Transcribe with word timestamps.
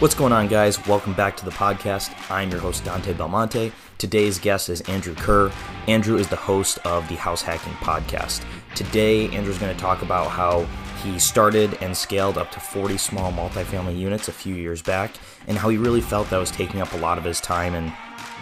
What's 0.00 0.14
going 0.14 0.32
on, 0.32 0.46
guys? 0.46 0.86
Welcome 0.86 1.12
back 1.14 1.36
to 1.38 1.44
the 1.44 1.50
podcast. 1.50 2.14
I'm 2.30 2.52
your 2.52 2.60
host, 2.60 2.84
Dante 2.84 3.12
Belmonte. 3.14 3.72
Today's 3.98 4.38
guest 4.38 4.68
is 4.68 4.80
Andrew 4.82 5.16
Kerr. 5.16 5.50
Andrew 5.88 6.16
is 6.16 6.28
the 6.28 6.36
host 6.36 6.78
of 6.84 7.08
the 7.08 7.16
House 7.16 7.42
Hacking 7.42 7.72
Podcast. 7.72 8.44
Today, 8.76 9.28
Andrew's 9.30 9.58
going 9.58 9.74
to 9.74 9.80
talk 9.80 10.02
about 10.02 10.28
how 10.28 10.68
he 11.02 11.18
started 11.18 11.76
and 11.80 11.96
scaled 11.96 12.38
up 12.38 12.52
to 12.52 12.60
40 12.60 12.96
small 12.96 13.32
multifamily 13.32 13.98
units 13.98 14.28
a 14.28 14.32
few 14.32 14.54
years 14.54 14.80
back, 14.82 15.10
and 15.48 15.58
how 15.58 15.68
he 15.68 15.78
really 15.78 16.00
felt 16.00 16.30
that 16.30 16.38
was 16.38 16.52
taking 16.52 16.80
up 16.80 16.92
a 16.92 16.98
lot 16.98 17.18
of 17.18 17.24
his 17.24 17.40
time 17.40 17.74
and 17.74 17.92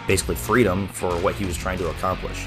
basically 0.07 0.35
freedom 0.35 0.87
for 0.89 1.09
what 1.21 1.33
he 1.33 1.45
was 1.45 1.57
trying 1.57 1.79
to 1.79 1.89
accomplish. 1.89 2.45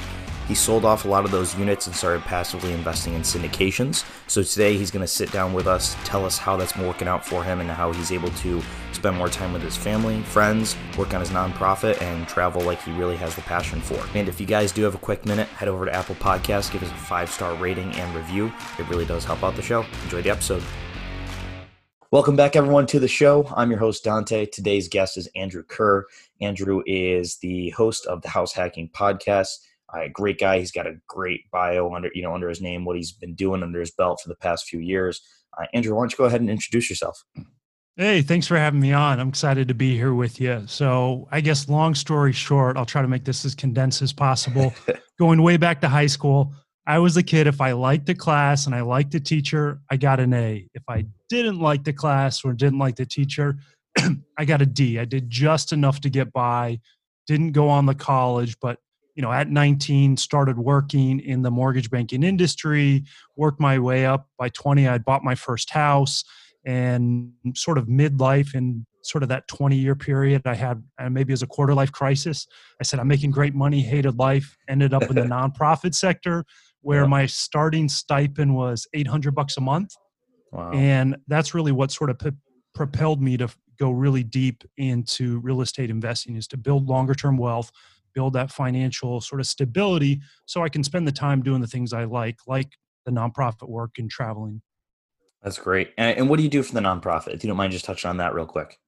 He 0.51 0.57
sold 0.57 0.85
off 0.85 1.05
a 1.05 1.09
lot 1.09 1.25
of 1.25 1.31
those 1.31 1.57
units 1.57 1.87
and 1.87 1.95
started 1.95 2.23
passively 2.23 2.73
investing 2.73 3.15
in 3.15 3.23
syndications. 3.23 4.05
So 4.27 4.43
today 4.43 4.77
he's 4.77 4.91
going 4.91 5.05
to 5.05 5.07
sit 5.07 5.31
down 5.31 5.53
with 5.53 5.69
us, 5.69 5.97
tell 6.05 6.25
us 6.25 6.39
how 6.39 6.57
that's 6.57 6.77
working 6.77 7.07
out 7.07 7.25
for 7.25 7.45
him 7.45 7.61
and 7.61 7.71
how 7.71 7.93
he's 7.93 8.11
able 8.11 8.31
to 8.31 8.61
spend 9.01 9.17
more 9.17 9.31
time 9.31 9.55
with 9.55 9.63
his 9.63 9.79
family, 9.79 10.21
friends, 10.25 10.77
work 10.99 11.15
on 11.15 11.21
his 11.21 11.31
nonprofit, 11.31 12.03
and 12.03 12.29
travel 12.29 12.61
like 12.61 12.83
he 12.83 12.93
really 12.93 13.17
has 13.17 13.35
the 13.35 13.41
passion 13.41 13.81
for. 13.81 13.99
And 14.15 14.29
if 14.29 14.39
you 14.39 14.45
guys 14.47 14.73
do 14.73 14.83
have 14.83 14.95
a 14.95 14.99
quick 14.99 15.25
minute, 15.25 15.49
head 15.49 15.69
over 15.69 15.87
to 15.87 15.95
Apple 15.95 16.17
Podcasts, 16.17 16.71
give 16.71 16.83
us 16.83 16.91
a 16.91 16.95
five 16.95 17.31
star 17.31 17.55
rating 17.55 17.91
and 17.93 18.15
review. 18.15 18.53
It 18.79 18.87
really 18.91 19.07
does 19.07 19.25
help 19.25 19.43
out 19.43 19.57
the 19.57 19.63
show. 19.63 19.87
Enjoy 20.03 20.21
the 20.21 20.29
episode. 20.29 20.63
Welcome 22.11 22.37
back, 22.37 22.57
everyone, 22.57 22.85
to 22.89 23.01
the 23.01 23.09
show. 23.09 23.51
I'm 23.57 23.71
your 23.71 23.79
host, 23.79 24.05
Dante. 24.05 24.45
Today's 24.45 24.87
guest 24.87 25.17
is 25.17 25.31
Andrew 25.35 25.63
Kerr. 25.63 26.05
Andrew 26.43 26.83
is 26.85 27.39
the 27.39 27.71
host 27.71 28.05
of 28.05 28.21
the 28.21 28.29
House 28.29 28.53
Hacking 28.53 28.91
Podcast 28.91 29.49
a 29.95 30.09
great 30.09 30.39
guy. 30.39 30.59
He's 30.59 30.71
got 30.71 30.87
a 30.87 31.01
great 31.09 31.51
bio 31.51 31.93
under 31.93 32.11
you 32.15 32.23
know 32.23 32.35
under 32.35 32.49
his 32.49 32.61
name, 32.61 32.85
what 32.85 32.97
he's 32.97 33.13
been 33.13 33.35
doing 33.35 33.63
under 33.63 33.81
his 33.81 33.91
belt 33.91 34.21
for 34.23 34.29
the 34.29 34.37
past 34.37 34.69
few 34.69 34.79
years. 34.79 35.21
Uh, 35.59 35.67
Andrew, 35.73 35.95
why 35.95 36.03
don't 36.03 36.13
you 36.13 36.19
go 36.19 36.25
ahead 36.27 36.41
and 36.41 36.51
introduce 36.51 36.89
yourself? 36.89 37.25
Hey, 37.97 38.23
thanks 38.23 38.47
for 38.47 38.57
having 38.57 38.81
me 38.81 38.93
on. 38.93 39.19
I'm 39.21 39.29
excited 39.29 39.69
to 39.69 39.75
be 39.75 39.95
here 39.95 40.15
with 40.15 40.41
you. 40.41 40.63
So, 40.67 41.29
I 41.31 41.41
guess 41.41 41.69
long 41.69 41.95
story 41.95 42.33
short, 42.33 42.77
I'll 42.77 42.87
try 42.87 43.03
to 43.03 43.09
make 43.09 43.25
this 43.25 43.45
as 43.45 43.55
condensed 43.55 44.01
as 44.01 44.13
possible. 44.13 44.73
Going 45.19 45.43
way 45.43 45.57
back 45.57 45.81
to 45.83 45.89
high 45.89 46.07
school, 46.07 46.55
I 46.87 46.99
was 46.99 47.17
a 47.17 47.23
kid. 47.23 47.47
If 47.47 47.61
I 47.61 47.73
liked 47.73 48.07
the 48.07 48.15
class 48.15 48.67
and 48.67 48.75
I 48.75 48.81
liked 48.83 49.11
the 49.11 49.21
teacher, 49.21 49.81
I 49.91 49.97
got 49.97 50.21
an 50.21 50.33
A. 50.33 50.67
If 50.73 50.85
I 50.89 51.05
didn't 51.29 51.59
like 51.59 51.85
the 51.85 51.93
class 51.93 52.45
or 52.45 52.53
didn't 52.53 52.79
like 52.79 52.97
the 52.97 53.07
teacher, 53.07 53.59
I 54.39 54.45
got 54.45 54.63
a 54.63 54.67
D. 54.67 54.99
I 54.99 55.05
did 55.05 55.29
just 55.29 55.73
enough 55.73 56.01
to 56.03 56.11
get 56.11 56.33
by. 56.33 56.81
Didn't 57.27 57.53
go 57.53 57.69
on 57.69 57.87
the 57.87 57.95
college, 57.95 58.57
but 58.61 58.79
you 59.15 59.23
know, 59.23 59.33
at 59.33 59.51
19, 59.51 60.17
started 60.17 60.57
working 60.57 61.21
in 61.21 61.43
the 61.43 61.51
mortgage 61.51 61.91
banking 61.91 62.23
industry, 62.23 63.05
worked 63.37 63.61
my 63.61 63.79
way 63.79 64.07
up. 64.07 64.29
By 64.39 64.49
20, 64.49 64.89
I 64.89 64.99
bought 64.99 65.25
my 65.25 65.35
first 65.35 65.71
house 65.71 66.25
and 66.65 67.33
sort 67.55 67.79
of 67.79 67.87
midlife 67.87 68.55
and 68.55 68.85
sort 69.03 69.23
of 69.23 69.31
that 69.31 69.49
20 69.49 69.77
year 69.77 69.95
period 69.95 70.43
I 70.45 70.55
had 70.55 70.83
uh, 70.99 71.09
maybe 71.09 71.33
as 71.33 71.43
a 71.43 71.47
quarter 71.47 71.75
life 71.75 71.91
crisis. 71.91 72.47
I 72.81 72.85
said, 72.85 73.01
I'm 73.01 73.09
making 73.09 73.31
great 73.31 73.55
money, 73.55 73.81
hated 73.81 74.19
life, 74.19 74.57
ended 74.69 74.93
up 74.93 75.03
in 75.05 75.17
the 75.17 75.23
nonprofit 75.23 75.95
sector 75.95 76.45
where 76.83 77.03
yeah. 77.03 77.09
my 77.09 77.27
starting 77.27 77.89
stipend 77.89 78.55
was 78.55 78.87
800 78.95 79.35
bucks 79.35 79.57
a 79.57 79.61
month. 79.61 79.95
Wow. 80.53 80.73
And 80.73 81.17
that's 81.29 81.55
really 81.55 81.73
what 81.73 81.93
sort 81.93 82.11
of 82.11 82.19
p- 82.19 82.31
propelled 82.75 83.23
me 83.23 83.37
to 83.37 83.49
go 83.79 83.91
really 83.91 84.23
deep 84.23 84.65
into 84.77 85.41
real 85.41 85.63
estate 85.63 85.91
investing 85.91 86.37
is 86.37 86.47
to 86.49 86.59
build 86.59 86.89
longer 86.89 87.15
term 87.15 87.39
wealth 87.39 87.71
build 88.15 88.33
that 88.35 88.51
financial 88.51 89.21
sort 89.21 89.41
of 89.41 89.47
stability 89.47 90.21
so 90.47 90.63
I 90.63 90.69
can 90.69 90.85
spend 90.85 91.07
the 91.07 91.13
time 91.13 91.43
doing 91.43 91.61
the 91.61 91.67
things 91.67 91.93
I 91.93 92.05
like, 92.05 92.39
like 92.47 92.73
the 93.05 93.13
nonprofit 93.13 93.69
work 93.69 93.93
and 93.99 94.11
traveling. 94.11 94.63
That's 95.43 95.59
great. 95.59 95.93
And, 95.97 96.29
what 96.29 96.37
do 96.37 96.43
you 96.43 96.51
do 96.51 96.63
for 96.63 96.75
the 96.75 96.81
nonprofit? 96.81 97.35
If 97.35 97.43
you 97.43 97.49
don't 97.49 97.57
mind 97.57 97.73
just 97.73 97.85
touching 97.85 98.11
on 98.11 98.19
that 98.19 98.35
real 98.35 98.47
quick. 98.47 98.79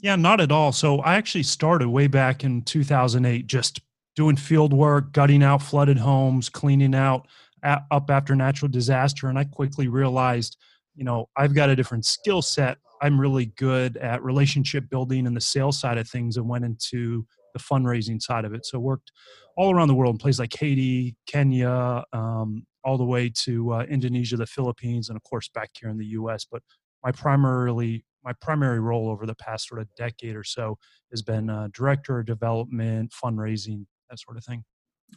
yeah, 0.00 0.16
not 0.16 0.40
at 0.40 0.50
all. 0.50 0.72
So 0.72 1.00
I 1.00 1.16
actually 1.16 1.42
started 1.42 1.88
way 1.88 2.06
back 2.06 2.44
in 2.44 2.62
2008, 2.62 3.46
just 3.46 3.80
doing 4.16 4.36
field 4.36 4.72
work, 4.72 5.12
gutting 5.12 5.42
out 5.42 5.62
flooded 5.62 5.98
homes, 5.98 6.48
cleaning 6.48 6.94
out 6.94 7.26
up 7.62 8.10
after 8.10 8.34
natural 8.34 8.70
disaster. 8.70 9.28
And 9.28 9.38
I 9.38 9.44
quickly 9.44 9.88
realized, 9.88 10.56
you 10.94 11.04
know, 11.04 11.28
I've 11.36 11.54
got 11.54 11.68
a 11.68 11.76
different 11.76 12.06
skill 12.06 12.40
set. 12.40 12.78
I'm 13.02 13.20
really 13.20 13.46
good 13.46 13.96
at 13.98 14.22
relationship 14.22 14.88
building 14.88 15.26
and 15.26 15.36
the 15.36 15.40
sales 15.40 15.78
side 15.78 15.98
of 15.98 16.08
things 16.08 16.36
and 16.36 16.48
went 16.48 16.64
into 16.64 17.26
the 17.52 17.58
fundraising 17.58 18.20
side 18.20 18.44
of 18.44 18.54
it. 18.54 18.66
So 18.66 18.78
worked 18.78 19.12
all 19.56 19.74
around 19.74 19.88
the 19.88 19.94
world 19.94 20.14
in 20.14 20.18
places 20.18 20.40
like 20.40 20.54
Haiti, 20.54 21.16
Kenya, 21.26 22.04
um, 22.12 22.64
all 22.84 22.96
the 22.96 23.04
way 23.04 23.28
to 23.28 23.72
uh, 23.72 23.82
Indonesia, 23.82 24.36
the 24.36 24.46
Philippines, 24.46 25.08
and 25.08 25.16
of 25.16 25.22
course 25.22 25.48
back 25.48 25.70
here 25.78 25.90
in 25.90 25.98
the 25.98 26.06
U.S. 26.06 26.46
But 26.50 26.62
my 27.02 27.12
primarily 27.12 28.04
my 28.24 28.32
primary 28.40 28.80
role 28.80 29.08
over 29.08 29.26
the 29.26 29.34
past 29.34 29.68
sort 29.68 29.80
of 29.80 29.88
decade 29.96 30.36
or 30.36 30.44
so 30.44 30.76
has 31.10 31.22
been 31.22 31.48
uh, 31.48 31.68
director 31.72 32.18
of 32.18 32.26
development, 32.26 33.12
fundraising, 33.12 33.86
that 34.10 34.18
sort 34.18 34.36
of 34.36 34.44
thing. 34.44 34.64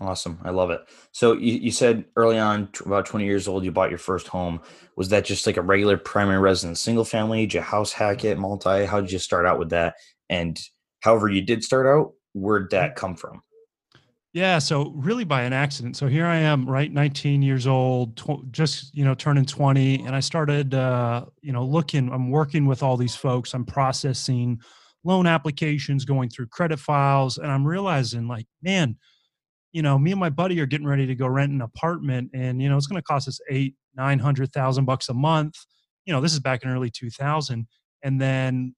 Awesome. 0.02 0.40
I 0.44 0.50
love 0.50 0.72
it. 0.72 0.82
So 1.12 1.34
you, 1.34 1.54
you 1.54 1.72
said 1.72 2.06
early 2.16 2.40
on, 2.40 2.70
about 2.86 3.06
20 3.06 3.26
years 3.26 3.48
old, 3.48 3.64
you 3.64 3.72
bought 3.72 3.90
your 3.90 4.00
first 4.00 4.28
home. 4.28 4.62
Was 4.96 5.10
that 5.10 5.26
just 5.26 5.46
like 5.46 5.58
a 5.58 5.62
regular 5.62 5.98
primary 5.98 6.40
residence, 6.40 6.82
single 6.82 7.06
family? 7.06 7.42
Did 7.46 7.54
you 7.56 7.62
house 7.62 7.92
hack 7.92 8.26
it, 8.26 8.40
multi? 8.40 8.86
How 8.86 9.02
did 9.02 9.12
you 9.12 9.20
start 9.20 9.46
out 9.46 9.60
with 9.60 9.70
that? 9.70 9.96
And 10.30 10.60
however 11.02 11.30
you 11.30 11.42
did 11.42 11.64
start 11.64 11.86
out, 11.86 12.14
where'd 12.34 12.72
that 12.72 12.96
come 12.96 13.16
from? 13.16 13.42
Yeah, 14.34 14.58
so 14.58 14.92
really 14.96 15.26
by 15.26 15.44
an 15.44 15.54
accident. 15.54 15.96
So 15.96 16.08
here 16.08 16.26
I 16.26 16.38
am, 16.38 16.66
right, 16.66 16.92
19 16.92 17.44
years 17.44 17.68
old, 17.68 18.18
tw- 18.18 18.52
just 18.52 18.96
you 18.96 19.06
know 19.06 19.14
turning 19.14 19.46
20, 19.46 20.06
and 20.06 20.16
I 20.16 20.22
started, 20.22 20.74
uh, 20.74 21.26
you 21.42 21.54
know, 21.54 21.64
looking. 21.64 22.12
I'm 22.12 22.32
working 22.32 22.66
with 22.66 22.82
all 22.82 22.98
these 22.98 23.16
folks. 23.16 23.54
I'm 23.54 23.64
processing 23.64 24.60
loan 25.04 25.28
applications, 25.28 26.04
going 26.04 26.30
through 26.30 26.48
credit 26.48 26.80
files, 26.80 27.38
and 27.38 27.52
I'm 27.52 27.66
realizing, 27.66 28.28
like, 28.28 28.48
man, 28.64 28.98
you 29.72 29.84
know, 29.84 30.00
me 30.00 30.12
and 30.12 30.20
my 30.20 30.32
buddy 30.32 30.60
are 30.62 30.66
getting 30.66 30.88
ready 30.88 31.06
to 31.06 31.16
go 31.16 31.28
rent 31.28 31.52
an 31.52 31.62
apartment, 31.62 32.32
and 32.34 32.60
you 32.60 32.70
know, 32.70 32.78
it's 32.78 32.88
going 32.88 33.02
to 33.02 33.06
cost 33.06 33.28
us 33.28 33.40
eight, 33.52 33.76
nine 33.96 34.18
hundred 34.18 34.52
thousand 34.52 34.86
bucks 34.86 35.10
a 35.10 35.14
month. 35.14 35.58
You 36.06 36.14
know, 36.14 36.22
this 36.22 36.34
is 36.34 36.40
back 36.40 36.64
in 36.64 36.72
early 36.72 36.90
2000, 36.90 37.68
and 38.02 38.20
then 38.20 38.74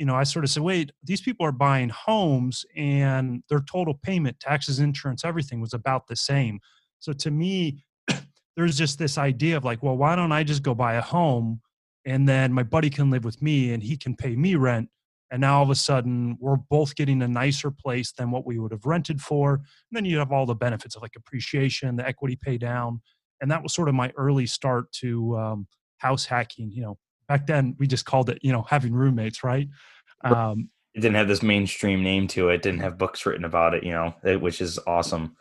you 0.00 0.06
know, 0.06 0.14
I 0.14 0.22
sort 0.22 0.46
of 0.46 0.50
said, 0.50 0.62
wait, 0.62 0.92
these 1.04 1.20
people 1.20 1.44
are 1.44 1.52
buying 1.52 1.90
homes 1.90 2.64
and 2.74 3.42
their 3.50 3.60
total 3.60 3.92
payment, 4.02 4.40
taxes, 4.40 4.78
insurance, 4.78 5.26
everything 5.26 5.60
was 5.60 5.74
about 5.74 6.06
the 6.06 6.16
same. 6.16 6.58
So 7.00 7.12
to 7.12 7.30
me, 7.30 7.84
there's 8.56 8.78
just 8.78 8.98
this 8.98 9.18
idea 9.18 9.58
of 9.58 9.64
like, 9.66 9.82
well, 9.82 9.98
why 9.98 10.16
don't 10.16 10.32
I 10.32 10.42
just 10.42 10.62
go 10.62 10.74
buy 10.74 10.94
a 10.94 11.02
home 11.02 11.60
and 12.06 12.26
then 12.26 12.50
my 12.50 12.62
buddy 12.62 12.88
can 12.88 13.10
live 13.10 13.26
with 13.26 13.42
me 13.42 13.74
and 13.74 13.82
he 13.82 13.94
can 13.98 14.16
pay 14.16 14.36
me 14.36 14.54
rent. 14.54 14.88
And 15.30 15.42
now 15.42 15.58
all 15.58 15.64
of 15.64 15.70
a 15.70 15.74
sudden 15.74 16.38
we're 16.40 16.56
both 16.56 16.96
getting 16.96 17.20
a 17.20 17.28
nicer 17.28 17.70
place 17.70 18.10
than 18.10 18.30
what 18.30 18.46
we 18.46 18.58
would 18.58 18.72
have 18.72 18.86
rented 18.86 19.20
for. 19.20 19.52
And 19.52 19.64
then 19.92 20.06
you 20.06 20.16
have 20.16 20.32
all 20.32 20.46
the 20.46 20.54
benefits 20.54 20.96
of 20.96 21.02
like 21.02 21.14
appreciation, 21.14 21.96
the 21.96 22.08
equity 22.08 22.38
pay 22.40 22.56
down. 22.56 23.02
And 23.42 23.50
that 23.50 23.62
was 23.62 23.74
sort 23.74 23.90
of 23.90 23.94
my 23.94 24.10
early 24.16 24.46
start 24.46 24.90
to 24.92 25.36
um, 25.36 25.66
house 25.98 26.24
hacking, 26.24 26.72
you 26.72 26.80
know, 26.80 26.96
back 27.30 27.46
then 27.46 27.76
we 27.78 27.86
just 27.86 28.04
called 28.04 28.28
it 28.28 28.40
you 28.42 28.52
know 28.52 28.62
having 28.62 28.92
roommates 28.92 29.44
right? 29.44 29.68
Um, 30.24 30.68
it 30.94 31.00
didn't 31.00 31.14
have 31.14 31.28
this 31.28 31.44
mainstream 31.44 32.02
name 32.02 32.26
to 32.28 32.48
it 32.48 32.60
didn't 32.60 32.80
have 32.80 32.98
books 32.98 33.24
written 33.24 33.44
about 33.44 33.72
it 33.72 33.84
you 33.84 33.92
know 33.92 34.12
it, 34.24 34.40
which 34.40 34.60
is 34.60 34.80
awesome. 34.86 35.36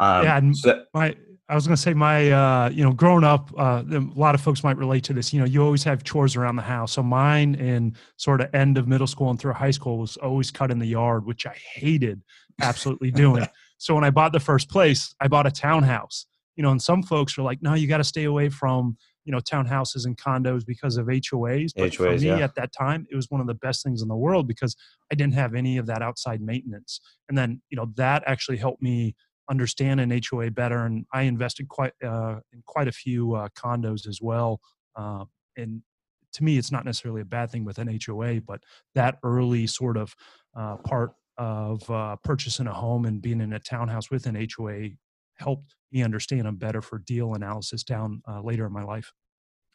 Um, 0.00 0.24
yeah 0.24 0.38
and 0.38 0.56
so 0.56 0.68
that, 0.68 0.86
my 0.92 1.14
i 1.48 1.54
was 1.54 1.66
going 1.66 1.76
to 1.76 1.80
say 1.80 1.94
my 1.94 2.32
uh, 2.32 2.70
you 2.70 2.82
know 2.82 2.92
growing 2.92 3.22
up 3.22 3.52
uh, 3.56 3.84
a 3.88 4.00
lot 4.16 4.34
of 4.34 4.40
folks 4.40 4.64
might 4.64 4.76
relate 4.76 5.04
to 5.04 5.12
this 5.12 5.32
you 5.32 5.38
know 5.38 5.46
you 5.46 5.62
always 5.62 5.84
have 5.84 6.02
chores 6.02 6.34
around 6.34 6.56
the 6.56 6.62
house. 6.62 6.92
So 6.92 7.02
mine 7.02 7.54
in 7.54 7.94
sort 8.16 8.40
of 8.40 8.52
end 8.52 8.76
of 8.76 8.88
middle 8.88 9.06
school 9.06 9.30
and 9.30 9.38
through 9.38 9.52
high 9.52 9.70
school 9.70 9.98
was 9.98 10.16
always 10.16 10.50
cut 10.50 10.72
in 10.72 10.80
the 10.80 10.86
yard 10.86 11.24
which 11.24 11.46
i 11.46 11.54
hated 11.74 12.20
absolutely 12.60 13.10
doing. 13.24 13.46
So 13.78 13.94
when 13.94 14.02
i 14.02 14.10
bought 14.10 14.32
the 14.32 14.40
first 14.40 14.68
place 14.68 15.14
i 15.20 15.28
bought 15.28 15.46
a 15.46 15.52
townhouse. 15.52 16.26
You 16.56 16.64
know 16.64 16.72
and 16.72 16.82
some 16.82 17.04
folks 17.04 17.38
were 17.38 17.44
like 17.44 17.62
no 17.62 17.74
you 17.74 17.86
got 17.86 17.98
to 17.98 18.04
stay 18.04 18.24
away 18.24 18.48
from 18.48 18.96
you 19.30 19.36
know 19.36 19.40
townhouses 19.40 20.06
and 20.06 20.16
condos 20.16 20.66
because 20.66 20.96
of 20.96 21.06
HOAs. 21.06 21.70
But 21.76 21.92
HOAs, 21.92 21.96
for 21.96 22.10
me 22.18 22.26
yeah. 22.26 22.38
at 22.38 22.56
that 22.56 22.72
time, 22.72 23.06
it 23.12 23.14
was 23.14 23.30
one 23.30 23.40
of 23.40 23.46
the 23.46 23.54
best 23.54 23.84
things 23.84 24.02
in 24.02 24.08
the 24.08 24.16
world 24.16 24.48
because 24.48 24.74
I 25.12 25.14
didn't 25.14 25.34
have 25.34 25.54
any 25.54 25.78
of 25.78 25.86
that 25.86 26.02
outside 26.02 26.40
maintenance. 26.40 27.00
And 27.28 27.38
then 27.38 27.62
you 27.70 27.76
know 27.76 27.92
that 27.94 28.24
actually 28.26 28.56
helped 28.56 28.82
me 28.82 29.14
understand 29.48 30.00
an 30.00 30.20
HOA 30.28 30.50
better, 30.50 30.84
and 30.84 31.06
I 31.12 31.22
invested 31.22 31.68
quite 31.68 31.92
uh, 32.04 32.40
in 32.52 32.62
quite 32.66 32.88
a 32.88 32.92
few 32.92 33.34
uh, 33.34 33.50
condos 33.50 34.08
as 34.08 34.18
well. 34.20 34.60
Uh, 34.96 35.26
and 35.56 35.82
to 36.32 36.42
me, 36.42 36.58
it's 36.58 36.72
not 36.72 36.84
necessarily 36.84 37.20
a 37.20 37.24
bad 37.24 37.52
thing 37.52 37.64
with 37.64 37.78
an 37.78 38.00
HOA, 38.04 38.40
but 38.40 38.60
that 38.96 39.18
early 39.22 39.68
sort 39.68 39.96
of 39.96 40.16
uh, 40.56 40.76
part 40.78 41.12
of 41.38 41.88
uh, 41.88 42.16
purchasing 42.24 42.66
a 42.66 42.74
home 42.74 43.04
and 43.04 43.22
being 43.22 43.40
in 43.40 43.52
a 43.52 43.60
townhouse 43.60 44.10
with 44.10 44.26
an 44.26 44.48
HOA 44.56 44.88
helped 45.36 45.76
me 45.92 46.02
understand 46.02 46.46
them 46.46 46.56
better 46.56 46.82
for 46.82 46.98
deal 46.98 47.34
analysis 47.34 47.82
down 47.82 48.22
uh, 48.28 48.40
later 48.42 48.66
in 48.66 48.72
my 48.72 48.82
life. 48.82 49.12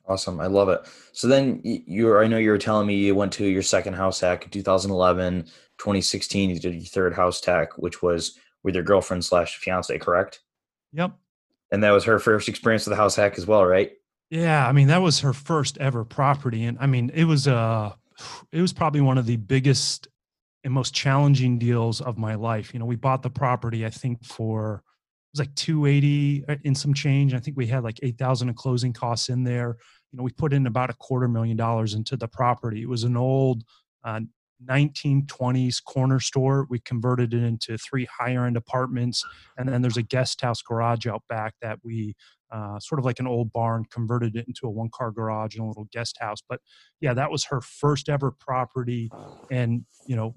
Awesome. 0.08 0.40
I 0.40 0.48
love 0.48 0.70
it. 0.70 0.82
So 1.14 1.28
then 1.28 1.62
you're, 1.64 2.24
I 2.24 2.28
know 2.28 2.38
you 2.38 2.52
were 2.52 2.58
telling 2.58 2.86
me 2.86 2.96
you 2.96 3.16
went 3.16 3.34
to 3.34 3.46
your 3.46 3.64
second 3.64 3.94
house 3.94 4.20
hack 4.20 4.44
in 4.44 4.52
2011, 4.52 5.44
2016, 5.78 6.50
you 6.52 6.60
did 6.60 6.74
your 6.74 6.84
third 6.84 7.14
house 7.14 7.44
hack, 7.44 7.78
which 7.78 8.02
was 8.02 8.38
with 8.64 8.76
your 8.76 8.84
girlfriend 8.84 9.26
slash 9.26 9.58
fiance, 9.58 9.98
correct? 9.98 10.42
Yep. 10.94 11.14
And 11.72 11.84
that 11.84 11.92
was 11.92 12.04
her 12.04 12.20
first 12.20 12.48
experience 12.48 12.86
with 12.86 12.92
the 12.92 13.02
house 13.02 13.16
hack 13.16 13.38
as 13.38 13.48
well, 13.48 13.66
right? 13.66 13.92
Yeah. 14.30 14.68
I 14.68 14.72
mean, 14.72 14.88
that 14.88 15.02
was 15.02 15.20
her 15.22 15.34
first 15.34 15.78
ever 15.80 16.06
property. 16.06 16.66
And 16.66 16.78
I 16.80 16.86
mean, 16.86 17.12
it 17.14 17.26
was, 17.26 17.48
uh, 17.48 17.94
it 18.52 18.62
was 18.62 18.74
probably 18.74 19.02
one 19.02 19.18
of 19.18 19.26
the 19.26 19.38
biggest 19.38 20.08
and 20.64 20.74
most 20.74 20.94
challenging 20.94 21.58
deals 21.58 22.00
of 22.02 22.18
my 22.18 22.36
life. 22.36 22.74
You 22.74 22.80
know, 22.80 22.86
we 22.86 22.96
bought 22.96 23.24
the 23.24 23.30
property, 23.30 23.86
I 23.86 23.90
think 23.90 24.24
for, 24.24 24.84
was 25.38 25.48
like 25.48 25.56
280 25.56 26.46
uh, 26.48 26.56
in 26.64 26.76
some 26.76 26.94
change. 26.94 27.34
I 27.34 27.40
think 27.40 27.58
we 27.58 27.68
had 27.68 27.84
like 27.84 28.00
8,000 28.02 28.50
of 28.50 28.56
closing 28.56 28.94
costs 28.94 29.30
in 29.30 29.44
there 29.44 29.78
you 30.16 30.20
know, 30.20 30.24
we 30.24 30.32
put 30.32 30.54
in 30.54 30.66
about 30.66 30.90
a 30.90 30.94
quarter 30.94 31.28
million 31.28 31.58
dollars 31.58 31.94
into 31.94 32.16
the 32.16 32.30
property. 32.30 32.82
It 32.82 32.88
was 32.88 33.04
an 33.04 33.18
old 33.18 33.64
uh, 34.06 34.22
1920s 34.66 35.84
corner 35.84 36.22
store. 36.22 36.66
We 36.70 36.80
converted 36.80 37.34
it 37.34 37.44
into 37.44 37.78
three 37.78 38.08
higher 38.18 38.46
end 38.46 38.56
apartments. 38.56 39.26
And 39.58 39.68
then 39.68 39.82
there's 39.82 39.98
a 39.98 40.02
guest 40.02 40.40
house 40.40 40.62
garage 40.62 41.06
out 41.06 41.24
back 41.28 41.56
that 41.62 41.80
we 41.84 42.16
uh, 42.50 42.80
sort 42.80 43.00
of 43.00 43.04
like 43.04 43.20
an 43.20 43.28
old 43.28 43.52
barn, 43.52 43.84
converted 43.92 44.38
it 44.38 44.48
into 44.48 44.68
a 44.68 44.70
one 44.70 44.90
car 44.94 45.12
garage 45.12 45.56
and 45.56 45.66
a 45.66 45.68
little 45.68 45.90
guest 45.92 46.16
house. 46.22 46.40
But 46.48 46.62
yeah, 47.02 47.14
that 47.14 47.30
was 47.30 47.44
her 47.46 47.60
first 47.60 48.08
ever 48.08 48.32
property. 48.32 49.12
And, 49.52 49.84
you 50.08 50.16
know, 50.16 50.36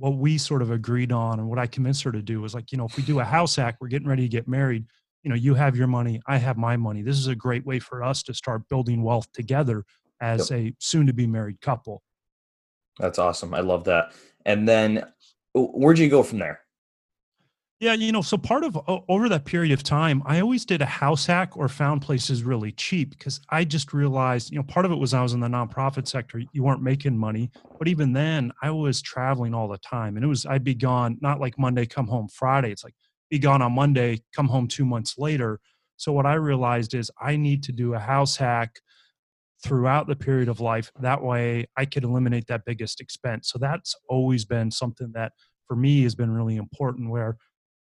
what 0.00 0.16
we 0.16 0.36
sort 0.36 0.62
of 0.62 0.70
agreed 0.70 1.12
on 1.12 1.38
and 1.38 1.48
what 1.48 1.58
I 1.58 1.66
convinced 1.66 2.02
her 2.02 2.12
to 2.12 2.22
do 2.22 2.40
was 2.40 2.54
like, 2.54 2.72
you 2.72 2.78
know, 2.78 2.86
if 2.86 2.96
we 2.96 3.02
do 3.02 3.20
a 3.20 3.24
house 3.24 3.54
hack, 3.54 3.76
we're 3.80 3.88
getting 3.88 4.08
ready 4.08 4.22
to 4.22 4.28
get 4.28 4.48
married 4.48 4.86
you 5.22 5.28
know 5.28 5.36
you 5.36 5.54
have 5.54 5.76
your 5.76 5.86
money 5.86 6.20
i 6.26 6.36
have 6.36 6.56
my 6.56 6.76
money. 6.76 7.02
This 7.02 7.18
is 7.18 7.26
a 7.26 7.34
great 7.34 7.66
way 7.66 7.78
for 7.78 8.02
us 8.02 8.22
to 8.24 8.34
start 8.34 8.68
building 8.68 9.02
wealth 9.02 9.30
together 9.32 9.84
as 10.20 10.50
yep. 10.50 10.58
a 10.58 10.74
soon 10.78 11.06
to 11.06 11.12
be 11.12 11.26
married 11.26 11.60
couple. 11.60 12.02
That's 12.98 13.18
awesome. 13.18 13.54
I 13.54 13.60
love 13.60 13.84
that. 13.84 14.12
And 14.44 14.68
then 14.68 15.06
where'd 15.54 15.98
you 15.98 16.08
go 16.08 16.22
from 16.22 16.38
there 16.38 16.60
yeah 17.80 17.94
you 17.94 18.12
know 18.12 18.22
so 18.22 18.36
part 18.36 18.62
of 18.62 18.78
over 19.08 19.28
that 19.28 19.44
period 19.44 19.72
of 19.72 19.82
time 19.82 20.22
i 20.26 20.40
always 20.40 20.64
did 20.64 20.80
a 20.82 20.86
house 20.86 21.26
hack 21.26 21.56
or 21.56 21.68
found 21.68 22.02
places 22.02 22.44
really 22.44 22.72
cheap 22.72 23.10
because 23.10 23.40
i 23.50 23.64
just 23.64 23.92
realized 23.92 24.50
you 24.50 24.56
know 24.58 24.62
part 24.62 24.86
of 24.86 24.92
it 24.92 24.98
was 24.98 25.14
i 25.14 25.22
was 25.22 25.32
in 25.32 25.40
the 25.40 25.48
nonprofit 25.48 26.06
sector 26.06 26.42
you 26.52 26.62
weren't 26.62 26.82
making 26.82 27.16
money 27.16 27.50
but 27.78 27.88
even 27.88 28.12
then 28.12 28.52
i 28.62 28.70
was 28.70 29.02
traveling 29.02 29.54
all 29.54 29.66
the 29.68 29.78
time 29.78 30.16
and 30.16 30.24
it 30.24 30.28
was 30.28 30.46
i'd 30.46 30.64
be 30.64 30.74
gone 30.74 31.16
not 31.20 31.40
like 31.40 31.58
monday 31.58 31.86
come 31.86 32.06
home 32.06 32.28
friday 32.28 32.70
it's 32.70 32.84
like 32.84 32.94
be 33.30 33.38
gone 33.38 33.62
on 33.62 33.72
Monday, 33.72 34.22
come 34.34 34.48
home 34.48 34.66
two 34.66 34.84
months 34.84 35.16
later. 35.16 35.60
So 35.96 36.12
what 36.12 36.26
I 36.26 36.34
realized 36.34 36.94
is 36.94 37.10
I 37.20 37.36
need 37.36 37.62
to 37.64 37.72
do 37.72 37.94
a 37.94 37.98
house 37.98 38.36
hack 38.36 38.80
throughout 39.62 40.06
the 40.06 40.16
period 40.16 40.48
of 40.48 40.60
life. 40.60 40.90
That 41.00 41.22
way 41.22 41.66
I 41.76 41.84
could 41.84 42.04
eliminate 42.04 42.46
that 42.48 42.64
biggest 42.64 43.00
expense. 43.00 43.50
So 43.50 43.58
that's 43.58 43.94
always 44.08 44.44
been 44.44 44.70
something 44.70 45.12
that 45.14 45.32
for 45.68 45.76
me 45.76 46.02
has 46.02 46.14
been 46.14 46.30
really 46.30 46.56
important 46.56 47.10
where, 47.10 47.36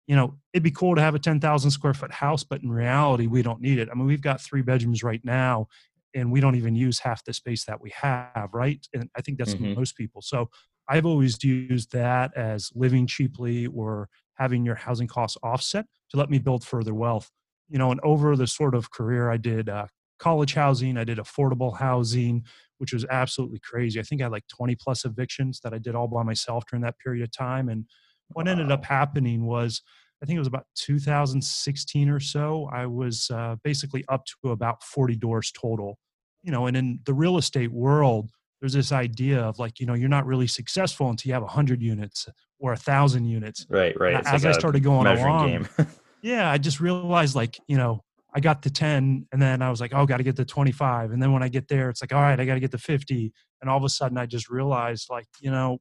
you 0.07 0.15
know, 0.15 0.37
it'd 0.53 0.63
be 0.63 0.71
cool 0.71 0.95
to 0.95 1.01
have 1.01 1.15
a 1.15 1.19
10,000 1.19 1.71
square 1.71 1.93
foot 1.93 2.11
house, 2.11 2.43
but 2.43 2.61
in 2.61 2.69
reality, 2.69 3.27
we 3.27 3.41
don't 3.41 3.61
need 3.61 3.79
it. 3.79 3.89
I 3.91 3.95
mean, 3.95 4.05
we've 4.05 4.21
got 4.21 4.41
three 4.41 4.61
bedrooms 4.61 5.03
right 5.03 5.21
now 5.23 5.67
and 6.13 6.31
we 6.31 6.39
don't 6.39 6.55
even 6.55 6.75
use 6.75 6.99
half 6.99 7.23
the 7.23 7.33
space 7.33 7.65
that 7.65 7.81
we 7.81 7.91
have, 7.95 8.49
right? 8.53 8.85
And 8.93 9.09
I 9.17 9.21
think 9.21 9.37
that's 9.37 9.55
mm-hmm. 9.55 9.73
most 9.73 9.95
people. 9.95 10.21
So 10.21 10.49
I've 10.87 11.05
always 11.05 11.41
used 11.43 11.91
that 11.93 12.35
as 12.35 12.69
living 12.75 13.07
cheaply 13.07 13.67
or 13.67 14.09
having 14.35 14.65
your 14.65 14.75
housing 14.75 15.07
costs 15.07 15.37
offset 15.43 15.85
to 16.11 16.17
let 16.17 16.29
me 16.29 16.39
build 16.39 16.63
further 16.63 16.93
wealth. 16.93 17.31
You 17.69 17.77
know, 17.79 17.91
and 17.91 17.99
over 18.03 18.35
the 18.35 18.47
sort 18.47 18.75
of 18.75 18.91
career, 18.91 19.31
I 19.31 19.37
did 19.37 19.69
uh, 19.69 19.87
college 20.19 20.53
housing, 20.53 20.97
I 20.97 21.03
did 21.03 21.17
affordable 21.17 21.77
housing, 21.77 22.43
which 22.77 22.93
was 22.93 23.05
absolutely 23.09 23.59
crazy. 23.59 23.99
I 23.99 24.03
think 24.03 24.21
I 24.21 24.25
had 24.25 24.31
like 24.31 24.47
20 24.47 24.75
plus 24.75 25.05
evictions 25.05 25.61
that 25.63 25.73
I 25.73 25.77
did 25.77 25.95
all 25.95 26.07
by 26.07 26.23
myself 26.23 26.65
during 26.69 26.83
that 26.83 26.99
period 26.99 27.23
of 27.23 27.31
time. 27.31 27.69
And 27.69 27.85
what 28.29 28.47
ended 28.47 28.71
up 28.71 28.85
happening 28.85 29.45
was, 29.45 29.81
I 30.21 30.25
think 30.25 30.37
it 30.37 30.39
was 30.39 30.47
about 30.47 30.65
2016 30.75 32.09
or 32.09 32.19
so, 32.19 32.69
I 32.71 32.85
was 32.85 33.29
uh, 33.31 33.57
basically 33.63 34.05
up 34.09 34.23
to 34.25 34.51
about 34.51 34.83
40 34.83 35.15
doors 35.15 35.51
total. 35.51 35.97
You 36.41 36.51
know, 36.51 36.67
and 36.67 36.75
in 36.75 36.99
the 37.05 37.13
real 37.13 37.37
estate 37.37 37.71
world, 37.71 38.29
there's 38.59 38.73
this 38.73 38.91
idea 38.91 39.41
of 39.41 39.59
like, 39.59 39.79
you 39.79 39.85
know, 39.85 39.93
you're 39.93 40.09
not 40.09 40.25
really 40.25 40.47
successful 40.47 41.09
until 41.09 41.29
you 41.29 41.33
have 41.33 41.43
100 41.43 41.81
units 41.81 42.27
or 42.63 42.73
a 42.73 42.77
thousand 42.77 43.25
units. 43.25 43.67
Right, 43.69 43.93
right. 43.99 44.15
as 44.15 44.43
like 44.43 44.55
I 44.55 44.57
started 44.57 44.81
going 44.81 45.05
along, 45.05 45.67
yeah, 46.21 46.49
I 46.49 46.57
just 46.57 46.79
realized 46.79 47.35
like 47.35 47.59
you 47.67 47.77
know 47.77 48.01
I 48.33 48.39
got 48.39 48.63
to 48.63 48.71
ten, 48.71 49.27
and 49.31 49.41
then 49.41 49.61
I 49.61 49.69
was 49.69 49.81
like, 49.81 49.93
oh, 49.93 50.05
got 50.05 50.17
to 50.17 50.23
get 50.23 50.37
to 50.37 50.45
twenty 50.45 50.71
five, 50.71 51.11
and 51.11 51.21
then 51.21 51.33
when 51.33 51.43
I 51.43 51.49
get 51.49 51.67
there, 51.67 51.89
it's 51.89 52.01
like, 52.01 52.13
all 52.13 52.21
right, 52.21 52.39
I 52.39 52.45
got 52.45 52.55
to 52.55 52.59
get 52.61 52.71
to 52.71 52.77
fifty, 52.77 53.33
and 53.61 53.69
all 53.69 53.77
of 53.77 53.83
a 53.83 53.89
sudden 53.89 54.17
I 54.17 54.25
just 54.25 54.49
realized 54.49 55.09
like 55.11 55.27
you 55.39 55.51
know 55.51 55.79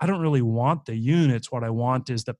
I 0.00 0.06
don't 0.06 0.20
really 0.20 0.42
want 0.42 0.86
the 0.86 0.96
units. 0.96 1.52
What 1.52 1.64
I 1.64 1.70
want 1.70 2.10
is 2.10 2.24
the 2.24 2.36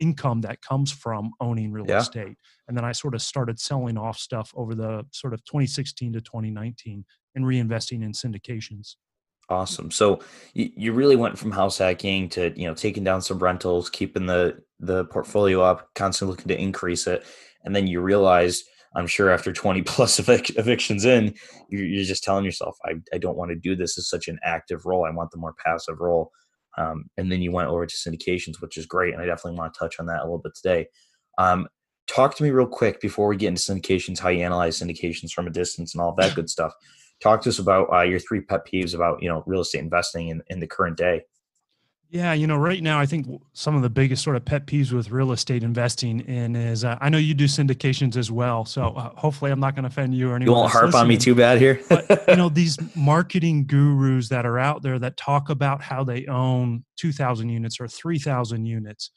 income 0.00 0.40
that 0.40 0.60
comes 0.62 0.90
from 0.90 1.30
owning 1.40 1.70
real 1.70 1.86
yeah. 1.86 1.98
estate. 1.98 2.36
And 2.66 2.76
then 2.76 2.84
I 2.84 2.92
sort 2.92 3.14
of 3.14 3.22
started 3.22 3.60
selling 3.60 3.96
off 3.96 4.18
stuff 4.18 4.52
over 4.56 4.74
the 4.74 5.06
sort 5.12 5.32
of 5.32 5.44
2016 5.44 6.14
to 6.14 6.20
2019 6.20 7.04
and 7.34 7.44
reinvesting 7.44 8.02
in 8.02 8.12
syndications. 8.12 8.96
Awesome. 9.48 9.90
So 9.90 10.20
you, 10.54 10.92
really 10.92 11.16
went 11.16 11.38
from 11.38 11.52
house 11.52 11.78
hacking 11.78 12.28
to 12.30 12.52
you 12.58 12.66
know 12.66 12.74
taking 12.74 13.04
down 13.04 13.20
some 13.20 13.38
rentals, 13.38 13.90
keeping 13.90 14.26
the 14.26 14.62
the 14.80 15.04
portfolio 15.06 15.60
up, 15.60 15.90
constantly 15.94 16.32
looking 16.32 16.48
to 16.48 16.60
increase 16.60 17.06
it, 17.06 17.24
and 17.64 17.74
then 17.74 17.86
you 17.86 18.00
realized, 18.00 18.64
I'm 18.96 19.06
sure 19.06 19.30
after 19.30 19.52
20 19.52 19.82
plus 19.86 20.18
evic- 20.20 20.58
evictions 20.58 21.04
in, 21.04 21.34
you're, 21.68 21.84
you're, 21.84 22.04
just 22.04 22.24
telling 22.24 22.44
yourself, 22.44 22.76
I, 22.84 22.94
I 23.12 23.18
don't 23.18 23.36
want 23.36 23.50
to 23.50 23.56
do 23.56 23.76
this 23.76 23.98
as 23.98 24.08
such 24.08 24.28
an 24.28 24.38
active 24.42 24.86
role. 24.86 25.04
I 25.04 25.10
want 25.10 25.30
the 25.32 25.38
more 25.38 25.54
passive 25.64 26.00
role. 26.00 26.30
Um, 26.78 27.06
and 27.16 27.30
then 27.30 27.42
you 27.42 27.52
went 27.52 27.68
over 27.68 27.86
to 27.86 27.94
syndications, 27.94 28.60
which 28.60 28.76
is 28.76 28.86
great, 28.86 29.12
and 29.12 29.22
I 29.22 29.26
definitely 29.26 29.58
want 29.58 29.74
to 29.74 29.78
touch 29.78 30.00
on 30.00 30.06
that 30.06 30.20
a 30.20 30.24
little 30.24 30.38
bit 30.38 30.54
today. 30.54 30.86
Um, 31.38 31.68
talk 32.06 32.34
to 32.36 32.42
me 32.42 32.50
real 32.50 32.66
quick 32.66 33.00
before 33.00 33.28
we 33.28 33.36
get 33.36 33.48
into 33.48 33.60
syndications, 33.60 34.18
how 34.18 34.28
you 34.28 34.42
analyze 34.42 34.78
syndications 34.78 35.32
from 35.32 35.46
a 35.46 35.50
distance 35.50 35.94
and 35.94 36.02
all 36.02 36.14
that 36.16 36.34
good 36.34 36.50
stuff. 36.50 36.72
Talk 37.22 37.42
to 37.42 37.50
us 37.50 37.58
about 37.58 37.92
uh, 37.92 38.02
your 38.02 38.18
three 38.18 38.40
pet 38.40 38.66
peeves 38.66 38.94
about 38.94 39.22
you 39.22 39.28
know 39.28 39.42
real 39.46 39.60
estate 39.60 39.80
investing 39.80 40.28
in, 40.28 40.42
in 40.48 40.60
the 40.60 40.66
current 40.66 40.96
day 40.96 41.22
yeah 42.12 42.34
you 42.34 42.46
know 42.46 42.56
right 42.56 42.82
now 42.82 43.00
i 43.00 43.06
think 43.06 43.26
some 43.54 43.74
of 43.74 43.80
the 43.80 43.88
biggest 43.88 44.22
sort 44.22 44.36
of 44.36 44.44
pet 44.44 44.66
peeves 44.66 44.92
with 44.92 45.10
real 45.10 45.32
estate 45.32 45.62
investing 45.62 46.20
in 46.20 46.54
is 46.54 46.84
uh, 46.84 46.96
i 47.00 47.08
know 47.08 47.16
you 47.18 47.32
do 47.34 47.46
syndications 47.46 48.16
as 48.16 48.30
well 48.30 48.64
so 48.64 48.88
uh, 48.88 49.10
hopefully 49.16 49.50
i'm 49.50 49.58
not 49.58 49.74
going 49.74 49.82
to 49.82 49.88
offend 49.88 50.14
you 50.14 50.30
or 50.30 50.36
anyone 50.36 50.46
you 50.46 50.52
won't 50.52 50.70
harp 50.70 50.84
listening. 50.86 51.00
on 51.00 51.08
me 51.08 51.16
too 51.16 51.34
bad 51.34 51.58
here 51.58 51.80
but 51.88 52.24
you 52.28 52.36
know 52.36 52.48
these 52.50 52.78
marketing 52.94 53.66
gurus 53.66 54.28
that 54.28 54.44
are 54.44 54.58
out 54.58 54.82
there 54.82 54.98
that 54.98 55.16
talk 55.16 55.48
about 55.48 55.82
how 55.82 56.04
they 56.04 56.26
own 56.26 56.84
2000 56.98 57.48
units 57.48 57.80
or 57.80 57.88
3000 57.88 58.66
units 58.66 59.10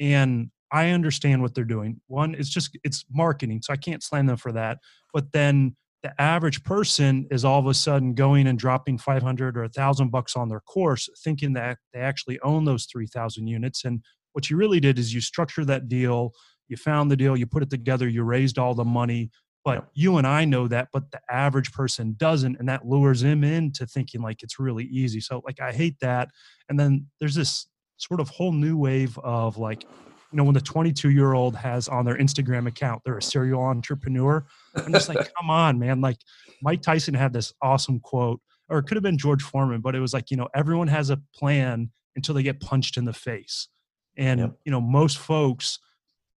and 0.00 0.50
i 0.72 0.90
understand 0.90 1.40
what 1.40 1.54
they're 1.54 1.64
doing 1.64 2.00
one 2.08 2.34
it's 2.34 2.50
just 2.50 2.76
it's 2.82 3.04
marketing 3.10 3.62
so 3.62 3.72
i 3.72 3.76
can't 3.76 4.02
slam 4.02 4.26
them 4.26 4.36
for 4.36 4.50
that 4.52 4.78
but 5.14 5.30
then 5.32 5.74
the 6.02 6.18
average 6.20 6.64
person 6.64 7.26
is 7.30 7.44
all 7.44 7.58
of 7.58 7.66
a 7.66 7.74
sudden 7.74 8.14
going 8.14 8.46
and 8.46 8.58
dropping 8.58 8.98
500 8.98 9.56
or 9.56 9.62
1000 9.62 10.10
bucks 10.10 10.34
on 10.34 10.48
their 10.48 10.60
course 10.60 11.08
thinking 11.22 11.52
that 11.54 11.78
they 11.92 12.00
actually 12.00 12.40
own 12.40 12.64
those 12.64 12.86
3000 12.86 13.46
units. 13.46 13.84
And 13.84 14.02
what 14.32 14.48
you 14.48 14.56
really 14.56 14.80
did 14.80 14.98
is 14.98 15.12
you 15.12 15.20
structure 15.20 15.64
that 15.64 15.88
deal 15.88 16.32
you 16.68 16.76
found 16.76 17.10
the 17.10 17.16
deal 17.16 17.36
you 17.36 17.46
put 17.46 17.64
it 17.64 17.70
together 17.70 18.08
you 18.08 18.22
raised 18.22 18.58
all 18.58 18.74
the 18.74 18.84
money. 18.84 19.30
But 19.62 19.74
yep. 19.74 19.90
you 19.92 20.16
and 20.16 20.26
i 20.26 20.44
know 20.46 20.68
that 20.68 20.88
but 20.92 21.10
the 21.10 21.20
average 21.30 21.72
person 21.72 22.14
doesn't 22.16 22.56
and 22.58 22.68
that 22.68 22.86
lures 22.86 23.22
him 23.22 23.44
into 23.44 23.86
thinking 23.86 24.22
like 24.22 24.42
it's 24.42 24.58
really 24.58 24.84
easy. 24.84 25.20
So 25.20 25.42
like 25.44 25.60
i 25.60 25.72
hate 25.72 25.96
that. 26.00 26.30
And 26.68 26.80
then 26.80 27.06
there's 27.18 27.34
this 27.34 27.66
sort 27.98 28.20
of 28.20 28.30
whole 28.30 28.52
new 28.52 28.78
wave 28.78 29.18
of 29.18 29.58
like 29.58 29.84
you 30.32 30.36
know, 30.36 30.44
when 30.44 30.54
the 30.54 30.60
22 30.60 31.10
year 31.10 31.32
old 31.32 31.56
has 31.56 31.88
on 31.88 32.04
their 32.04 32.16
Instagram 32.16 32.66
account, 32.66 33.02
they're 33.04 33.18
a 33.18 33.22
serial 33.22 33.62
entrepreneur. 33.62 34.44
I'm 34.74 34.92
just 34.92 35.08
like, 35.08 35.18
come 35.38 35.50
on, 35.50 35.78
man. 35.78 36.00
Like 36.00 36.18
Mike 36.62 36.82
Tyson 36.82 37.14
had 37.14 37.32
this 37.32 37.52
awesome 37.60 38.00
quote, 38.00 38.40
or 38.68 38.78
it 38.78 38.84
could 38.84 38.96
have 38.96 39.02
been 39.02 39.18
George 39.18 39.42
Foreman, 39.42 39.80
but 39.80 39.94
it 39.94 40.00
was 40.00 40.14
like, 40.14 40.30
you 40.30 40.36
know, 40.36 40.48
everyone 40.54 40.88
has 40.88 41.10
a 41.10 41.20
plan 41.34 41.90
until 42.16 42.34
they 42.34 42.42
get 42.42 42.60
punched 42.60 42.96
in 42.96 43.04
the 43.04 43.12
face. 43.12 43.68
And, 44.16 44.40
yep. 44.40 44.52
you 44.64 44.72
know, 44.72 44.80
most 44.80 45.18
folks, 45.18 45.78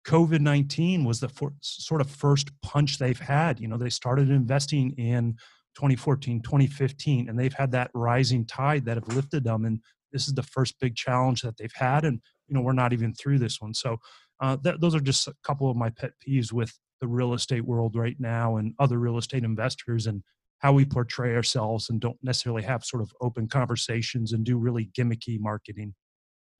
COVID 0.05 0.39
19 0.39 1.03
was 1.03 1.19
the 1.19 1.29
for, 1.29 1.53
sort 1.61 2.01
of 2.01 2.09
first 2.09 2.49
punch 2.61 2.97
they've 2.97 3.19
had. 3.19 3.59
You 3.59 3.67
know, 3.67 3.77
they 3.77 3.89
started 3.89 4.29
investing 4.29 4.91
in 4.91 5.33
2014, 5.75 6.41
2015, 6.41 7.29
and 7.29 7.37
they've 7.37 7.53
had 7.53 7.71
that 7.71 7.91
rising 7.93 8.45
tide 8.45 8.85
that 8.85 8.97
have 8.97 9.07
lifted 9.15 9.43
them. 9.43 9.65
And 9.65 9.79
this 10.11 10.27
is 10.27 10.33
the 10.33 10.43
first 10.43 10.79
big 10.79 10.95
challenge 10.95 11.41
that 11.41 11.57
they've 11.57 11.71
had. 11.73 12.05
And 12.05 12.21
you 12.51 12.55
know 12.55 12.61
we're 12.61 12.73
not 12.73 12.93
even 12.93 13.13
through 13.13 13.39
this 13.39 13.61
one 13.61 13.73
so 13.73 13.97
uh, 14.41 14.57
th- 14.57 14.75
those 14.79 14.93
are 14.93 14.99
just 14.99 15.27
a 15.27 15.33
couple 15.43 15.69
of 15.69 15.77
my 15.77 15.89
pet 15.89 16.11
peeves 16.27 16.51
with 16.51 16.77
the 16.99 17.07
real 17.07 17.33
estate 17.33 17.65
world 17.65 17.95
right 17.95 18.17
now 18.19 18.57
and 18.57 18.73
other 18.79 18.99
real 18.99 19.17
estate 19.17 19.43
investors 19.43 20.07
and 20.07 20.21
how 20.59 20.73
we 20.73 20.85
portray 20.85 21.35
ourselves 21.35 21.89
and 21.89 21.99
don't 21.99 22.17
necessarily 22.21 22.61
have 22.61 22.83
sort 22.83 23.01
of 23.01 23.11
open 23.21 23.47
conversations 23.47 24.33
and 24.33 24.43
do 24.43 24.57
really 24.57 24.91
gimmicky 24.97 25.39
marketing. 25.39 25.95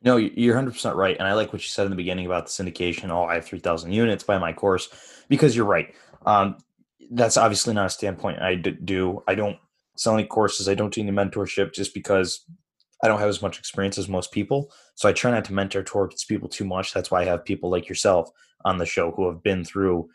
No, 0.03 0.17
you're 0.17 0.55
100% 0.55 0.96
right. 0.96 1.15
And 1.20 1.27
I 1.27 1.34
like 1.34 1.53
what 1.53 1.62
you 1.62 1.67
said 1.67 1.86
in 1.86 1.91
the 1.91 1.96
beginning 1.96 2.25
about 2.25 2.48
the 2.48 2.51
syndication. 2.51 3.12
Oh, 3.12 3.25
I 3.25 3.36
have 3.36 3.46
3,000 3.46 3.91
units 3.91 4.24
by 4.24 4.39
my 4.39 4.51
course 4.51 4.89
because 5.29 5.55
you're 5.55 5.65
right. 5.65 5.93
Um, 6.25 6.58
that's 7.12 7.38
obviously 7.38 7.75
not 7.75 7.86
a 7.86 7.89
standpoint 7.91 8.41
I 8.41 8.55
do. 8.55 9.24
I 9.27 9.36
don't 9.36 9.58
sell 9.96 10.15
any 10.15 10.25
courses. 10.25 10.67
I 10.67 10.74
don't 10.74 10.91
do 10.91 11.01
any 11.01 11.12
mentorship 11.12 11.74
just 11.74 11.93
because 11.93 12.43
I 13.03 13.08
don't 13.08 13.20
have 13.20 13.29
as 13.29 13.41
much 13.41 13.58
experience 13.58 13.98
as 13.98 14.08
most 14.08 14.31
people. 14.31 14.72
So 14.96 15.10
I 15.10 15.13
try 15.13 15.31
not 15.31 15.46
to 15.46 15.53
mentor 15.53 15.84
towards 15.84 16.24
people 16.24 16.48
too 16.48 16.65
much. 16.65 16.93
That's 16.93 17.10
why 17.10 17.22
I 17.22 17.25
have 17.25 17.46
people 17.46 17.70
like 17.70 17.89
yourself 17.89 18.29
on 18.65 18.77
the 18.77 18.86
show 18.86 19.12
who 19.12 19.27
have 19.27 19.41
been 19.41 19.63
through 19.63 20.10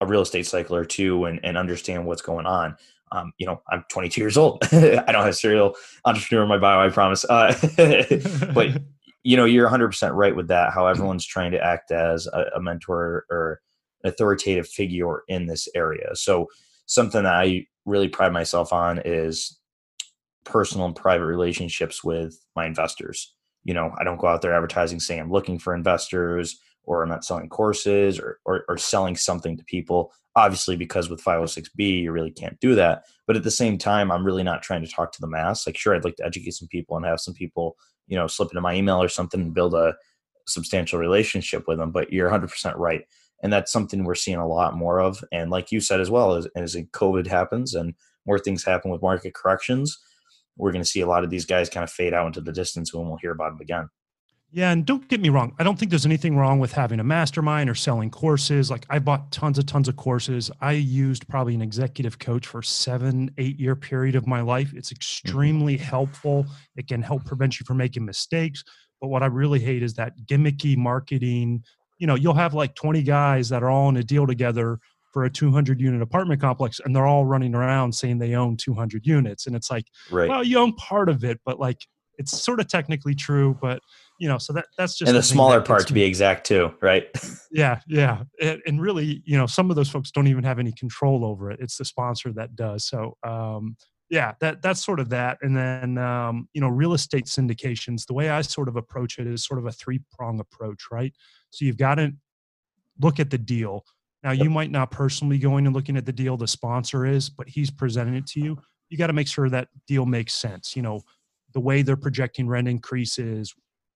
a 0.00 0.06
real 0.06 0.22
estate 0.22 0.46
cycle 0.46 0.76
or 0.76 0.84
two 0.84 1.24
and, 1.24 1.40
and 1.42 1.56
understand 1.56 2.06
what's 2.06 2.22
going 2.22 2.46
on. 2.46 2.76
Um, 3.12 3.32
you 3.38 3.46
know, 3.46 3.60
I'm 3.70 3.84
22 3.90 4.20
years 4.20 4.36
old. 4.36 4.62
I 4.72 4.78
don't 4.78 5.22
have 5.22 5.26
a 5.26 5.32
serial 5.32 5.74
entrepreneur 6.04 6.44
in 6.44 6.48
my 6.48 6.58
bio, 6.58 6.86
I 6.86 6.90
promise. 6.90 7.24
Uh, 7.24 7.54
but 8.54 8.68
you 9.24 9.36
know, 9.36 9.44
you're 9.44 9.68
100% 9.68 10.14
right 10.14 10.34
with 10.34 10.48
that. 10.48 10.72
How 10.72 10.86
everyone's 10.86 11.26
trying 11.26 11.52
to 11.52 11.62
act 11.62 11.90
as 11.90 12.26
a, 12.26 12.46
a 12.56 12.60
mentor 12.60 13.26
or 13.30 13.60
an 14.04 14.10
authoritative 14.10 14.68
figure 14.68 15.22
in 15.28 15.46
this 15.46 15.68
area. 15.74 16.14
So 16.14 16.46
something 16.86 17.24
that 17.24 17.34
I 17.34 17.66
really 17.84 18.08
pride 18.08 18.32
myself 18.32 18.72
on 18.72 19.00
is 19.04 19.59
personal 20.44 20.86
and 20.86 20.96
private 20.96 21.26
relationships 21.26 22.02
with 22.02 22.38
my 22.56 22.66
investors. 22.66 23.34
You 23.64 23.74
know, 23.74 23.92
I 23.98 24.04
don't 24.04 24.18
go 24.18 24.26
out 24.26 24.42
there 24.42 24.54
advertising 24.54 25.00
saying 25.00 25.20
I'm 25.20 25.32
looking 25.32 25.58
for 25.58 25.74
investors 25.74 26.58
or 26.84 27.02
I'm 27.02 27.10
not 27.10 27.24
selling 27.24 27.48
courses 27.48 28.18
or, 28.18 28.38
or, 28.46 28.64
or 28.68 28.78
selling 28.78 29.16
something 29.16 29.56
to 29.56 29.64
people. 29.64 30.12
Obviously, 30.36 30.76
because 30.76 31.10
with 31.10 31.22
506B, 31.22 32.02
you 32.02 32.12
really 32.12 32.30
can't 32.30 32.58
do 32.60 32.74
that. 32.76 33.04
But 33.26 33.36
at 33.36 33.42
the 33.42 33.50
same 33.50 33.76
time, 33.76 34.10
I'm 34.10 34.24
really 34.24 34.42
not 34.42 34.62
trying 34.62 34.82
to 34.82 34.90
talk 34.90 35.12
to 35.12 35.20
the 35.20 35.26
mass. 35.26 35.66
Like, 35.66 35.76
sure, 35.76 35.94
I'd 35.94 36.04
like 36.04 36.16
to 36.16 36.24
educate 36.24 36.52
some 36.52 36.68
people 36.68 36.96
and 36.96 37.04
have 37.04 37.20
some 37.20 37.34
people 37.34 37.76
you 38.10 38.16
know 38.16 38.26
slip 38.26 38.50
into 38.50 38.60
my 38.60 38.74
email 38.74 39.02
or 39.02 39.08
something 39.08 39.40
and 39.40 39.54
build 39.54 39.72
a 39.72 39.94
substantial 40.46 40.98
relationship 40.98 41.64
with 41.66 41.78
them 41.78 41.92
but 41.92 42.12
you're 42.12 42.28
100% 42.28 42.76
right 42.76 43.04
and 43.42 43.50
that's 43.50 43.72
something 43.72 44.04
we're 44.04 44.14
seeing 44.14 44.36
a 44.36 44.46
lot 44.46 44.76
more 44.76 45.00
of 45.00 45.24
and 45.32 45.50
like 45.50 45.72
you 45.72 45.80
said 45.80 46.00
as 46.00 46.10
well 46.10 46.34
as, 46.34 46.46
as 46.56 46.76
covid 46.92 47.26
happens 47.26 47.74
and 47.74 47.94
more 48.26 48.38
things 48.38 48.64
happen 48.64 48.90
with 48.90 49.00
market 49.00 49.32
corrections 49.32 49.98
we're 50.60 50.72
going 50.72 50.84
to 50.84 50.88
see 50.88 51.00
a 51.00 51.06
lot 51.06 51.24
of 51.24 51.30
these 51.30 51.46
guys 51.46 51.68
kind 51.68 51.84
of 51.84 51.90
fade 51.90 52.14
out 52.14 52.26
into 52.26 52.40
the 52.40 52.52
distance 52.52 52.92
and 52.92 53.06
we'll 53.06 53.18
hear 53.20 53.32
about 53.32 53.52
them 53.52 53.60
again 53.60 53.88
yeah, 54.52 54.72
and 54.72 54.84
don't 54.84 55.06
get 55.06 55.20
me 55.20 55.28
wrong. 55.28 55.54
I 55.60 55.62
don't 55.62 55.78
think 55.78 55.90
there's 55.90 56.06
anything 56.06 56.36
wrong 56.36 56.58
with 56.58 56.72
having 56.72 56.98
a 56.98 57.04
mastermind 57.04 57.70
or 57.70 57.76
selling 57.76 58.10
courses. 58.10 58.68
Like 58.68 58.84
I 58.90 58.98
bought 58.98 59.30
tons 59.30 59.58
of 59.58 59.66
tons 59.66 59.86
of 59.86 59.94
courses. 59.94 60.50
I 60.60 60.72
used 60.72 61.28
probably 61.28 61.54
an 61.54 61.62
executive 61.62 62.18
coach 62.18 62.48
for 62.48 62.60
seven, 62.60 63.30
eight 63.38 63.60
year 63.60 63.76
period 63.76 64.16
of 64.16 64.26
my 64.26 64.40
life. 64.40 64.72
It's 64.74 64.88
mm-hmm. 64.88 64.96
extremely 64.96 65.76
helpful. 65.76 66.46
It 66.74 66.88
can 66.88 67.00
help 67.00 67.24
prevent 67.24 67.60
you 67.60 67.64
from 67.64 67.76
making 67.76 68.04
mistakes. 68.04 68.64
But 69.00 69.08
what 69.08 69.22
I 69.22 69.26
really 69.26 69.60
hate 69.60 69.84
is 69.84 69.94
that 69.94 70.14
gimmicky 70.24 70.76
marketing. 70.76 71.62
You 71.98 72.08
know, 72.08 72.16
you'll 72.16 72.34
have 72.34 72.52
like 72.52 72.74
20 72.74 73.02
guys 73.04 73.50
that 73.50 73.62
are 73.62 73.70
all 73.70 73.88
in 73.88 73.98
a 73.98 74.02
deal 74.02 74.26
together 74.26 74.80
for 75.12 75.24
a 75.24 75.30
200 75.30 75.80
unit 75.80 76.02
apartment 76.02 76.40
complex 76.40 76.80
and 76.84 76.94
they're 76.94 77.06
all 77.06 77.24
running 77.24 77.54
around 77.54 77.92
saying 77.92 78.18
they 78.18 78.34
own 78.34 78.56
200 78.56 79.06
units 79.06 79.46
and 79.46 79.56
it's 79.56 79.70
like 79.70 79.86
right. 80.10 80.28
well 80.28 80.44
you 80.44 80.58
own 80.58 80.72
part 80.74 81.08
of 81.08 81.24
it 81.24 81.40
but 81.44 81.58
like 81.58 81.86
it's 82.18 82.38
sort 82.38 82.60
of 82.60 82.68
technically 82.68 83.14
true 83.14 83.56
but 83.60 83.80
you 84.18 84.28
know 84.28 84.38
so 84.38 84.52
that 84.52 84.66
that's 84.76 84.96
just 84.96 85.08
and 85.08 85.16
the 85.16 85.22
smaller 85.22 85.60
part 85.60 85.86
to 85.86 85.92
be 85.92 86.02
exact 86.02 86.46
too 86.46 86.72
right? 86.80 87.08
Yeah 87.50 87.80
yeah 87.88 88.22
and, 88.40 88.60
and, 88.66 88.80
really 88.80 89.22
you 89.24 89.36
know 89.36 89.46
some 89.46 89.70
of 89.70 89.76
those 89.76 89.90
folks 89.90 90.10
don't 90.10 90.28
even 90.28 90.44
have 90.44 90.58
any 90.58 90.72
control 90.72 91.24
over 91.24 91.50
it 91.50 91.58
it's 91.60 91.76
the 91.76 91.84
sponsor 91.84 92.32
that 92.34 92.54
does 92.54 92.84
so 92.84 93.16
um, 93.26 93.76
yeah 94.08 94.34
that 94.40 94.62
that's 94.62 94.84
sort 94.84 95.00
of 95.00 95.08
that 95.08 95.38
and 95.42 95.56
then 95.56 95.98
um, 95.98 96.48
you 96.52 96.60
know 96.60 96.68
real 96.68 96.92
estate 96.92 97.24
syndications 97.24 98.06
the 98.06 98.14
way 98.14 98.28
i 98.28 98.40
sort 98.42 98.68
of 98.68 98.76
approach 98.76 99.18
it 99.18 99.26
is 99.26 99.44
sort 99.44 99.58
of 99.58 99.66
a 99.66 99.72
three 99.72 100.00
prong 100.12 100.38
approach 100.40 100.84
right? 100.92 101.14
So 101.50 101.64
you've 101.64 101.78
got 101.78 101.96
to 101.96 102.12
look 103.00 103.18
at 103.18 103.30
the 103.30 103.38
deal 103.38 103.84
now 104.22 104.32
you 104.32 104.50
might 104.50 104.70
not 104.70 104.90
personally 104.90 105.38
going 105.38 105.66
and 105.66 105.74
looking 105.74 105.96
at 105.96 106.06
the 106.06 106.12
deal 106.12 106.36
the 106.36 106.46
sponsor 106.46 107.06
is 107.06 107.30
but 107.30 107.48
he's 107.48 107.70
presenting 107.70 108.14
it 108.14 108.26
to 108.26 108.40
you 108.40 108.58
you 108.88 108.98
got 108.98 109.08
to 109.08 109.12
make 109.12 109.28
sure 109.28 109.48
that 109.48 109.68
deal 109.86 110.06
makes 110.06 110.34
sense 110.34 110.74
you 110.76 110.82
know 110.82 111.00
the 111.52 111.60
way 111.60 111.82
they're 111.82 111.96
projecting 111.96 112.48
rent 112.48 112.68
increases 112.68 113.54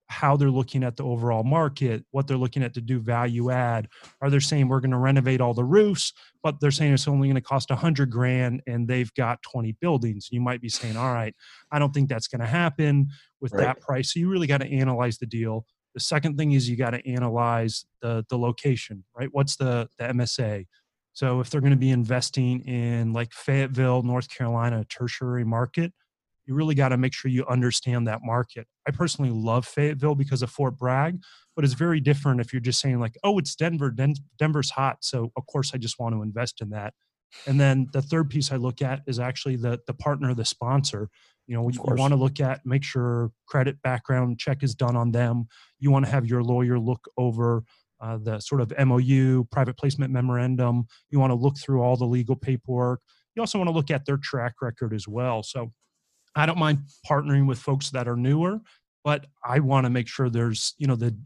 how 0.08 0.36
they're 0.36 0.50
looking 0.50 0.84
at 0.84 0.96
the 0.96 1.02
overall 1.02 1.42
market, 1.42 2.04
what 2.10 2.26
they're 2.26 2.36
looking 2.36 2.62
at 2.62 2.74
to 2.74 2.80
do 2.80 3.00
value 3.00 3.50
add. 3.50 3.88
Are 4.20 4.30
they 4.30 4.38
saying 4.38 4.68
we're 4.68 4.80
going 4.80 4.90
to 4.90 4.98
renovate 4.98 5.40
all 5.40 5.54
the 5.54 5.64
roofs, 5.64 6.12
but 6.42 6.60
they're 6.60 6.70
saying 6.70 6.92
it's 6.92 7.08
only 7.08 7.28
going 7.28 7.36
to 7.36 7.40
cost 7.40 7.70
a 7.70 7.76
hundred 7.76 8.10
grand 8.10 8.62
and 8.66 8.86
they've 8.86 9.12
got 9.14 9.42
20 9.42 9.72
buildings? 9.80 10.28
You 10.30 10.40
might 10.40 10.60
be 10.60 10.68
saying, 10.68 10.96
all 10.96 11.12
right, 11.12 11.34
I 11.72 11.78
don't 11.78 11.92
think 11.92 12.08
that's 12.08 12.28
going 12.28 12.42
to 12.42 12.46
happen 12.46 13.08
with 13.40 13.52
right. 13.52 13.62
that 13.62 13.80
price. 13.80 14.12
So 14.12 14.20
you 14.20 14.28
really 14.28 14.46
got 14.46 14.60
to 14.60 14.70
analyze 14.70 15.18
the 15.18 15.26
deal. 15.26 15.64
The 15.94 16.00
second 16.00 16.36
thing 16.36 16.52
is 16.52 16.68
you 16.68 16.76
got 16.76 16.90
to 16.90 17.08
analyze 17.08 17.84
the 18.02 18.24
the 18.28 18.38
location, 18.38 19.04
right? 19.16 19.28
What's 19.32 19.56
the 19.56 19.88
the 19.98 20.04
MSA? 20.04 20.66
So 21.12 21.40
if 21.40 21.48
they're 21.48 21.60
going 21.60 21.70
to 21.70 21.76
be 21.76 21.90
investing 21.90 22.60
in 22.62 23.12
like 23.12 23.32
Fayetteville, 23.32 24.02
North 24.02 24.28
Carolina, 24.28 24.84
tertiary 24.88 25.44
market, 25.44 25.92
you 26.44 26.54
really 26.54 26.74
got 26.74 26.88
to 26.88 26.96
make 26.96 27.14
sure 27.14 27.30
you 27.30 27.46
understand 27.46 28.08
that 28.08 28.20
market. 28.22 28.66
I 28.86 28.90
personally 28.90 29.30
love 29.30 29.64
Fayetteville 29.64 30.16
because 30.16 30.42
of 30.42 30.50
Fort 30.50 30.76
Bragg, 30.76 31.20
but 31.54 31.64
it's 31.64 31.74
very 31.74 32.00
different 32.00 32.40
if 32.40 32.52
you're 32.52 32.60
just 32.60 32.80
saying 32.80 32.98
like, 32.98 33.16
"Oh, 33.22 33.38
it's 33.38 33.54
Denver. 33.54 33.90
Den- 33.90 34.16
Denver's 34.38 34.70
hot, 34.70 34.98
so 35.00 35.32
of 35.36 35.46
course 35.46 35.72
I 35.74 35.78
just 35.78 35.98
want 35.98 36.14
to 36.14 36.22
invest 36.22 36.60
in 36.60 36.70
that." 36.70 36.94
And 37.46 37.58
then 37.60 37.86
the 37.92 38.02
third 38.02 38.30
piece 38.30 38.52
I 38.52 38.56
look 38.56 38.82
at 38.82 39.02
is 39.06 39.18
actually 39.18 39.56
the 39.56 39.80
the 39.86 39.94
partner, 39.94 40.34
the 40.34 40.44
sponsor. 40.44 41.08
You 41.46 41.56
know, 41.56 41.68
you, 41.68 41.78
you 41.86 41.94
want 41.94 42.12
to 42.12 42.16
look 42.16 42.40
at 42.40 42.64
make 42.64 42.82
sure 42.82 43.30
credit 43.46 43.80
background 43.82 44.38
check 44.38 44.62
is 44.62 44.74
done 44.74 44.96
on 44.96 45.12
them. 45.12 45.46
You 45.78 45.90
want 45.90 46.06
to 46.06 46.10
have 46.10 46.26
your 46.26 46.42
lawyer 46.42 46.78
look 46.78 47.06
over 47.16 47.64
uh, 48.00 48.18
the 48.22 48.40
sort 48.40 48.60
of 48.60 48.72
MOU, 48.86 49.44
private 49.50 49.76
placement 49.76 50.12
memorandum. 50.12 50.86
You 51.10 51.18
want 51.18 51.30
to 51.30 51.36
look 51.36 51.58
through 51.58 51.82
all 51.82 51.96
the 51.96 52.04
legal 52.04 52.36
paperwork. 52.36 53.00
You 53.34 53.42
also 53.42 53.58
want 53.58 53.68
to 53.68 53.74
look 53.74 53.90
at 53.90 54.06
their 54.06 54.16
track 54.16 54.54
record 54.62 54.94
as 54.94 55.08
well. 55.08 55.42
So 55.42 55.72
I 56.36 56.46
don't 56.46 56.58
mind 56.58 56.80
partnering 57.08 57.46
with 57.46 57.58
folks 57.58 57.90
that 57.90 58.08
are 58.08 58.16
newer, 58.16 58.60
but 59.04 59.26
I 59.44 59.60
want 59.60 59.84
to 59.84 59.90
make 59.90 60.08
sure 60.08 60.28
there's, 60.28 60.74
you 60.78 60.86
know, 60.86 60.96
the 60.96 61.16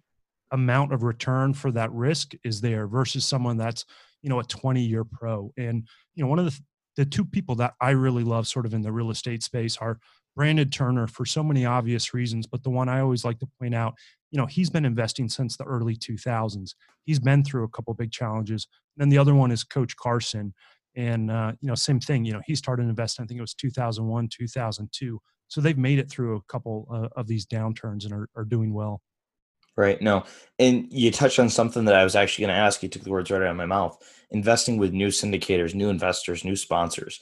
amount 0.51 0.93
of 0.93 1.03
return 1.03 1.53
for 1.55 1.71
that 1.73 1.93
risk 1.93 2.33
is 2.45 2.61
there 2.61 2.87
versus 2.87 3.25
someone 3.25 3.57
that's, 3.57 3.85
you 4.23 4.29
know, 4.29 4.41
a 4.41 4.45
20 4.45 4.83
year 4.83 5.05
pro. 5.05 5.53
And, 5.57 5.87
you 6.15 6.25
know, 6.25 6.29
one 6.29 6.39
of 6.39 6.47
the, 6.47 6.59
the 6.99 7.07
two 7.07 7.25
people 7.25 7.55
that 7.55 7.75
I 7.81 7.91
really 7.91 8.25
love 8.25 8.49
sort 8.49 8.67
of 8.67 8.75
in 8.75 8.83
the 8.83 8.91
real 8.91 9.11
estate 9.11 9.45
space 9.45 9.77
are 9.77 10.01
Brandon 10.35 10.69
Turner 10.69 11.07
for 11.07 11.25
so 11.25 11.45
many 11.45 11.65
obvious 11.65 12.13
reasons. 12.13 12.45
But 12.49 12.65
the 12.65 12.71
one 12.71 12.89
I 12.89 12.99
always 12.99 13.25
like 13.25 13.39
to 13.39 13.49
point 13.61 13.73
out, 13.73 13.95
you 14.33 14.37
know, 14.37 14.47
he's 14.47 14.69
been 14.69 14.85
investing 14.85 15.29
since 15.29 15.57
the 15.57 15.63
early 15.63 15.95
2000s. 15.95 16.71
He's 17.05 17.21
been 17.21 17.45
through 17.45 17.63
a 17.63 17.69
couple 17.69 17.95
big 17.95 18.11
challenges. 18.11 18.67
And 18.97 19.03
then 19.03 19.11
the 19.11 19.19
other 19.19 19.33
one 19.33 19.53
is 19.53 19.63
Coach 19.63 19.97
Carson 19.97 20.53
and 20.97 21.31
uh, 21.31 21.53
you 21.61 21.69
know 21.69 21.75
same 21.75 22.01
thing 22.01 22.25
you 22.25 22.33
know 22.33 22.41
he 22.47 22.55
started 22.55 22.83
investing 22.83 23.23
i 23.23 23.27
think 23.27 23.39
it 23.39 23.43
was 23.43 23.55
2001 23.55 24.29
2002 24.33 25.21
so 25.47 25.61
they've 25.61 25.79
made 25.79 25.99
it 25.99 26.11
through 26.11 26.37
a 26.37 26.43
couple 26.53 26.89
uh, 26.93 27.09
of 27.15 27.27
these 27.27 27.47
downturns 27.47 28.05
and 28.05 28.13
are, 28.13 28.29
are 28.35 28.45
doing 28.45 28.73
well 28.73 29.01
right 29.79 30.03
no 30.03 30.23
and 30.59 30.87
you 30.93 31.11
touched 31.11 31.39
on 31.39 31.49
something 31.49 31.85
that 31.85 31.95
i 31.95 32.05
was 32.05 32.15
actually 32.15 32.45
going 32.45 32.55
to 32.55 32.61
ask 32.61 32.83
you 32.83 32.89
took 32.89 33.05
the 33.05 33.11
words 33.11 33.31
right 33.31 33.43
out 33.43 33.49
of 33.49 33.57
my 33.57 33.67
mouth 33.67 33.97
investing 34.31 34.77
with 34.77 34.93
new 34.93 35.09
syndicators 35.09 35.75
new 35.75 35.89
investors 35.89 36.45
new 36.45 36.57
sponsors 36.57 37.21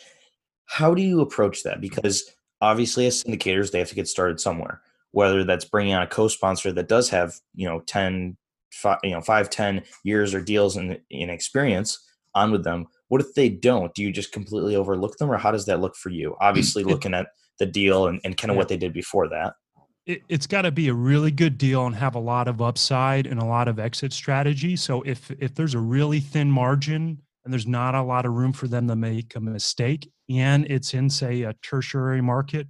how 0.67 0.93
do 0.93 1.03
you 1.03 1.21
approach 1.21 1.63
that 1.63 1.81
because 1.81 2.31
obviously 2.61 3.07
as 3.07 3.23
syndicators 3.23 3.71
they 3.71 3.79
have 3.79 3.89
to 3.89 3.95
get 3.95 4.09
started 4.09 4.41
somewhere 4.41 4.81
whether 5.13 5.45
that's 5.45 5.65
bringing 5.65 5.95
on 5.95 6.03
a 6.03 6.07
co-sponsor 6.07 6.73
that 6.73 6.89
does 6.89 7.09
have 7.09 7.35
you 7.55 7.69
know 7.69 7.81
10 7.81 8.37
five, 8.73 8.99
you 9.05 9.11
know 9.11 9.21
5 9.21 9.51
10 9.51 9.83
years 10.03 10.35
or 10.35 10.41
deals 10.41 10.77
in, 10.77 10.99
in 11.11 11.31
experience 11.31 12.01
on 12.35 12.51
with 12.51 12.65
them 12.65 12.89
what 13.09 13.21
if 13.21 13.35
they 13.35 13.49
don't? 13.49 13.95
Do 13.95 14.03
you 14.03 14.13
just 14.13 14.33
completely 14.33 14.77
overlook 14.77 15.17
them, 15.19 15.31
or 15.31 15.37
how 15.37 15.51
does 15.51 15.67
that 15.67 15.81
look 15.81 15.97
for 15.97 16.11
you? 16.11 16.37
Obviously, 16.41 16.85
looking 16.85 17.15
at 17.15 17.29
the 17.59 17.67
deal 17.67 18.07
and, 18.07 18.21
and 18.25 18.37
kind 18.37 18.51
of 18.51 18.57
yeah. 18.57 18.59
what 18.59 18.69
they 18.69 18.77
did 18.77 18.93
before 18.93 19.29
that. 19.29 19.55
It, 20.07 20.23
it's 20.29 20.47
got 20.47 20.63
to 20.63 20.71
be 20.71 20.89
a 20.89 20.95
really 20.95 21.31
good 21.31 21.59
deal 21.59 21.87
and 21.87 21.95
have 21.97 22.15
a 22.15 22.21
lot 22.21 22.47
of 22.47 22.63
upside 22.63 23.27
and 23.27 23.41
a 23.41 23.45
lot 23.45 23.67
of 23.67 23.79
exit 23.79 24.13
strategy. 24.13 24.77
So 24.77 25.03
if 25.03 25.31
if 25.33 25.55
there's 25.55 25.75
a 25.75 25.81
really 25.81 26.21
thin 26.21 26.51
margin 26.51 27.19
and 27.45 27.53
there's 27.53 27.67
not 27.67 27.95
a 27.95 28.03
lot 28.03 28.25
of 28.25 28.33
room 28.33 28.53
for 28.53 28.69
them 28.69 28.89
to 28.89 28.97
make 28.97 29.35
a 29.35 29.41
mistake, 29.41 30.11
and 30.31 30.65
it's 30.67 30.95
in 30.95 31.11
say 31.11 31.43
a 31.43 31.55
tertiary 31.55 32.21
market, 32.21 32.69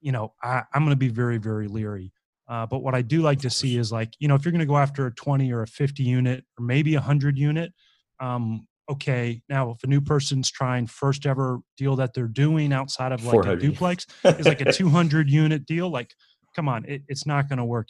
you 0.00 0.12
know, 0.12 0.34
I, 0.42 0.62
I'm 0.74 0.82
going 0.82 0.90
to 0.90 0.96
be 0.96 1.08
very 1.08 1.38
very 1.38 1.68
leery. 1.68 2.12
Uh, 2.48 2.66
but 2.66 2.82
what 2.82 2.94
I 2.94 3.02
do 3.02 3.22
like 3.22 3.40
to 3.40 3.50
see 3.50 3.76
is 3.76 3.90
like, 3.90 4.14
you 4.18 4.28
know, 4.28 4.34
if 4.34 4.44
you're 4.44 4.52
going 4.52 4.60
to 4.60 4.66
go 4.66 4.76
after 4.76 5.06
a 5.06 5.14
20 5.14 5.52
or 5.52 5.62
a 5.62 5.66
50 5.66 6.02
unit 6.02 6.44
or 6.58 6.64
maybe 6.64 6.94
a 6.94 6.98
100 6.98 7.36
unit, 7.36 7.72
um, 8.20 8.66
okay, 8.88 9.42
now 9.48 9.70
if 9.70 9.82
a 9.82 9.88
new 9.88 10.00
person's 10.00 10.48
trying 10.50 10.86
first 10.86 11.26
ever 11.26 11.58
deal 11.76 11.96
that 11.96 12.14
they're 12.14 12.28
doing 12.28 12.72
outside 12.72 13.10
of 13.10 13.24
like 13.24 13.44
a 13.46 13.56
duplex 13.56 14.06
is 14.24 14.46
like 14.46 14.60
a 14.60 14.72
200 14.72 15.28
unit 15.28 15.66
deal, 15.66 15.90
like, 15.90 16.14
come 16.56 16.68
on, 16.68 16.84
it, 16.86 17.02
it's 17.06 17.26
not 17.26 17.48
going 17.48 17.58
to 17.58 17.64
work. 17.64 17.88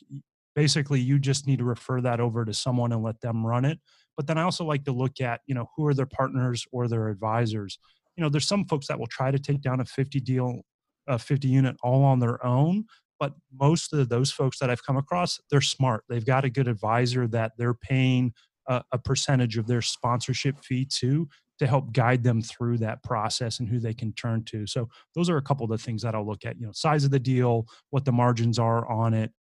Basically, 0.55 1.01
you 1.01 1.19
just 1.19 1.47
need 1.47 1.61
to 1.61 1.65
refer 1.65 2.01
that 2.01 2.21
over 2.21 2.45
to 2.45 2.53
someone 2.53 2.93
and 2.93 3.03
let 3.03 3.21
them 3.21 3.47
run 3.47 3.65
it. 3.65 3.79
But 4.17 4.27
then 4.27 4.37
I 4.37 4.43
also 4.43 4.65
like 4.65 4.85
to 4.85 4.93
look 4.93 5.21
at, 5.21 5.41
you 5.47 5.55
know, 5.55 5.71
who 5.77 5.87
are 5.87 5.95
their 5.95 6.07
partners 6.07 6.67
or 6.73 6.89
their 6.89 7.09
advisors. 7.09 7.79
you 8.17 8.23
know, 8.23 8.31
there's 8.31 8.49
some 8.49 8.65
folks 8.65 8.87
that 8.89 8.99
will 8.99 9.07
try 9.07 9.31
to 9.31 9.39
take 9.39 9.61
down 9.61 9.81
a 9.81 9.85
50 9.85 10.21
deal, 10.21 10.63
a 11.07 11.19
50 11.19 11.49
unit 11.49 11.77
all 11.83 12.03
on 12.03 12.19
their 12.19 12.45
own. 12.45 12.87
But 13.21 13.35
most 13.53 13.93
of 13.93 14.09
those 14.09 14.31
folks 14.31 14.59
that 14.59 14.71
I've 14.71 14.85
come 14.85 14.97
across, 14.97 15.39
they're 15.51 15.61
smart. 15.61 16.05
They've 16.09 16.25
got 16.25 16.45
a 16.45 16.51
good 16.51 16.69
advisor 16.69 17.27
that 17.29 17.53
they're 17.59 17.75
paying 17.75 18.33
a, 18.67 18.83
a 18.93 18.99
percentage 18.99 19.59
of 19.59 19.67
their 19.67 19.83
sponsorship 19.83 20.59
fee 20.65 20.87
to 20.97 21.29
to 21.59 21.67
help 21.67 21.93
guide 21.93 22.23
them 22.23 22.43
through 22.43 22.79
that 22.79 23.03
process 23.03 23.61
and 23.61 23.69
who 23.69 23.79
they 23.79 23.95
can 23.95 24.13
turn 24.13 24.45
to. 24.45 24.67
So 24.67 24.89
those 25.15 25.31
are 25.31 25.39
a 25.39 25.43
couple 25.43 25.65
of 25.65 25.71
the 25.71 25.79
things 25.79 26.03
that 26.03 26.15
I'll 26.15 26.27
look 26.27 26.45
at. 26.45 26.59
You 26.59 26.67
know, 26.67 26.73
size 26.73 27.05
of 27.05 27.11
the 27.11 27.19
deal, 27.19 27.67
what 27.91 28.05
the 28.05 28.13
margins 28.13 28.59
are 28.59 28.87
on 28.91 29.15
it, 29.15 29.33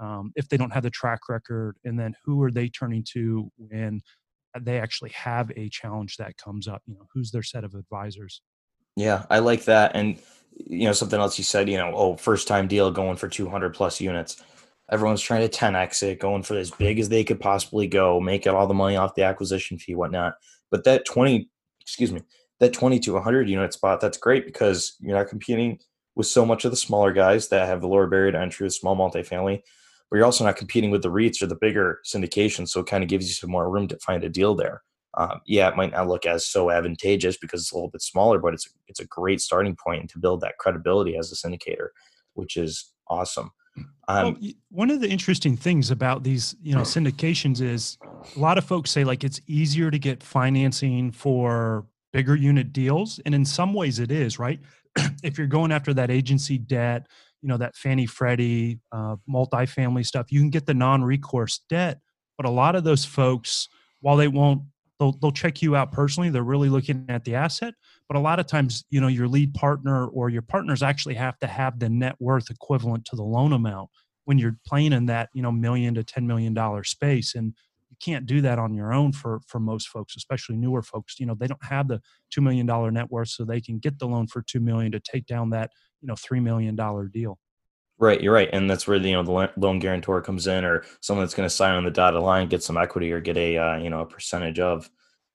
um, 0.00 0.32
if 0.36 0.48
they 0.48 0.56
don't 0.56 0.72
have 0.72 0.82
the 0.82 0.90
track 0.90 1.28
record, 1.28 1.76
and 1.84 1.98
then 1.98 2.14
who 2.24 2.42
are 2.42 2.50
they 2.50 2.68
turning 2.68 3.04
to 3.12 3.50
when 3.56 4.02
they 4.60 4.78
actually 4.78 5.10
have 5.10 5.50
a 5.56 5.68
challenge 5.68 6.16
that 6.16 6.36
comes 6.36 6.68
up. 6.68 6.82
You 6.86 6.94
know, 6.94 7.06
who's 7.12 7.30
their 7.30 7.42
set 7.42 7.64
of 7.64 7.74
advisors? 7.74 8.40
Yeah, 8.96 9.24
I 9.30 9.40
like 9.40 9.64
that. 9.64 9.92
And 9.94 10.18
you 10.56 10.86
know, 10.86 10.92
something 10.92 11.18
else 11.18 11.36
you 11.36 11.44
said, 11.44 11.68
you 11.68 11.76
know, 11.76 11.92
oh, 11.94 12.16
first 12.16 12.46
time 12.46 12.68
deal 12.68 12.90
going 12.90 13.16
for 13.16 13.28
200 13.28 13.74
plus 13.74 14.00
units. 14.00 14.42
Everyone's 14.90 15.22
trying 15.22 15.48
to 15.48 15.58
10x 15.58 16.02
it, 16.02 16.20
going 16.20 16.42
for 16.42 16.56
as 16.56 16.70
big 16.70 17.00
as 17.00 17.08
they 17.08 17.24
could 17.24 17.40
possibly 17.40 17.86
go, 17.86 18.20
make 18.20 18.46
all 18.46 18.66
the 18.66 18.74
money 18.74 18.96
off 18.96 19.14
the 19.14 19.24
acquisition 19.24 19.78
fee, 19.78 19.94
whatnot. 19.94 20.34
But 20.70 20.84
that 20.84 21.04
20, 21.06 21.48
excuse 21.84 22.12
me, 22.12 22.22
that 22.60 22.72
20 22.72 22.98
to 23.00 23.12
100 23.14 23.48
unit 23.48 23.72
spot, 23.72 24.00
that's 24.00 24.18
great 24.18 24.46
because 24.46 24.96
you're 25.00 25.16
not 25.16 25.28
competing 25.28 25.78
with 26.16 26.26
so 26.26 26.46
much 26.46 26.64
of 26.64 26.70
the 26.70 26.76
smaller 26.76 27.12
guys 27.12 27.48
that 27.48 27.66
have 27.66 27.80
the 27.80 27.88
lower 27.88 28.06
barrier 28.06 28.32
to 28.32 28.38
entry, 28.38 28.66
the 28.66 28.70
small 28.70 28.96
multifamily, 28.96 29.60
but 30.10 30.16
you're 30.16 30.24
also 30.24 30.44
not 30.44 30.56
competing 30.56 30.90
with 30.90 31.02
the 31.02 31.10
REITs 31.10 31.42
or 31.42 31.46
the 31.46 31.56
bigger 31.56 32.00
syndications. 32.04 32.68
So 32.68 32.80
it 32.80 32.86
kind 32.86 33.02
of 33.02 33.08
gives 33.08 33.26
you 33.26 33.34
some 33.34 33.50
more 33.50 33.70
room 33.70 33.88
to 33.88 33.98
find 33.98 34.22
a 34.24 34.28
deal 34.28 34.54
there. 34.54 34.82
Um, 35.16 35.40
yeah, 35.46 35.68
it 35.68 35.76
might 35.76 35.92
not 35.92 36.08
look 36.08 36.26
as 36.26 36.46
so 36.46 36.70
advantageous 36.70 37.36
because 37.36 37.60
it's 37.60 37.72
a 37.72 37.74
little 37.74 37.90
bit 37.90 38.02
smaller, 38.02 38.38
but 38.38 38.52
it's 38.52 38.68
it's 38.88 39.00
a 39.00 39.06
great 39.06 39.40
starting 39.40 39.76
point 39.76 40.10
to 40.10 40.18
build 40.18 40.40
that 40.40 40.58
credibility 40.58 41.16
as 41.16 41.30
a 41.30 41.36
syndicator, 41.36 41.88
which 42.34 42.56
is 42.56 42.92
awesome. 43.08 43.50
Um, 43.76 43.86
well, 44.08 44.36
one 44.70 44.90
of 44.90 45.00
the 45.00 45.08
interesting 45.08 45.56
things 45.56 45.90
about 45.90 46.22
these, 46.22 46.54
you 46.62 46.74
know, 46.74 46.82
syndications 46.82 47.60
is 47.60 47.96
a 48.36 48.38
lot 48.38 48.58
of 48.58 48.64
folks 48.64 48.90
say 48.90 49.04
like 49.04 49.24
it's 49.24 49.40
easier 49.46 49.90
to 49.90 49.98
get 49.98 50.22
financing 50.22 51.10
for 51.10 51.86
bigger 52.12 52.36
unit 52.36 52.72
deals, 52.72 53.18
and 53.24 53.34
in 53.34 53.44
some 53.44 53.72
ways 53.72 53.98
it 53.98 54.10
is, 54.10 54.38
right? 54.38 54.60
if 55.22 55.38
you're 55.38 55.46
going 55.46 55.72
after 55.72 55.94
that 55.94 56.10
agency 56.10 56.58
debt, 56.58 57.06
you 57.42 57.48
know, 57.48 57.56
that 57.56 57.76
Fannie 57.76 58.06
Freddie, 58.06 58.78
uh, 58.92 59.16
multifamily 59.28 60.06
stuff, 60.06 60.30
you 60.30 60.40
can 60.40 60.50
get 60.50 60.66
the 60.66 60.74
non-recourse 60.74 61.60
debt, 61.68 62.00
but 62.36 62.46
a 62.46 62.50
lot 62.50 62.76
of 62.76 62.84
those 62.84 63.04
folks, 63.04 63.68
while 64.00 64.16
they 64.16 64.28
won't 64.28 64.62
they'll 65.04 65.18
they'll 65.20 65.32
check 65.32 65.62
you 65.62 65.76
out 65.76 65.92
personally. 65.92 66.30
They're 66.30 66.42
really 66.42 66.68
looking 66.68 67.04
at 67.08 67.24
the 67.24 67.34
asset. 67.34 67.74
But 68.08 68.16
a 68.16 68.20
lot 68.20 68.38
of 68.40 68.46
times 68.46 68.84
you 68.90 69.00
know 69.00 69.08
your 69.08 69.28
lead 69.28 69.54
partner 69.54 70.06
or 70.06 70.30
your 70.30 70.42
partners 70.42 70.82
actually 70.82 71.14
have 71.14 71.38
to 71.40 71.46
have 71.46 71.78
the 71.78 71.88
net 71.88 72.16
worth 72.20 72.50
equivalent 72.50 73.04
to 73.06 73.16
the 73.16 73.22
loan 73.22 73.52
amount 73.52 73.90
when 74.24 74.38
you're 74.38 74.56
playing 74.66 74.92
in 74.92 75.06
that 75.06 75.28
you 75.34 75.42
know 75.42 75.52
million 75.52 75.94
to 75.94 76.04
10 76.04 76.26
million 76.26 76.54
dollar 76.54 76.84
space. 76.84 77.34
And 77.34 77.54
you 77.90 77.96
can't 78.02 78.26
do 78.26 78.40
that 78.40 78.58
on 78.58 78.74
your 78.74 78.92
own 78.92 79.12
for 79.12 79.40
for 79.46 79.60
most 79.60 79.88
folks 79.88 80.16
especially 80.16 80.56
newer 80.56 80.82
folks. 80.82 81.20
You 81.20 81.26
know 81.26 81.34
they 81.34 81.46
don't 81.46 81.64
have 81.64 81.88
the 81.88 82.00
2 82.30 82.40
million 82.40 82.66
dollar 82.66 82.90
net 82.90 83.10
worth 83.10 83.28
so 83.28 83.44
they 83.44 83.60
can 83.60 83.78
get 83.78 83.98
the 83.98 84.06
loan 84.06 84.26
for 84.26 84.42
2 84.42 84.60
million 84.60 84.92
to 84.92 85.00
take 85.00 85.26
down 85.26 85.50
that 85.50 85.70
you 86.00 86.08
know 86.08 86.16
3 86.16 86.40
million 86.40 86.76
dollar 86.76 87.08
deal 87.08 87.38
Right, 87.98 88.20
you're 88.20 88.32
right, 88.34 88.48
and 88.52 88.68
that's 88.68 88.88
where 88.88 88.98
the, 88.98 89.08
you 89.10 89.14
know 89.14 89.22
the 89.22 89.52
loan 89.56 89.78
guarantor 89.78 90.20
comes 90.20 90.48
in, 90.48 90.64
or 90.64 90.84
someone 91.00 91.24
that's 91.24 91.34
going 91.34 91.48
to 91.48 91.54
sign 91.54 91.74
on 91.74 91.84
the 91.84 91.90
dotted 91.92 92.20
line, 92.22 92.48
get 92.48 92.62
some 92.62 92.76
equity, 92.76 93.12
or 93.12 93.20
get 93.20 93.36
a 93.36 93.56
uh, 93.56 93.76
you 93.76 93.88
know 93.88 94.00
a 94.00 94.06
percentage 94.06 94.58
of 94.58 94.90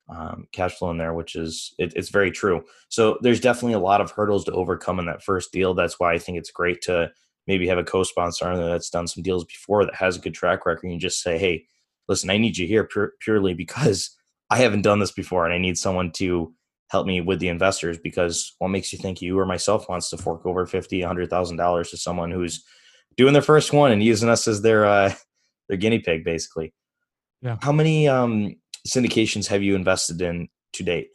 um, 0.09 0.47
cash 0.51 0.73
flow 0.75 0.91
in 0.91 0.97
there, 0.97 1.13
which 1.13 1.35
is 1.35 1.74
it, 1.79 1.93
it's 1.95 2.09
very 2.09 2.31
true. 2.31 2.63
So 2.89 3.17
there's 3.22 3.39
definitely 3.39 3.74
a 3.75 3.79
lot 3.79 4.01
of 4.01 4.11
hurdles 4.11 4.43
to 4.45 4.51
overcome 4.51 5.00
in 5.00 5.05
that 5.05 5.24
first 5.24 5.53
deal. 5.53 5.74
That's 5.74 6.00
why 6.00 6.13
I 6.13 6.19
think 6.19 6.37
it's 6.37 6.51
great 6.51 6.81
to 6.83 7.11
maybe 7.48 7.67
have 7.67 7.77
a 7.77 7.83
co-sponsor 7.83 8.57
that's 8.57 8.89
done 8.89 9.07
some 9.07 9.24
deals 9.24 9.45
before 9.45 9.85
that 9.85 9.95
has 9.95 10.17
a 10.17 10.19
good 10.22 10.33
track 10.33 10.65
record. 10.65 10.83
And 10.83 10.93
you 10.93 11.00
just 11.00 11.22
say, 11.24 11.37
hey, 11.37 11.65
listen, 12.09 12.29
I 12.29 12.37
need 12.37 12.57
you 12.57 12.67
here 12.67 12.83
pure, 12.85 13.13
purely 13.22 13.53
because 13.53 14.15
I 14.50 14.57
haven't 14.57 14.81
done 14.83 15.00
this 15.00 15.11
before, 15.11 15.45
and 15.45 15.53
I 15.53 15.59
need 15.59 15.77
someone 15.77 16.11
to 16.13 16.53
help 16.89 17.05
me 17.07 17.21
with 17.21 17.39
the 17.39 17.47
investors 17.47 17.97
because 17.97 18.55
what 18.59 18.69
makes 18.69 18.91
you 18.91 18.99
think 18.99 19.21
you 19.21 19.37
or 19.39 19.45
myself 19.45 19.87
wants 19.89 20.09
to 20.09 20.17
fork 20.17 20.45
over 20.45 20.65
fifty, 20.65 21.01
a 21.01 21.07
hundred 21.07 21.29
thousand 21.29 21.57
dollars 21.57 21.89
to 21.91 21.97
someone 21.97 22.31
who's 22.31 22.63
doing 23.17 23.33
their 23.33 23.41
first 23.41 23.73
one 23.73 23.91
and 23.91 24.03
using 24.03 24.29
us 24.29 24.47
as 24.47 24.61
their 24.61 24.85
uh, 24.85 25.13
their 25.69 25.77
guinea 25.77 25.99
pig, 25.99 26.23
basically. 26.23 26.73
Yeah. 27.41 27.57
How 27.61 27.71
many 27.71 28.07
um, 28.07 28.55
syndications 28.87 29.47
have 29.47 29.63
you 29.63 29.75
invested 29.75 30.21
in 30.21 30.49
to 30.73 30.83
date? 30.83 31.09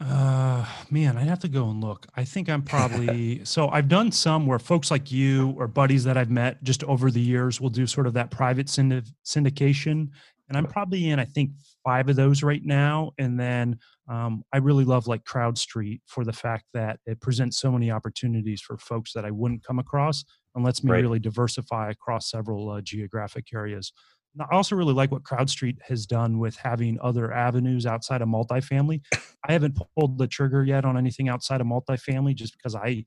Uh, 0.00 0.64
man, 0.90 1.16
I'd 1.16 1.26
have 1.26 1.40
to 1.40 1.48
go 1.48 1.68
and 1.70 1.80
look. 1.80 2.06
I 2.16 2.22
think 2.22 2.48
I'm 2.48 2.62
probably 2.62 3.40
so 3.44 3.68
I've 3.68 3.88
done 3.88 4.12
some 4.12 4.46
where 4.46 4.60
folks 4.60 4.90
like 4.90 5.10
you 5.10 5.54
or 5.58 5.66
buddies 5.66 6.04
that 6.04 6.16
I've 6.16 6.30
met 6.30 6.62
just 6.62 6.84
over 6.84 7.10
the 7.10 7.20
years 7.20 7.60
will 7.60 7.70
do 7.70 7.86
sort 7.86 8.06
of 8.06 8.12
that 8.14 8.30
private 8.30 8.68
syndic- 8.68 9.06
syndication, 9.24 10.10
and 10.48 10.56
I'm 10.56 10.66
probably 10.66 11.10
in 11.10 11.18
I 11.18 11.24
think 11.24 11.50
five 11.84 12.08
of 12.08 12.16
those 12.16 12.42
right 12.42 12.64
now. 12.64 13.12
And 13.18 13.38
then 13.38 13.78
um, 14.08 14.42
I 14.52 14.58
really 14.58 14.84
love 14.84 15.06
like 15.06 15.24
CrowdStreet 15.24 16.00
for 16.06 16.24
the 16.24 16.32
fact 16.32 16.64
that 16.74 17.00
it 17.06 17.20
presents 17.20 17.58
so 17.58 17.70
many 17.70 17.90
opportunities 17.90 18.60
for 18.60 18.78
folks 18.78 19.12
that 19.12 19.24
I 19.24 19.30
wouldn't 19.30 19.64
come 19.64 19.78
across 19.78 20.24
and 20.54 20.64
lets 20.64 20.82
me 20.82 20.90
right. 20.90 21.02
really 21.02 21.18
diversify 21.18 21.90
across 21.90 22.30
several 22.30 22.70
uh, 22.70 22.80
geographic 22.80 23.46
areas. 23.54 23.92
And 24.34 24.46
I 24.50 24.54
also 24.54 24.76
really 24.76 24.94
like 24.94 25.10
what 25.10 25.22
CrowdStreet 25.22 25.78
has 25.88 26.06
done 26.06 26.38
with 26.38 26.56
having 26.56 26.98
other 27.02 27.32
avenues 27.32 27.86
outside 27.86 28.22
of 28.22 28.28
multifamily. 28.28 29.02
I 29.46 29.52
haven't 29.52 29.78
pulled 29.96 30.18
the 30.18 30.26
trigger 30.26 30.64
yet 30.64 30.84
on 30.84 30.96
anything 30.96 31.28
outside 31.28 31.60
of 31.60 31.66
multifamily 31.66 32.34
just 32.34 32.56
because 32.56 32.74
I 32.74 33.04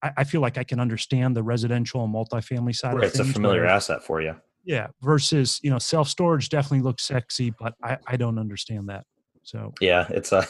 I 0.00 0.22
feel 0.22 0.40
like 0.40 0.56
I 0.58 0.62
can 0.62 0.78
understand 0.78 1.36
the 1.36 1.42
residential 1.42 2.04
and 2.04 2.14
multifamily 2.14 2.74
side 2.74 2.94
right. 2.94 3.04
It's 3.04 3.18
a 3.18 3.24
familiar 3.24 3.66
asset 3.66 4.04
for 4.04 4.20
you. 4.20 4.36
Yeah. 4.68 4.88
Versus, 5.00 5.58
you 5.62 5.70
know, 5.70 5.78
self 5.78 6.08
storage 6.08 6.50
definitely 6.50 6.82
looks 6.82 7.04
sexy, 7.04 7.54
but 7.58 7.72
I, 7.82 7.96
I 8.06 8.16
don't 8.16 8.38
understand 8.38 8.90
that. 8.90 9.04
So 9.42 9.72
yeah, 9.80 10.06
it's 10.10 10.30
a 10.30 10.46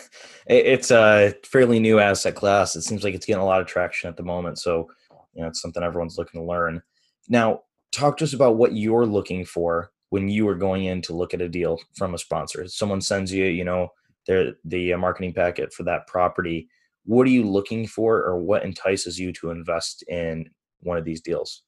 it's 0.49 0.91
a 0.91 1.33
fairly 1.45 1.79
new 1.79 2.01
asset 2.01 2.35
class. 2.35 2.75
It 2.75 2.83
seems 2.83 3.05
like 3.05 3.15
it's 3.15 3.25
getting 3.25 3.41
a 3.41 3.47
lot 3.47 3.61
of 3.61 3.69
traction 3.69 4.09
at 4.09 4.17
the 4.17 4.25
moment. 4.25 4.59
So 4.59 4.89
you 5.35 5.43
know, 5.43 5.49
it's 5.49 5.63
something 5.63 5.85
everyone's 5.85 6.19
looking 6.19 6.41
to 6.41 6.47
learn. 6.47 6.83
Now, 7.29 7.61
talk 7.93 8.17
to 8.17 8.25
us 8.25 8.33
about 8.33 8.57
what 8.57 8.75
you're 8.75 9.07
looking 9.07 9.45
for 9.45 9.93
when 10.11 10.29
you 10.29 10.49
are 10.49 10.57
going 10.57 10.87
in 10.87 11.01
to 11.03 11.15
look 11.15 11.33
at 11.33 11.41
a 11.41 11.49
deal 11.49 11.79
from 11.97 12.15
a 12.15 12.19
sponsor. 12.19 12.67
Someone 12.67 13.01
sends 13.01 13.33
you, 13.33 13.45
you 13.45 13.65
know, 13.65 13.89
their 14.27 14.55
the 14.65 14.95
uh, 14.95 14.99
marketing 14.99 15.33
packet 15.33 15.73
for 15.73 15.85
that 15.85 16.09
property. 16.09 16.69
What 17.05 17.25
are 17.29 17.31
you 17.31 17.45
looking 17.45 17.87
for, 17.87 18.17
or 18.17 18.41
what 18.41 18.65
entices 18.65 19.17
you 19.17 19.33
to 19.35 19.51
invest 19.51 20.03
in 20.09 20.51
one 20.81 20.99
of 20.99 21.05
these 21.05 21.21
deals? 21.21 21.63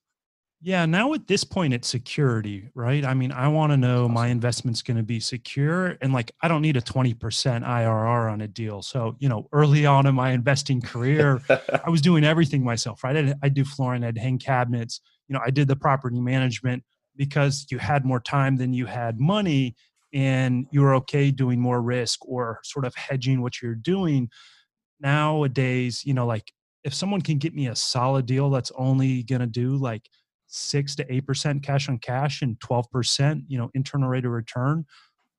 Yeah, 0.63 0.85
now 0.85 1.15
at 1.15 1.27
this 1.27 1.43
point, 1.43 1.73
it's 1.73 1.89
security, 1.89 2.69
right? 2.75 3.03
I 3.03 3.15
mean, 3.15 3.33
I 3.33 3.49
want 3.49 3.73
to 3.73 3.79
know 3.79 4.07
my 4.09 4.27
investment's 4.27 4.83
going 4.83 4.99
to 4.99 5.03
be 5.03 5.19
secure. 5.19 5.97
And 6.03 6.13
like, 6.13 6.33
I 6.43 6.49
don't 6.49 6.61
need 6.61 6.77
a 6.77 6.83
20% 6.83 7.15
IRR 7.17 8.31
on 8.31 8.43
a 8.43 8.49
deal. 8.49 8.83
So, 8.83 9.17
you 9.21 9.31
know, 9.31 9.49
early 9.53 9.87
on 9.87 10.07
in 10.07 10.15
my 10.15 10.33
investing 10.33 10.83
career, 10.83 11.41
I 11.49 11.89
was 11.89 12.03
doing 12.03 12.25
everything 12.25 12.63
myself, 12.63 13.03
right? 13.03 13.17
I'd, 13.17 13.35
I'd 13.43 13.55
do 13.55 13.65
flooring, 13.65 14.05
I'd 14.05 14.19
hang 14.19 14.39
cabinets, 14.39 15.01
you 15.29 15.35
know, 15.35 15.41
I 15.43 15.51
did 15.51 15.67
the 15.67 15.77
property 15.77 16.21
management 16.21 16.83
because 17.17 17.67
you 17.71 17.79
had 17.79 18.05
more 18.05 18.21
time 18.21 18.57
than 18.57 18.75
you 18.75 18.85
had 18.85 19.19
money 19.19 19.77
and 20.13 20.67
you 20.71 20.83
were 20.83 20.95
okay 20.97 21.31
doing 21.31 21.59
more 21.59 21.81
risk 21.81 22.27
or 22.29 22.61
sort 22.65 22.85
of 22.85 22.95
hedging 22.95 23.41
what 23.41 23.63
you're 23.63 23.75
doing. 23.75 24.29
Nowadays, 25.01 26.03
you 26.05 26.13
know, 26.13 26.27
like 26.27 26.53
if 26.85 26.93
someone 26.93 27.23
can 27.23 27.39
get 27.39 27.55
me 27.55 27.69
a 27.69 27.77
solid 27.77 28.27
deal 28.27 28.51
that's 28.51 28.73
only 28.77 29.23
going 29.23 29.41
to 29.41 29.47
do 29.47 29.77
like, 29.77 30.03
six 30.51 30.95
to 30.97 31.13
eight 31.13 31.27
percent 31.27 31.63
cash 31.63 31.89
on 31.89 31.99
cash 31.99 32.43
and 32.43 32.59
12% 32.61 33.45
you 33.49 33.57
know 33.57 33.71
internal 33.75 34.09
rate 34.09 34.25
of 34.25 34.33
return 34.33 34.85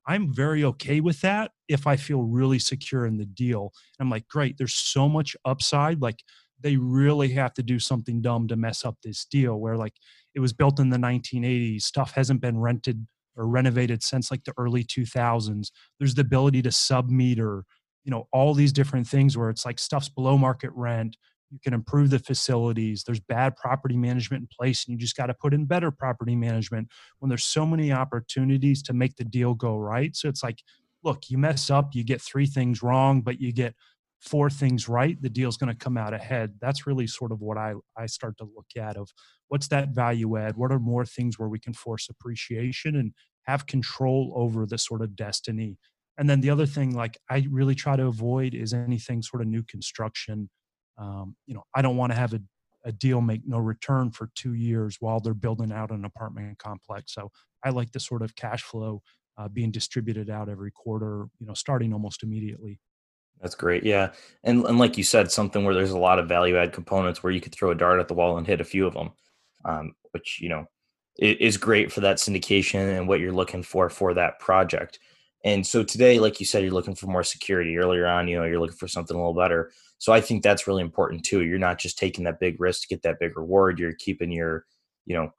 i'm 0.08 0.34
very 0.34 0.63
okay 0.63 1.02
with 1.02 1.19
that 1.21 1.52
if 1.67 1.86
i 1.86 1.95
feel 1.95 2.24
really 2.24 2.60
secure 2.60 3.06
in 3.06 3.17
the 3.17 3.26
deal. 3.26 3.71
I'm 4.00 4.10
like 4.10 4.28
great 4.28 4.58
there's 4.58 4.74
so 4.74 5.08
much 5.10 5.36
upside 5.45 6.02
like 6.02 6.24
they 6.62 6.78
really 6.78 7.30
have 7.30 7.54
to 7.56 7.63
do 7.63 7.80
something 7.80 8.21
dumb 8.21 8.47
to 8.47 8.56
mess 8.56 8.86
up 8.86 8.97
this 9.04 9.26
deal 9.26 9.60
where 9.60 9.76
like 9.76 9.95
it 10.34 10.39
was 10.39 10.54
built 10.54 10.80
in 10.80 10.89
the 10.89 10.97
1980s 10.97 11.82
stuff 11.82 12.13
hasn't 12.13 12.41
been 12.41 12.60
rented 12.60 13.06
or 13.36 13.47
renovated 13.47 14.04
since 14.04 14.32
like 14.32 14.43
the 14.45 14.54
early 14.58 14.84
2000s 14.84 15.71
there's 16.00 16.15
the 16.15 16.21
ability 16.21 16.62
to 16.62 16.71
sub 16.71 17.10
meter 17.10 17.65
you 18.06 18.12
know 18.12 18.28
all 18.32 18.54
these 18.54 18.74
different 18.74 19.08
things 19.08 19.38
where 19.38 19.50
it's 19.50 19.65
like 19.65 19.80
stuff's 19.80 20.10
below 20.10 20.38
market 20.38 20.71
rent 20.74 21.17
you 21.51 21.59
can 21.63 21.73
improve 21.73 22.09
the 22.09 22.19
facilities 22.19 23.03
there's 23.03 23.19
bad 23.19 23.55
property 23.55 23.97
management 23.97 24.41
in 24.41 24.47
place 24.47 24.85
and 24.85 24.93
you 24.93 24.97
just 24.97 25.17
got 25.17 25.27
to 25.27 25.33
put 25.33 25.53
in 25.53 25.65
better 25.65 25.91
property 25.91 26.35
management 26.35 26.87
when 27.19 27.29
there's 27.29 27.43
so 27.43 27.65
many 27.65 27.91
opportunities 27.91 28.81
to 28.81 28.93
make 28.93 29.15
the 29.17 29.23
deal 29.23 29.53
go 29.53 29.77
right. 29.77 30.15
So 30.15 30.29
it's 30.29 30.43
like 30.43 30.59
look 31.03 31.29
you 31.29 31.37
mess 31.37 31.69
up 31.69 31.93
you 31.93 32.03
get 32.03 32.21
three 32.21 32.45
things 32.45 32.83
wrong 32.83 33.21
but 33.21 33.41
you 33.41 33.51
get 33.51 33.73
four 34.19 34.51
things 34.51 34.87
right 34.87 35.19
the 35.21 35.29
deal's 35.29 35.57
going 35.57 35.71
to 35.71 35.77
come 35.77 35.97
out 35.97 36.13
ahead. 36.13 36.53
That's 36.61 36.87
really 36.87 37.07
sort 37.07 37.31
of 37.31 37.41
what 37.41 37.57
i 37.57 37.73
i 37.97 38.05
start 38.05 38.37
to 38.37 38.47
look 38.55 38.67
at 38.77 38.97
of 38.97 39.09
what's 39.49 39.67
that 39.67 39.89
value 39.89 40.37
add? 40.37 40.55
What 40.55 40.71
are 40.71 40.79
more 40.79 41.05
things 41.05 41.37
where 41.37 41.49
we 41.49 41.59
can 41.59 41.73
force 41.73 42.07
appreciation 42.09 42.95
and 42.95 43.13
have 43.43 43.65
control 43.65 44.31
over 44.35 44.65
the 44.65 44.77
sort 44.77 45.01
of 45.01 45.15
destiny? 45.15 45.77
And 46.17 46.29
then 46.29 46.41
the 46.41 46.51
other 46.51 46.67
thing 46.67 46.95
like 46.95 47.17
i 47.29 47.45
really 47.49 47.75
try 47.75 47.95
to 47.95 48.05
avoid 48.05 48.53
is 48.53 48.73
anything 48.73 49.21
sort 49.21 49.41
of 49.41 49.47
new 49.47 49.63
construction 49.63 50.49
um, 51.01 51.35
you 51.47 51.53
know 51.53 51.63
i 51.75 51.81
don't 51.81 51.97
want 51.97 52.11
to 52.11 52.17
have 52.17 52.33
a, 52.33 52.41
a 52.85 52.91
deal 52.91 53.21
make 53.21 53.41
no 53.45 53.57
return 53.57 54.11
for 54.11 54.29
two 54.35 54.53
years 54.53 54.97
while 54.99 55.19
they're 55.19 55.33
building 55.33 55.71
out 55.71 55.91
an 55.91 56.05
apartment 56.05 56.57
complex. 56.57 57.13
So 57.13 57.31
i 57.63 57.69
like 57.69 57.91
the 57.91 57.99
sort 57.99 58.21
of 58.21 58.35
cash 58.35 58.63
flow 58.63 59.01
uh, 59.37 59.47
being 59.47 59.71
distributed 59.71 60.29
out 60.29 60.49
every 60.49 60.71
quarter 60.71 61.27
you 61.39 61.47
know 61.47 61.53
starting 61.53 61.93
almost 61.93 62.23
immediately. 62.23 62.79
That's 63.41 63.55
great 63.55 63.83
yeah. 63.83 64.11
And, 64.43 64.63
and 64.65 64.77
like 64.77 64.97
you 64.97 65.03
said 65.03 65.31
something 65.31 65.65
where 65.65 65.73
there's 65.73 65.91
a 65.91 65.97
lot 65.97 66.19
of 66.19 66.29
value 66.29 66.57
add 66.57 66.73
components 66.73 67.23
where 67.23 67.33
you 67.33 67.41
could 67.41 67.55
throw 67.55 67.71
a 67.71 67.75
dart 67.75 67.99
at 67.99 68.07
the 68.07 68.13
wall 68.13 68.37
and 68.37 68.45
hit 68.45 68.61
a 68.61 68.65
few 68.65 68.85
of 68.85 68.93
them 68.93 69.11
um, 69.65 69.93
which 70.11 70.39
you 70.41 70.49
know 70.49 70.65
is 71.19 71.57
great 71.57 71.91
for 71.91 72.01
that 72.01 72.17
syndication 72.17 72.97
and 72.97 73.07
what 73.07 73.19
you're 73.19 73.33
looking 73.33 73.63
for 73.63 73.89
for 73.89 74.13
that 74.13 74.39
project 74.39 74.99
and 75.43 75.65
so 75.65 75.84
today, 75.84 76.19
like 76.19 76.39
you 76.39 76.45
said, 76.45 76.63
you're 76.63 76.73
looking 76.73 76.95
for 76.95 77.08
more 77.08 77.23
security. 77.23 77.77
Earlier 77.77 78.06
on, 78.06 78.27
you 78.27 78.38
know, 78.38 78.45
you're 78.45 78.60
looking 78.60 78.77
for 78.77 78.88
something 78.88 79.15
a 79.15 79.19
little 79.19 79.34
better. 79.34 79.71
So 79.97 80.13
I 80.13 80.21
think 80.21 80.43
that's 80.43 80.67
really 80.67 80.82
important 80.82 81.23
too. 81.23 81.43
You're 81.43 81.60
not 81.60 81.80
just 81.80 81.97
taking 81.97 82.23
that 82.25 82.39
big 82.39 82.60
risk 82.60 82.82
to 82.82 82.88
get 82.88 83.04
that 83.04 83.19
big 83.19 83.38
reward. 83.38 83.80
You're 83.80 83.93
keeping 83.93 84.32
your, 84.32 84.65
you 85.06 85.15
know, 85.15 85.34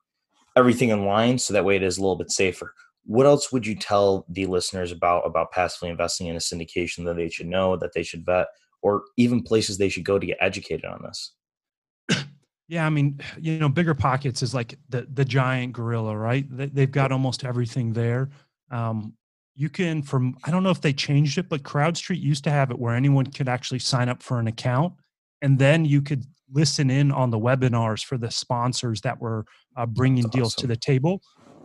everything 0.57 0.91
in 0.91 1.07
line 1.07 1.39
so 1.39 1.55
that 1.55 1.65
way 1.65 1.77
it 1.77 1.83
is 1.83 1.99
a 1.99 2.01
little 2.01 2.17
bit 2.17 2.31
safer. 2.31 2.75
What 3.05 3.27
else 3.27 3.51
would 3.53 3.67
you 3.67 3.75
tell 3.75 4.25
the 4.29 4.47
listeners 4.47 4.93
about 4.93 5.27
about 5.27 5.51
passively 5.51 5.89
investing 5.89 6.29
in 6.29 6.37
a 6.37 6.41
syndication 6.41 7.05
that 7.05 7.17
they 7.17 7.29
should 7.29 7.49
know, 7.49 7.77
that 7.77 7.93
they 7.95 8.03
should 8.03 8.25
vet, 8.25 8.47
or 8.83 9.03
even 9.17 9.43
places 9.43 9.79
they 9.79 9.89
should 9.89 10.05
go 10.05 10.19
to 10.19 10.27
get 10.27 10.39
educated 10.41 10.85
on 10.85 11.03
this? 11.03 11.33
Yeah, 12.69 12.87
I 12.87 12.91
mean, 12.91 13.21
you 13.39 13.59
know, 13.59 13.69
BiggerPockets 13.69 14.43
is 14.43 14.55
like 14.55 14.79
the 14.89 15.07
the 15.13 15.25
giant 15.25 15.75
gorilla, 15.75 16.17
right? 16.17 16.47
They've 16.49 16.91
got 16.91 17.13
almost 17.13 17.45
everything 17.45 17.93
there. 17.93 18.31
Um, 18.71 19.15
you 19.55 19.69
can 19.69 20.03
from 20.03 20.35
i 20.45 20.51
don't 20.51 20.63
know 20.63 20.71
if 20.71 20.81
they 20.81 20.93
changed 20.93 21.39
it 21.39 21.49
but 21.49 21.63
crowdstreet 21.63 22.21
used 22.21 22.45
to 22.45 22.51
have 22.51 22.71
it 22.71 22.79
where 22.79 22.95
anyone 22.95 23.27
could 23.27 23.49
actually 23.49 23.79
sign 23.79 24.09
up 24.09 24.23
for 24.23 24.39
an 24.39 24.47
account 24.47 24.93
and 25.43 25.59
then 25.59 25.85
you 25.85 26.01
could 26.01 26.25
listen 26.53 26.91
in 26.91 27.11
on 27.11 27.31
the 27.31 27.39
webinars 27.39 28.05
for 28.05 28.19
the 28.19 28.31
sponsors 28.31 29.01
that 29.01 29.21
were 29.21 29.45
uh, 29.77 29.87
bringing 29.87 30.25
That's 30.25 30.35
deals 30.35 30.55
awesome. 30.55 30.63
to 30.63 30.67
the 30.69 30.77
table 30.77 31.23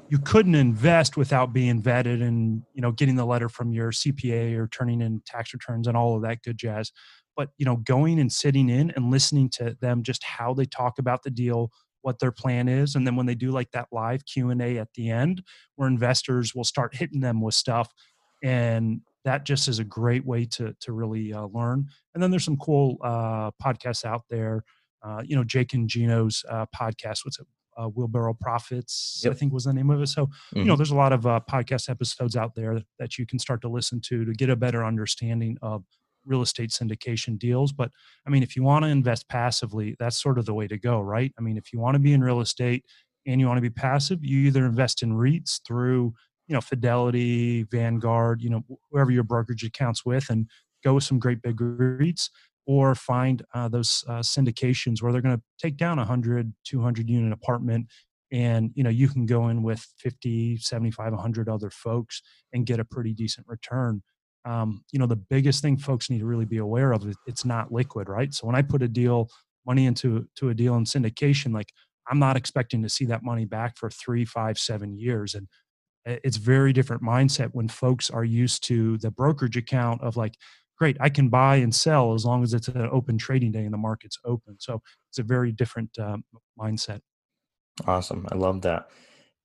you 0.10 0.20
couldn't 0.20 0.56
invest 0.56 1.18
without 1.18 1.52
being 1.52 1.82
vetted 1.82 2.22
and 2.22 2.64
you 2.74 2.82
know 2.82 2.92
getting 2.92 3.16
the 3.16 3.26
letter 3.26 3.50
from 3.50 3.72
your 3.72 3.92
cpa 3.92 4.58
or 4.58 4.68
turning 4.68 5.02
in 5.02 5.22
tax 5.26 5.54
returns 5.54 5.88
and 5.88 5.98
all 5.98 6.16
of 6.16 6.22
that 6.22 6.42
good 6.44 6.58
jazz 6.58 6.92
but 7.36 7.50
you 7.58 7.66
know 7.66 7.78
going 7.78 8.20
and 8.20 8.32
sitting 8.32 8.70
in 8.70 8.92
and 8.92 9.12
listening 9.12 9.50
to 9.50 9.78
them 9.82 10.04
just 10.04 10.24
how 10.24 10.54
they 10.54 10.66
talk 10.66 11.00
about 11.00 11.24
the 11.24 11.30
deal 11.30 11.72
what 12.08 12.20
their 12.20 12.32
plan 12.32 12.70
is 12.70 12.96
and 12.96 13.06
then 13.06 13.18
when 13.18 13.26
they 13.26 13.36
do 13.36 13.52
like 13.52 13.70
that 13.72 13.86
live 13.92 14.26
q&a 14.26 14.78
at 14.78 14.88
the 14.96 15.10
end 15.10 15.44
where 15.76 15.90
investors 15.90 16.56
will 16.56 16.64
start 16.64 16.96
hitting 16.96 17.20
them 17.20 17.42
with 17.42 17.54
stuff 17.54 17.92
and 18.42 19.02
that 19.26 19.44
just 19.44 19.68
is 19.68 19.80
a 19.80 19.84
great 19.84 20.26
way 20.26 20.46
to 20.46 20.74
to 20.80 20.94
really 20.94 21.34
uh, 21.34 21.48
learn 21.48 21.86
and 22.14 22.24
then 22.24 22.32
there's 22.32 22.46
some 22.46 22.56
cool 22.56 22.98
uh, 23.04 23.52
podcasts 23.62 24.06
out 24.06 24.22
there 24.30 24.64
uh, 25.04 25.22
you 25.26 25.36
know 25.36 25.44
jake 25.44 25.74
and 25.74 25.90
gino's 25.90 26.46
uh, 26.50 26.66
podcast 26.74 27.26
what's 27.26 27.40
it 27.40 27.48
uh, 27.76 27.88
wheelbarrow 27.88 28.34
profits 28.40 29.20
yep. 29.26 29.34
i 29.34 29.36
think 29.36 29.52
was 29.52 29.66
the 29.66 29.74
name 29.74 29.90
of 29.90 30.02
it 30.02 30.08
so 30.08 30.28
mm-hmm. 30.28 30.60
you 30.60 30.64
know 30.64 30.72
mm-hmm. 30.72 30.78
there's 30.78 30.92
a 30.92 30.96
lot 30.96 31.12
of 31.12 31.28
uh, 31.28 31.42
podcast 31.52 31.90
episodes 31.90 32.38
out 32.38 32.56
there 32.56 32.82
that 33.00 33.18
you 33.18 33.26
can 33.26 33.38
start 33.38 33.60
to 33.60 33.68
listen 33.68 34.00
to 34.00 34.24
to 34.24 34.32
get 34.32 34.50
a 34.50 34.56
better 34.56 34.86
understanding 34.86 35.58
of 35.62 35.84
real 36.28 36.42
estate 36.42 36.70
syndication 36.70 37.38
deals. 37.38 37.72
But 37.72 37.92
I 38.26 38.30
mean, 38.30 38.44
if 38.44 38.56
you 38.56 38.64
want 38.64 38.84
to 38.86 38.90
invest 38.90 39.28
passively, 39.30 39.96
that's 40.00 40.22
sort 40.22 40.38
of 40.38 40.46
the 40.46 40.54
way 40.54 40.68
to 40.68 40.78
go, 40.78 41.02
right? 41.02 41.34
I 41.38 41.42
mean, 41.42 41.58
if 41.58 41.74
you 41.74 41.80
want 41.80 41.96
to 41.96 42.00
be 42.00 42.14
in 42.14 42.24
real 42.24 42.42
estate 42.42 42.86
and 43.26 43.40
you 43.40 43.48
want 43.48 43.58
to 43.58 43.62
be 43.62 43.70
passive, 43.70 44.24
you 44.24 44.40
either 44.48 44.66
invest 44.66 45.04
in 45.04 45.14
REITs 45.14 45.62
through, 45.66 46.14
you 46.48 46.54
know, 46.54 46.62
Fidelity, 46.62 47.64
Vanguard, 47.64 48.42
you 48.42 48.50
know, 48.50 48.64
whoever 48.92 49.12
your 49.12 49.24
brokerage 49.24 49.64
accounts 49.64 50.06
with, 50.06 50.30
and 50.30 50.48
go 50.84 50.94
with 50.94 51.04
some 51.04 51.20
great 51.20 51.42
big 51.42 51.58
REITs, 51.58 52.30
or 52.66 52.96
find 52.96 53.44
uh, 53.54 53.68
those 53.68 54.04
uh, 54.08 54.20
syndications 54.20 55.02
where 55.02 55.12
they're 55.12 55.22
going 55.22 55.38
to 55.38 55.44
take 55.58 55.78
down 55.78 55.98
a 55.98 56.02
100, 56.02 56.54
200 56.66 57.10
unit 57.10 57.34
apartment 57.34 57.88
and 58.32 58.72
you 58.76 58.84
know 58.84 58.90
you 58.90 59.08
can 59.08 59.26
go 59.26 59.48
in 59.48 59.64
with 59.64 59.86
50 59.98 60.58
75 60.58 61.14
100 61.14 61.50
other 61.50 61.70
folks 61.70 62.22
and 62.54 62.66
get 62.66 62.80
a 62.80 62.86
pretty 62.86 63.14
decent 63.14 63.48
return 63.48 64.02
um, 64.46 64.84
you 64.92 65.00
know 65.00 65.08
the 65.08 65.16
biggest 65.16 65.62
thing 65.62 65.78
folks 65.78 66.10
need 66.10 66.20
to 66.20 66.26
really 66.26 66.46
be 66.46 66.58
aware 66.58 66.92
of 66.92 67.08
is 67.08 67.16
it's 67.26 67.46
not 67.46 67.72
liquid 67.72 68.10
right? 68.10 68.34
So 68.34 68.48
when 68.48 68.56
i 68.56 68.62
put 68.62 68.82
a 68.82 68.88
deal 68.88 69.30
money 69.66 69.86
into 69.86 70.26
to 70.36 70.50
a 70.50 70.54
deal 70.54 70.76
in 70.76 70.86
syndication 70.86 71.54
like 71.54 71.72
i'm 72.10 72.20
not 72.20 72.38
expecting 72.38 72.82
to 72.82 72.90
see 72.90 73.06
that 73.06 73.22
money 73.22 73.46
back 73.46 73.78
for 73.78 73.90
three 73.90 74.24
five 74.24 74.58
seven 74.58 74.98
years 74.98 75.36
and 75.36 75.48
it's 76.08 76.38
very 76.38 76.72
different 76.72 77.04
mindset 77.04 77.50
when 77.52 77.68
folks 77.68 78.10
are 78.10 78.24
used 78.24 78.64
to 78.64 78.98
the 79.00 79.12
brokerage 79.12 79.58
account 79.58 80.02
of 80.02 80.16
like 80.16 80.36
great 80.78 80.96
i 81.02 81.10
can 81.10 81.28
buy 81.28 81.58
and 81.58 81.76
sell 81.76 82.14
as 82.14 82.26
long 82.26 82.44
as 82.44 82.54
it's 82.54 82.70
an 82.70 82.90
open 82.92 83.18
trading 83.18 83.52
day 83.52 83.66
and 83.66 83.74
the 83.74 83.78
market's 83.78 84.18
open. 84.24 84.56
So 84.60 84.82
it's 85.10 85.20
a 85.20 85.24
very 85.24 85.52
different 85.52 85.90
um, 86.00 86.24
mindset. 86.60 87.02
Awesome 87.86 88.26
i 88.32 88.36
love 88.36 88.62
that 88.62 88.90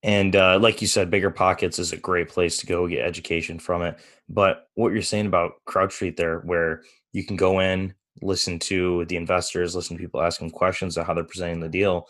and 0.03 0.35
uh, 0.35 0.59
like 0.59 0.81
you 0.81 0.89
said, 0.89 1.11
BiggerPockets 1.11 1.79
is 1.79 1.93
a 1.93 1.97
great 1.97 2.29
place 2.29 2.57
to 2.59 2.67
go 2.67 2.89
get 2.89 3.05
education 3.05 3.59
from 3.59 3.83
it. 3.83 3.99
But 4.29 4.67
what 4.75 4.93
you're 4.93 5.03
saying 5.03 5.27
about 5.27 5.53
CrowdStreet 5.69 6.17
there, 6.17 6.41
where 6.41 6.83
you 7.13 7.25
can 7.25 7.37
go 7.37 7.61
in, 7.61 7.95
listen 8.21 8.59
to 8.59 9.05
the 9.07 9.17
investors, 9.17 9.77
listen 9.77 9.97
to 9.97 10.03
people 10.03 10.21
asking 10.21 10.51
questions 10.51 10.97
of 10.97 11.07
how 11.07 11.15
they're 11.15 11.25
presenting 11.25 11.61
the 11.61 11.69
deal. 11.69 12.09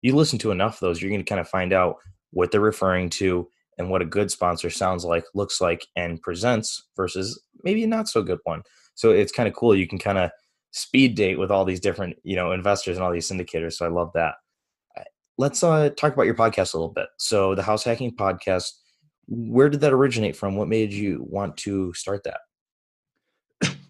You 0.00 0.14
listen 0.16 0.38
to 0.40 0.52
enough 0.52 0.74
of 0.74 0.80
those, 0.80 1.02
you're 1.02 1.10
going 1.10 1.22
to 1.22 1.28
kind 1.28 1.40
of 1.40 1.48
find 1.48 1.72
out 1.72 1.96
what 2.30 2.50
they're 2.50 2.60
referring 2.60 3.10
to 3.10 3.48
and 3.78 3.90
what 3.90 4.02
a 4.02 4.06
good 4.06 4.30
sponsor 4.30 4.70
sounds 4.70 5.04
like, 5.04 5.24
looks 5.34 5.60
like, 5.60 5.86
and 5.96 6.20
presents 6.22 6.84
versus 6.96 7.42
maybe 7.62 7.84
a 7.84 7.86
not 7.86 8.08
so 8.08 8.22
good 8.22 8.38
one. 8.44 8.62
So 8.94 9.10
it's 9.10 9.32
kind 9.32 9.48
of 9.48 9.54
cool. 9.54 9.74
You 9.74 9.86
can 9.86 9.98
kind 9.98 10.18
of 10.18 10.30
speed 10.70 11.14
date 11.14 11.38
with 11.38 11.50
all 11.50 11.64
these 11.64 11.80
different, 11.80 12.16
you 12.22 12.36
know, 12.36 12.52
investors 12.52 12.96
and 12.96 13.04
all 13.04 13.12
these 13.12 13.30
syndicators. 13.30 13.74
So 13.74 13.84
I 13.84 13.88
love 13.88 14.12
that 14.14 14.34
let's 15.38 15.62
uh, 15.62 15.90
talk 15.90 16.12
about 16.12 16.26
your 16.26 16.34
podcast 16.34 16.74
a 16.74 16.78
little 16.78 16.92
bit. 16.92 17.06
So, 17.18 17.54
the 17.54 17.62
House 17.62 17.84
Hacking 17.84 18.16
Podcast, 18.16 18.70
where 19.26 19.68
did 19.68 19.80
that 19.80 19.92
originate 19.92 20.36
from? 20.36 20.56
What 20.56 20.68
made 20.68 20.92
you 20.92 21.24
want 21.28 21.56
to 21.58 21.92
start 21.94 22.24
that? 22.24 22.40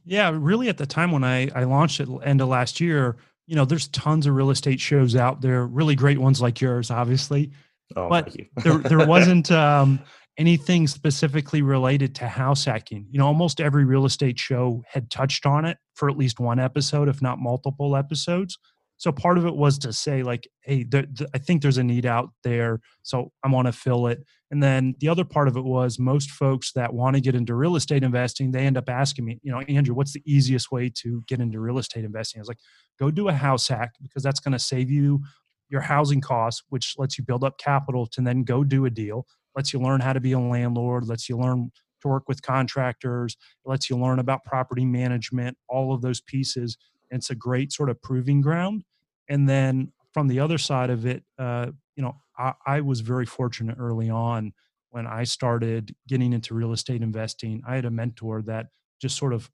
Yeah, 0.06 0.30
really, 0.34 0.68
at 0.68 0.76
the 0.76 0.86
time 0.86 1.12
when 1.12 1.24
I, 1.24 1.48
I 1.54 1.64
launched 1.64 2.00
it 2.00 2.08
end 2.22 2.40
of 2.42 2.48
last 2.48 2.78
year, 2.78 3.16
you 3.46 3.56
know, 3.56 3.64
there's 3.64 3.88
tons 3.88 4.26
of 4.26 4.34
real 4.34 4.50
estate 4.50 4.80
shows 4.80 5.16
out 5.16 5.40
there, 5.40 5.66
really 5.66 5.94
great 5.94 6.18
ones 6.18 6.42
like 6.42 6.60
yours, 6.60 6.90
obviously. 6.90 7.52
Oh, 7.96 8.08
but 8.08 8.36
there, 8.62 8.78
there 8.78 9.06
wasn't 9.06 9.50
um, 9.50 10.00
anything 10.36 10.86
specifically 10.86 11.62
related 11.62 12.14
to 12.16 12.28
house 12.28 12.66
hacking. 12.66 13.06
You 13.10 13.18
know, 13.18 13.26
almost 13.26 13.60
every 13.62 13.84
real 13.84 14.04
estate 14.04 14.38
show 14.38 14.82
had 14.86 15.10
touched 15.10 15.46
on 15.46 15.64
it 15.64 15.78
for 15.94 16.10
at 16.10 16.18
least 16.18 16.38
one 16.38 16.58
episode, 16.58 17.08
if 17.08 17.22
not 17.22 17.38
multiple 17.38 17.96
episodes 17.96 18.58
so 18.96 19.10
part 19.12 19.38
of 19.38 19.44
it 19.44 19.54
was 19.54 19.78
to 19.78 19.92
say 19.92 20.22
like 20.22 20.48
hey 20.62 20.84
there, 20.84 21.02
th- 21.02 21.28
i 21.34 21.38
think 21.38 21.62
there's 21.62 21.78
a 21.78 21.84
need 21.84 22.06
out 22.06 22.30
there 22.42 22.80
so 23.02 23.30
i 23.42 23.48
want 23.48 23.66
to 23.66 23.72
fill 23.72 24.06
it. 24.06 24.22
And 24.50 24.62
then 24.62 24.94
the 25.00 25.08
other 25.08 25.24
part 25.24 25.48
of 25.48 25.56
it 25.56 25.64
was 25.64 25.98
most 25.98 26.30
folks 26.30 26.72
that 26.74 26.94
want 26.94 27.16
to 27.16 27.20
get 27.20 27.34
into 27.34 27.54
real 27.54 27.76
estate 27.76 28.04
investing 28.04 28.50
they 28.52 28.66
end 28.66 28.76
up 28.76 28.88
asking 28.88 29.24
me 29.24 29.38
you 29.42 29.50
know 29.50 29.60
andrew 29.60 29.94
what's 29.94 30.12
the 30.12 30.22
easiest 30.24 30.70
way 30.70 30.90
to 31.02 31.22
get 31.26 31.40
into 31.40 31.60
real 31.60 31.78
estate 31.78 32.04
investing? 32.04 32.38
I 32.38 32.42
was 32.42 32.48
like 32.48 32.60
go 32.98 33.10
do 33.10 33.28
a 33.28 33.32
house 33.32 33.68
hack 33.68 33.92
because 34.02 34.22
that's 34.22 34.40
going 34.40 34.52
to 34.52 34.58
save 34.58 34.90
you 34.90 35.20
your 35.68 35.80
housing 35.80 36.20
costs 36.20 36.62
which 36.68 36.94
lets 36.98 37.18
you 37.18 37.24
build 37.24 37.42
up 37.42 37.58
capital 37.58 38.06
to 38.06 38.20
then 38.20 38.44
go 38.44 38.62
do 38.62 38.84
a 38.84 38.90
deal 38.90 39.26
lets 39.56 39.72
you 39.72 39.80
learn 39.80 40.00
how 40.00 40.12
to 40.12 40.20
be 40.20 40.32
a 40.32 40.38
landlord 40.38 41.06
lets 41.06 41.28
you 41.28 41.36
learn 41.36 41.70
to 42.00 42.08
work 42.08 42.28
with 42.28 42.42
contractors 42.42 43.36
lets 43.64 43.88
you 43.90 43.98
learn 43.98 44.18
about 44.18 44.44
property 44.44 44.84
management 44.84 45.56
all 45.68 45.92
of 45.92 46.02
those 46.02 46.20
pieces 46.20 46.76
it's 47.16 47.30
a 47.30 47.34
great 47.34 47.72
sort 47.72 47.90
of 47.90 48.00
proving 48.02 48.40
ground. 48.40 48.84
And 49.28 49.48
then 49.48 49.92
from 50.12 50.28
the 50.28 50.40
other 50.40 50.58
side 50.58 50.90
of 50.90 51.06
it, 51.06 51.22
uh, 51.38 51.66
you 51.96 52.02
know, 52.02 52.16
I, 52.38 52.52
I 52.66 52.80
was 52.80 53.00
very 53.00 53.26
fortunate 53.26 53.76
early 53.78 54.10
on 54.10 54.52
when 54.90 55.06
I 55.06 55.24
started 55.24 55.94
getting 56.08 56.32
into 56.32 56.54
real 56.54 56.72
estate 56.72 57.02
investing. 57.02 57.62
I 57.66 57.76
had 57.76 57.84
a 57.84 57.90
mentor 57.90 58.42
that 58.42 58.66
just 59.00 59.16
sort 59.16 59.32
of 59.32 59.50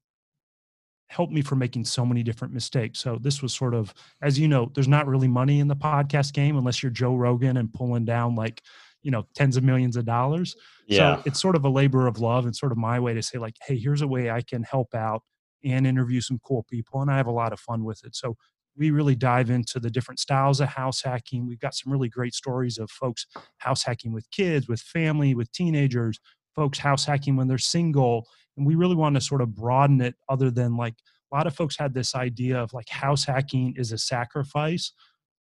helped 1.09 1.33
me 1.33 1.43
from 1.43 1.59
making 1.59 1.85
so 1.85 2.07
many 2.07 2.23
different 2.23 2.55
mistakes. 2.55 3.01
So 3.01 3.19
this 3.21 3.43
was 3.43 3.53
sort 3.53 3.75
of, 3.75 3.93
as 4.23 4.39
you 4.39 4.47
know, 4.47 4.71
there's 4.75 4.87
not 4.87 5.09
really 5.09 5.29
money 5.29 5.59
in 5.59 5.67
the 5.67 5.77
podcast 5.77 6.33
game 6.33 6.57
unless 6.57 6.83
you're 6.83 6.91
Joe 6.91 7.17
Rogan 7.17 7.57
and 7.57 7.73
pulling 7.73 8.05
down 8.05 8.37
like, 8.37 8.63
you 9.03 9.11
know, 9.11 9.27
tens 9.35 9.57
of 9.57 9.65
millions 9.65 9.97
of 9.97 10.05
dollars. 10.05 10.55
Yeah. 10.87 11.17
So 11.17 11.23
it's 11.27 11.41
sort 11.41 11.57
of 11.57 11.65
a 11.65 11.69
labor 11.69 12.07
of 12.07 12.21
love 12.21 12.45
and 12.45 12.55
sort 12.55 12.71
of 12.71 12.79
my 12.79 13.01
way 13.01 13.15
to 13.15 13.23
say 13.23 13.39
like, 13.39 13.57
hey, 13.67 13.77
here's 13.77 14.03
a 14.03 14.07
way 14.07 14.31
I 14.31 14.43
can 14.43 14.63
help 14.63 14.95
out 14.95 15.23
and 15.65 15.87
interview 15.87 16.21
some 16.21 16.41
cool 16.45 16.65
people. 16.71 17.01
And 17.03 17.11
I 17.11 17.17
have 17.17 17.27
a 17.27 17.33
lot 17.33 17.53
of 17.53 17.61
fun 17.61 17.85
with 17.85 18.05
it. 18.05 18.15
So 18.15 18.37
we 18.77 18.91
really 18.91 19.17
dive 19.17 19.51
into 19.51 19.81
the 19.81 19.91
different 19.91 20.21
styles 20.21 20.61
of 20.61 20.69
house 20.69 21.03
hacking. 21.03 21.47
We've 21.47 21.61
got 21.61 21.75
some 21.75 21.93
really 21.93 22.09
great 22.09 22.35
stories 22.35 22.79
of 22.79 22.91
folks 22.91 23.27
house 23.59 23.83
hacking 23.83 24.13
with 24.13 24.31
kids, 24.31 24.69
with 24.69 24.81
family, 24.81 25.35
with 25.35 25.53
teenagers, 25.53 26.19
folks 26.55 26.79
house 26.79 27.05
hacking 27.05 27.37
when 27.37 27.49
they're 27.49 27.59
single. 27.59 28.27
And 28.57 28.67
we 28.67 28.75
really 28.75 28.95
want 28.95 29.17
to 29.17 29.21
sort 29.21 29.41
of 29.41 29.55
broaden 29.55 30.01
it 30.01 30.15
other 30.29 30.51
than 30.51 30.77
like 30.77 30.95
a 31.33 31.37
lot 31.37 31.47
of 31.47 31.55
folks 31.55 31.77
had 31.77 31.95
this 31.95 32.15
idea 32.15 32.61
of 32.61 32.73
like 32.73 32.89
house 32.89 33.25
hacking 33.25 33.75
is 33.77 33.93
a 33.93 33.99
sacrifice. 33.99 34.93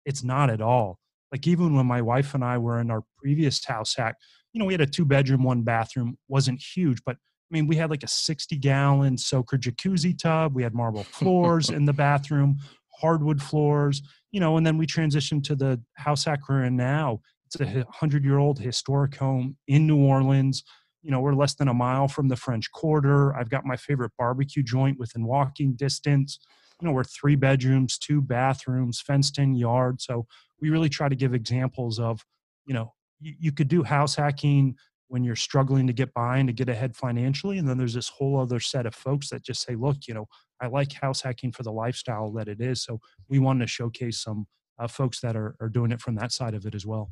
It's 0.04 0.22
not 0.22 0.50
at 0.50 0.60
all. 0.60 0.98
Like 1.32 1.46
even 1.46 1.74
when 1.76 1.86
my 1.86 2.02
wife 2.02 2.34
and 2.34 2.44
I 2.44 2.58
were 2.58 2.80
in 2.80 2.90
our 2.90 3.02
previous 3.16 3.64
house 3.64 3.94
hack, 3.94 4.16
you 4.52 4.58
know, 4.58 4.66
we 4.66 4.74
had 4.74 4.80
a 4.80 4.86
two 4.86 5.04
bedroom, 5.04 5.44
one 5.44 5.62
bathroom, 5.62 6.16
wasn't 6.28 6.60
huge, 6.60 7.02
but 7.04 7.16
I 7.50 7.54
mean, 7.54 7.66
we 7.66 7.76
had 7.76 7.90
like 7.90 8.04
a 8.04 8.08
60 8.08 8.56
gallon 8.58 9.18
soaker 9.18 9.58
jacuzzi 9.58 10.16
tub. 10.16 10.54
We 10.54 10.62
had 10.62 10.74
marble 10.74 11.02
floors 11.02 11.68
in 11.70 11.84
the 11.84 11.92
bathroom, 11.92 12.58
hardwood 13.00 13.42
floors, 13.42 14.02
you 14.30 14.38
know, 14.38 14.56
and 14.56 14.64
then 14.64 14.78
we 14.78 14.86
transitioned 14.86 15.42
to 15.44 15.56
the 15.56 15.80
house 15.94 16.24
hack 16.24 16.48
we're 16.48 16.64
in 16.64 16.76
now. 16.76 17.20
It's 17.46 17.60
a 17.60 17.64
100 17.64 18.24
year 18.24 18.38
old 18.38 18.60
historic 18.60 19.16
home 19.16 19.56
in 19.66 19.86
New 19.86 19.98
Orleans. 19.98 20.62
You 21.02 21.10
know, 21.10 21.20
we're 21.20 21.34
less 21.34 21.54
than 21.54 21.66
a 21.66 21.74
mile 21.74 22.06
from 22.06 22.28
the 22.28 22.36
French 22.36 22.70
Quarter. 22.70 23.34
I've 23.34 23.50
got 23.50 23.64
my 23.64 23.76
favorite 23.76 24.12
barbecue 24.16 24.62
joint 24.62 24.98
within 24.98 25.24
walking 25.24 25.72
distance. 25.72 26.38
You 26.80 26.86
know, 26.86 26.92
we're 26.92 27.04
three 27.04 27.34
bedrooms, 27.34 27.98
two 27.98 28.20
bathrooms, 28.20 29.00
fenced 29.00 29.38
in 29.38 29.54
yard. 29.54 30.00
So 30.00 30.26
we 30.60 30.70
really 30.70 30.88
try 30.88 31.08
to 31.08 31.16
give 31.16 31.34
examples 31.34 31.98
of, 31.98 32.24
you 32.66 32.74
know, 32.74 32.92
you, 33.18 33.34
you 33.38 33.52
could 33.52 33.68
do 33.68 33.82
house 33.82 34.14
hacking 34.14 34.76
when 35.10 35.24
you're 35.24 35.34
struggling 35.34 35.88
to 35.88 35.92
get 35.92 36.14
by 36.14 36.38
and 36.38 36.48
to 36.48 36.52
get 36.52 36.68
ahead 36.68 36.94
financially. 36.94 37.58
And 37.58 37.68
then 37.68 37.76
there's 37.76 37.94
this 37.94 38.08
whole 38.08 38.38
other 38.38 38.60
set 38.60 38.86
of 38.86 38.94
folks 38.94 39.28
that 39.30 39.42
just 39.42 39.60
say, 39.62 39.74
look, 39.74 40.06
you 40.06 40.14
know, 40.14 40.28
I 40.60 40.68
like 40.68 40.92
house 40.92 41.20
hacking 41.20 41.50
for 41.50 41.64
the 41.64 41.72
lifestyle 41.72 42.30
that 42.34 42.46
it 42.46 42.60
is. 42.60 42.84
So 42.84 43.00
we 43.28 43.40
wanted 43.40 43.64
to 43.64 43.66
showcase 43.66 44.18
some 44.22 44.46
uh, 44.78 44.86
folks 44.86 45.20
that 45.20 45.34
are, 45.34 45.56
are 45.60 45.68
doing 45.68 45.90
it 45.90 46.00
from 46.00 46.14
that 46.14 46.30
side 46.30 46.54
of 46.54 46.64
it 46.64 46.76
as 46.76 46.86
well. 46.86 47.10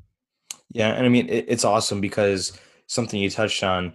Yeah. 0.70 0.92
And 0.92 1.04
I 1.04 1.08
mean, 1.08 1.28
it, 1.28 1.46
it's 1.48 1.64
awesome 1.64 2.00
because 2.00 2.56
something 2.86 3.20
you 3.20 3.30
touched 3.30 3.64
on, 3.64 3.94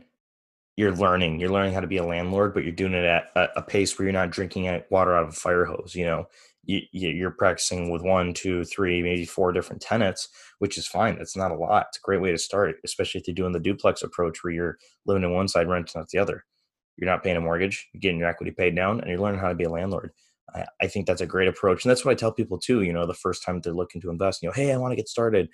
you're 0.76 0.96
learning, 0.96 1.40
you're 1.40 1.52
learning 1.52 1.74
how 1.74 1.80
to 1.80 1.88
be 1.88 1.98
a 1.98 2.04
landlord, 2.04 2.54
but 2.54 2.64
you're 2.64 2.74
doing 2.74 2.94
it 2.94 3.06
at 3.06 3.32
a, 3.38 3.60
a 3.60 3.62
pace 3.62 3.98
where 3.98 4.06
you're 4.06 4.12
not 4.12 4.32
drinking 4.32 4.84
water 4.90 5.16
out 5.16 5.24
of 5.24 5.30
a 5.30 5.34
fire 5.34 5.64
hose. 5.64 5.96
You 5.96 6.06
know, 6.06 6.28
you, 6.66 6.82
you're 6.92 7.32
practicing 7.32 7.92
with 7.92 8.02
one, 8.02 8.34
two, 8.34 8.64
three, 8.64 9.02
maybe 9.02 9.26
four 9.26 9.52
different 9.52 9.82
tenants, 9.82 10.30
which 10.60 10.78
is 10.78 10.88
fine. 10.88 11.18
That's 11.18 11.36
not 11.36 11.52
a 11.52 11.56
lot. 11.56 11.88
It's 11.90 11.98
a 11.98 12.02
great 12.02 12.22
way 12.22 12.32
to 12.32 12.38
start, 12.38 12.78
especially 12.86 13.20
if 13.22 13.28
you're 13.28 13.36
doing 13.36 13.52
the 13.52 13.60
duplex 13.60 14.02
approach 14.02 14.44
where 14.44 14.54
you're 14.54 14.78
living 15.06 15.24
in 15.24 15.34
one 15.34 15.48
side, 15.48 15.68
renting 15.68 16.00
out 16.00 16.10
the 16.10 16.20
other. 16.20 16.46
You're 16.98 17.10
not 17.10 17.24
paying 17.24 17.38
a 17.38 17.42
mortgage, 17.42 17.90
you're 17.94 18.00
getting 18.00 18.20
your 18.20 18.30
equity 18.30 18.52
paid 18.52 18.76
down, 18.76 19.02
and 19.02 19.10
you're 19.10 19.20
learning 19.20 19.42
how 19.42 19.50
to 19.50 19.56
be 19.56 19.64
a 19.64 19.70
landlord. 19.70 20.12
I, 20.54 20.66
I 20.82 20.88
think 20.88 21.08
that's 21.08 21.22
a 21.22 21.26
great 21.26 21.48
approach. 21.48 21.84
And 21.84 21.90
that's 21.90 22.06
what 22.06 22.12
I 22.12 22.16
tell 22.16 22.32
people 22.32 22.60
too, 22.60 22.82
you 22.84 22.94
know, 22.94 23.06
the 23.06 23.14
first 23.14 23.44
time 23.44 23.60
they're 23.60 23.74
looking 23.74 24.02
to 24.02 24.10
invest, 24.10 24.42
you 24.42 24.50
know, 24.50 24.54
hey, 24.54 24.72
I 24.72 24.78
want 24.78 24.92
to 24.92 24.98
get 24.98 25.10
started. 25.10 25.50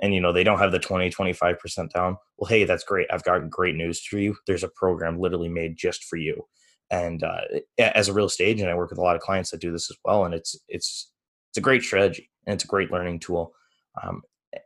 And, 0.00 0.12
you 0.14 0.20
know, 0.20 0.32
they 0.32 0.42
don't 0.42 0.58
have 0.58 0.72
the 0.72 0.80
20, 0.80 1.10
25% 1.10 1.90
down. 1.90 2.16
Well, 2.36 2.48
hey, 2.48 2.64
that's 2.64 2.82
great. 2.82 3.06
I've 3.12 3.22
got 3.22 3.48
great 3.48 3.76
news 3.76 4.04
for 4.04 4.18
you. 4.18 4.36
There's 4.48 4.64
a 4.64 4.68
program 4.68 5.20
literally 5.20 5.48
made 5.48 5.76
just 5.76 6.04
for 6.04 6.16
you 6.16 6.44
and 6.92 7.24
uh, 7.24 7.40
as 7.78 8.08
a 8.08 8.12
real 8.12 8.26
estate 8.26 8.44
agent, 8.44 8.68
I 8.68 8.74
work 8.74 8.90
with 8.90 8.98
a 8.98 9.02
lot 9.02 9.16
of 9.16 9.22
clients 9.22 9.50
that 9.50 9.62
do 9.62 9.72
this 9.72 9.90
as 9.90 9.96
well, 10.04 10.26
and 10.26 10.34
it's 10.34 10.54
it's 10.68 11.10
it's 11.50 11.56
a 11.56 11.62
great 11.62 11.82
strategy 11.82 12.30
and 12.46 12.54
it's 12.54 12.64
a 12.64 12.68
great 12.68 12.92
learning 12.92 13.18
tool. 13.18 13.54
Um, 14.02 14.22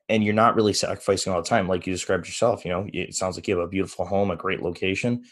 and 0.08 0.24
you're 0.24 0.34
not 0.34 0.56
really 0.56 0.72
sacrificing 0.72 1.32
all 1.32 1.40
the 1.40 1.48
time, 1.48 1.68
like 1.68 1.86
you 1.86 1.92
described 1.92 2.26
yourself. 2.26 2.64
You 2.64 2.72
know, 2.72 2.88
it 2.92 3.14
sounds 3.14 3.36
like 3.36 3.46
you 3.46 3.56
have 3.56 3.64
a 3.64 3.70
beautiful 3.70 4.04
home, 4.04 4.32
a 4.32 4.36
great 4.36 4.60
location. 4.60 5.22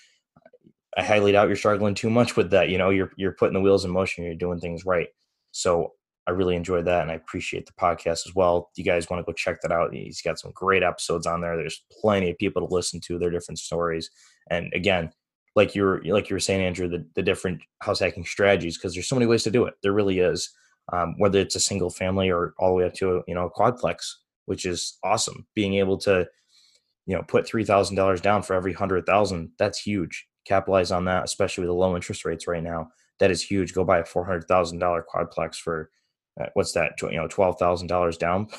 I 0.96 1.02
highly 1.02 1.32
doubt 1.32 1.48
you're 1.48 1.56
struggling 1.56 1.96
too 1.96 2.10
much 2.10 2.36
with 2.36 2.50
that. 2.50 2.68
You 2.68 2.78
know, 2.78 2.90
you're 2.90 3.10
you're 3.16 3.32
putting 3.32 3.54
the 3.54 3.60
wheels 3.60 3.84
in 3.84 3.90
motion. 3.90 4.24
You're 4.24 4.36
doing 4.36 4.60
things 4.60 4.86
right. 4.86 5.08
So 5.50 5.94
I 6.28 6.30
really 6.30 6.54
enjoyed 6.54 6.84
that, 6.84 7.02
and 7.02 7.10
I 7.10 7.14
appreciate 7.14 7.66
the 7.66 7.72
podcast 7.72 8.28
as 8.28 8.36
well. 8.36 8.70
You 8.76 8.84
guys 8.84 9.10
want 9.10 9.20
to 9.20 9.24
go 9.24 9.32
check 9.32 9.60
that 9.62 9.72
out? 9.72 9.92
He's 9.92 10.22
got 10.22 10.38
some 10.38 10.52
great 10.54 10.84
episodes 10.84 11.26
on 11.26 11.40
there. 11.40 11.56
There's 11.56 11.84
plenty 12.00 12.30
of 12.30 12.38
people 12.38 12.64
to 12.64 12.72
listen 12.72 13.00
to 13.06 13.18
their 13.18 13.30
different 13.30 13.58
stories. 13.58 14.10
And 14.48 14.72
again, 14.74 15.10
like 15.56 15.74
you're 15.74 16.02
like 16.04 16.28
you 16.28 16.34
were 16.34 16.40
saying, 16.40 16.60
Andrew, 16.60 16.88
the, 16.88 17.06
the 17.14 17.22
different 17.22 17.60
house 17.80 18.00
hacking 18.00 18.24
strategies 18.24 18.76
because 18.76 18.94
there's 18.94 19.08
so 19.08 19.16
many 19.16 19.26
ways 19.26 19.44
to 19.44 19.50
do 19.50 19.64
it. 19.66 19.74
There 19.82 19.92
really 19.92 20.18
is. 20.18 20.50
Um, 20.92 21.14
whether 21.18 21.38
it's 21.38 21.56
a 21.56 21.60
single 21.60 21.88
family 21.88 22.30
or 22.30 22.52
all 22.58 22.70
the 22.70 22.74
way 22.74 22.84
up 22.84 22.94
to 22.94 23.16
a, 23.16 23.22
you 23.26 23.34
know 23.34 23.46
a 23.46 23.50
quadplex, 23.50 24.04
which 24.46 24.66
is 24.66 24.98
awesome. 25.02 25.46
Being 25.54 25.74
able 25.74 25.96
to, 25.98 26.26
you 27.06 27.16
know, 27.16 27.22
put 27.22 27.46
three 27.46 27.64
thousand 27.64 27.96
dollars 27.96 28.20
down 28.20 28.42
for 28.42 28.54
every 28.54 28.72
hundred 28.72 29.06
thousand, 29.06 29.52
that's 29.58 29.78
huge. 29.78 30.26
Capitalize 30.44 30.90
on 30.90 31.06
that, 31.06 31.24
especially 31.24 31.62
with 31.62 31.70
the 31.70 31.74
low 31.74 31.94
interest 31.94 32.24
rates 32.24 32.46
right 32.46 32.62
now. 32.62 32.90
That 33.20 33.30
is 33.30 33.40
huge. 33.40 33.72
Go 33.72 33.84
buy 33.84 34.00
a 34.00 34.04
four 34.04 34.24
hundred 34.24 34.46
thousand 34.48 34.78
dollar 34.78 35.04
quadplex 35.08 35.56
for 35.56 35.90
what's 36.54 36.72
that? 36.72 36.92
You 37.02 37.16
know, 37.16 37.28
twelve 37.28 37.58
thousand 37.58 37.88
dollars 37.88 38.16
down. 38.16 38.48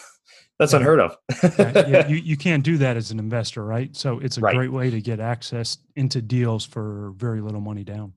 That's 0.60 0.72
yeah. 0.72 0.80
unheard 0.80 1.02
of. 1.02 1.18
yeah, 1.60 1.88
yeah, 1.88 2.08
you, 2.08 2.16
you 2.24 2.38
can't 2.38 2.64
do 2.64 2.78
that 2.78 2.96
as 2.96 3.12
an 3.12 3.20
investor, 3.20 3.66
right? 3.66 3.94
So 3.96 4.20
it's 4.20 4.38
a 4.38 4.42
right. 4.42 4.56
great 4.56 4.72
way 4.72 4.90
to 4.90 5.02
get 5.02 5.20
access 5.20 5.78
into 5.98 6.22
deals 6.22 6.66
for 6.66 7.14
very 7.18 7.42
little 7.42 7.60
money 7.60 7.84
down. 7.84 8.14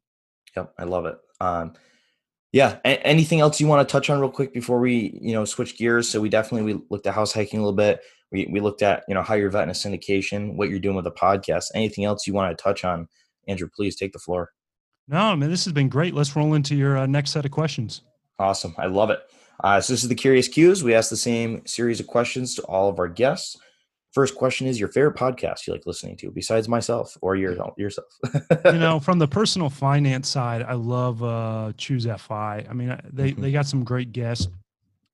Yep, 0.57 0.73
I 0.79 0.85
love 0.85 1.07
it. 1.07 1.19
Um, 1.41 1.73
yeah. 2.53 2.79
A- 2.85 3.05
anything 3.07 3.41
else 3.41 3.61
you 3.61 3.67
want 3.67 3.87
to 3.87 3.91
touch 3.91 4.09
on 4.09 4.21
real 4.21 4.31
quick 4.31 4.53
before 4.53 4.79
we, 4.79 5.19
you 5.21 5.33
know, 5.33 5.45
switch 5.45 5.77
gears? 5.77 6.09
So 6.09 6.21
we 6.21 6.29
definitely 6.29 6.75
we 6.75 6.81
looked 6.91 7.07
at 7.07 7.15
house 7.15 7.33
hacking 7.33 7.59
a 7.59 7.63
little 7.63 7.77
bit. 7.77 8.01
We 8.31 8.47
we 8.51 8.61
looked 8.61 8.83
at 8.83 9.05
you 9.09 9.15
know 9.15 9.23
how 9.23 9.35
you're 9.35 9.51
vetting 9.51 9.69
a 9.69 9.71
syndication, 9.71 10.57
what 10.57 10.69
you're 10.69 10.79
doing 10.79 10.97
with 10.97 11.05
the 11.05 11.13
podcast. 11.13 11.67
Anything 11.75 12.05
else 12.05 12.27
you 12.27 12.35
want 12.35 12.57
to 12.57 12.63
touch 12.63 12.85
on, 12.85 13.09
Andrew? 13.47 13.69
Please 13.75 13.97
take 13.97 14.13
the 14.13 14.19
floor. 14.19 14.53
No, 15.09 15.19
I 15.19 15.35
mean 15.35 15.51
this 15.51 15.65
has 15.65 15.73
been 15.73 15.89
great. 15.89 16.15
Let's 16.15 16.37
roll 16.37 16.55
into 16.55 16.75
your 16.75 16.99
uh, 16.99 17.07
next 17.07 17.31
set 17.31 17.47
of 17.47 17.51
questions. 17.51 18.03
Awesome, 18.39 18.75
I 18.79 18.87
love 18.87 19.11
it. 19.11 19.21
Uh, 19.63 19.81
so 19.81 19.93
this 19.93 20.03
is 20.03 20.09
the 20.09 20.15
Curious 20.15 20.49
Cues. 20.49 20.85
We 20.85 20.95
ask 20.95 21.11
the 21.11 21.17
same 21.17 21.67
series 21.67 22.01
of 22.01 22.07
questions 22.07 22.55
to 22.57 22.63
all 22.63 22.89
of 22.89 22.99
our 22.99 23.09
guests. 23.09 23.57
First 24.13 24.37
question 24.37 24.67
is 24.67 24.81
your 24.81 24.89
favorite 24.89 25.17
podcast 25.17 25.67
you 25.67 25.73
like 25.73 25.85
listening 25.85 26.17
to 26.19 26.31
besides 26.31 26.69
myself 26.69 27.17
or 27.21 27.37
your, 27.37 27.57
yourself? 27.77 28.07
you 28.65 28.73
know, 28.73 28.99
from 29.03 29.19
the 29.19 29.29
personal 29.29 29.69
finance 29.69 30.29
side, 30.29 30.63
I 30.63 30.75
love 30.75 31.23
uh, 31.23 31.73
ChooseFI. 31.77 32.69
I 32.69 32.73
mean, 32.73 32.99
they, 33.13 33.33
mm-hmm. 33.33 33.43
they 33.43 33.53
got 33.53 33.67
some 33.67 33.85
great 33.85 34.13
guests. 34.13 34.49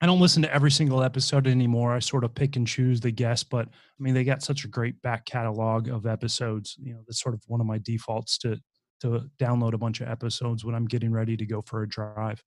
I 0.00 0.06
don't 0.06 0.20
listen 0.20 0.42
to 0.42 0.54
every 0.54 0.70
single 0.70 1.02
episode 1.02 1.46
anymore. 1.46 1.94
I 1.94 1.98
sort 1.98 2.24
of 2.24 2.34
pick 2.34 2.56
and 2.56 2.66
choose 2.66 3.00
the 3.00 3.10
guests, 3.10 3.44
but 3.44 3.66
I 3.66 4.02
mean, 4.02 4.12
they 4.12 4.22
got 4.22 4.42
such 4.42 4.64
a 4.64 4.68
great 4.68 5.00
back 5.02 5.24
catalog 5.24 5.88
of 5.88 6.06
episodes. 6.06 6.76
You 6.78 6.94
know, 6.94 7.00
that's 7.06 7.22
sort 7.22 7.34
of 7.34 7.42
one 7.46 7.60
of 7.60 7.66
my 7.66 7.78
defaults 7.78 8.36
to 8.38 8.58
to 9.00 9.28
download 9.38 9.74
a 9.74 9.78
bunch 9.78 10.00
of 10.00 10.08
episodes 10.08 10.64
when 10.64 10.74
I'm 10.74 10.86
getting 10.86 11.10
ready 11.10 11.36
to 11.36 11.46
go 11.46 11.62
for 11.62 11.82
a 11.82 11.88
drive. 11.88 12.42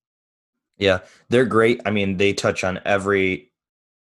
Yeah, 0.77 0.99
they're 1.29 1.45
great. 1.45 1.81
I 1.85 1.91
mean, 1.91 2.17
they 2.17 2.33
touch 2.33 2.63
on 2.63 2.79
every 2.85 3.51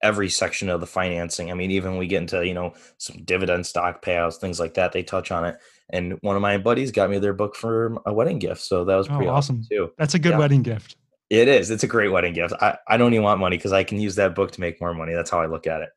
every 0.03 0.29
section 0.29 0.69
of 0.69 0.81
the 0.81 0.87
financing. 0.87 1.49
I 1.49 1.55
mean, 1.55 1.71
even 1.71 1.97
we 1.97 2.05
get 2.05 2.21
into, 2.21 2.45
you 2.45 2.53
know, 2.53 2.73
some 2.97 3.23
dividend 3.23 3.65
stock 3.65 4.03
payouts, 4.03 4.35
things 4.35 4.59
like 4.59 4.75
that, 4.75 4.91
they 4.91 5.01
touch 5.01 5.31
on 5.31 5.45
it. 5.45 5.57
And 5.89 6.17
one 6.21 6.35
of 6.35 6.41
my 6.41 6.57
buddies 6.57 6.91
got 6.91 7.09
me 7.09 7.17
their 7.17 7.33
book 7.33 7.55
for 7.55 7.97
a 8.05 8.13
wedding 8.13 8.37
gift. 8.37 8.61
So 8.61 8.85
that 8.85 8.95
was 8.95 9.07
pretty 9.07 9.27
oh, 9.27 9.33
awesome. 9.33 9.57
awesome. 9.57 9.67
too. 9.69 9.91
That's 9.97 10.13
a 10.13 10.19
good 10.19 10.33
yeah. 10.33 10.39
wedding 10.39 10.61
gift. 10.61 10.97
It 11.29 11.47
is. 11.47 11.71
It's 11.71 11.83
a 11.83 11.87
great 11.87 12.09
wedding 12.09 12.33
gift. 12.33 12.53
I, 12.61 12.77
I 12.87 12.97
don't 12.97 13.13
even 13.13 13.23
want 13.23 13.39
money 13.39 13.57
because 13.57 13.73
I 13.73 13.83
can 13.83 13.99
use 13.99 14.15
that 14.15 14.35
book 14.35 14.51
to 14.51 14.61
make 14.61 14.79
more 14.79 14.93
money. 14.93 15.13
That's 15.13 15.29
how 15.29 15.39
I 15.39 15.47
look 15.47 15.65
at 15.65 15.81
it. 15.81 15.89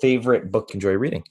Favorite 0.00 0.52
book 0.52 0.72
enjoy 0.72 0.92
reading? 0.92 1.24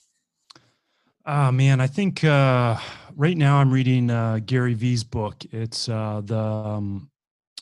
Oh 1.26 1.52
man, 1.52 1.80
I 1.80 1.88
think 1.88 2.24
uh, 2.24 2.78
right 3.16 3.38
now 3.38 3.58
I'm 3.58 3.72
reading 3.72 4.10
uh, 4.10 4.40
Gary 4.46 4.74
Vee's 4.74 5.04
book. 5.04 5.36
It's 5.52 5.88
uh, 5.88 6.22
the 6.24 6.38
um, 6.38 7.10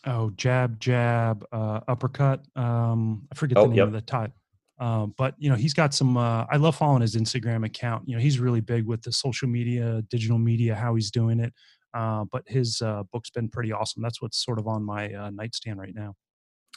oh 0.05 0.29
jab 0.31 0.79
jab 0.79 1.45
uh, 1.51 1.79
uppercut 1.87 2.41
um 2.55 3.27
i 3.31 3.35
forget 3.35 3.57
oh, 3.57 3.63
the 3.63 3.69
name 3.69 3.77
yep. 3.77 3.87
of 3.87 3.93
the 3.93 4.01
type 4.01 4.31
um, 4.77 5.13
but 5.17 5.35
you 5.37 5.49
know 5.49 5.55
he's 5.55 5.73
got 5.73 5.93
some 5.93 6.17
uh, 6.17 6.45
i 6.49 6.57
love 6.57 6.75
following 6.75 7.01
his 7.01 7.15
instagram 7.15 7.65
account 7.65 8.07
you 8.07 8.15
know 8.15 8.21
he's 8.21 8.39
really 8.39 8.61
big 8.61 8.85
with 8.85 9.01
the 9.01 9.11
social 9.11 9.47
media 9.47 10.01
digital 10.09 10.37
media 10.37 10.75
how 10.75 10.95
he's 10.95 11.11
doing 11.11 11.39
it 11.39 11.53
uh, 11.93 12.25
but 12.31 12.43
his 12.45 12.81
uh, 12.81 13.03
book's 13.13 13.29
been 13.29 13.49
pretty 13.49 13.71
awesome 13.71 14.01
that's 14.01 14.21
what's 14.21 14.43
sort 14.43 14.59
of 14.59 14.67
on 14.67 14.83
my 14.83 15.13
uh, 15.13 15.29
nightstand 15.29 15.79
right 15.79 15.95
now 15.95 16.13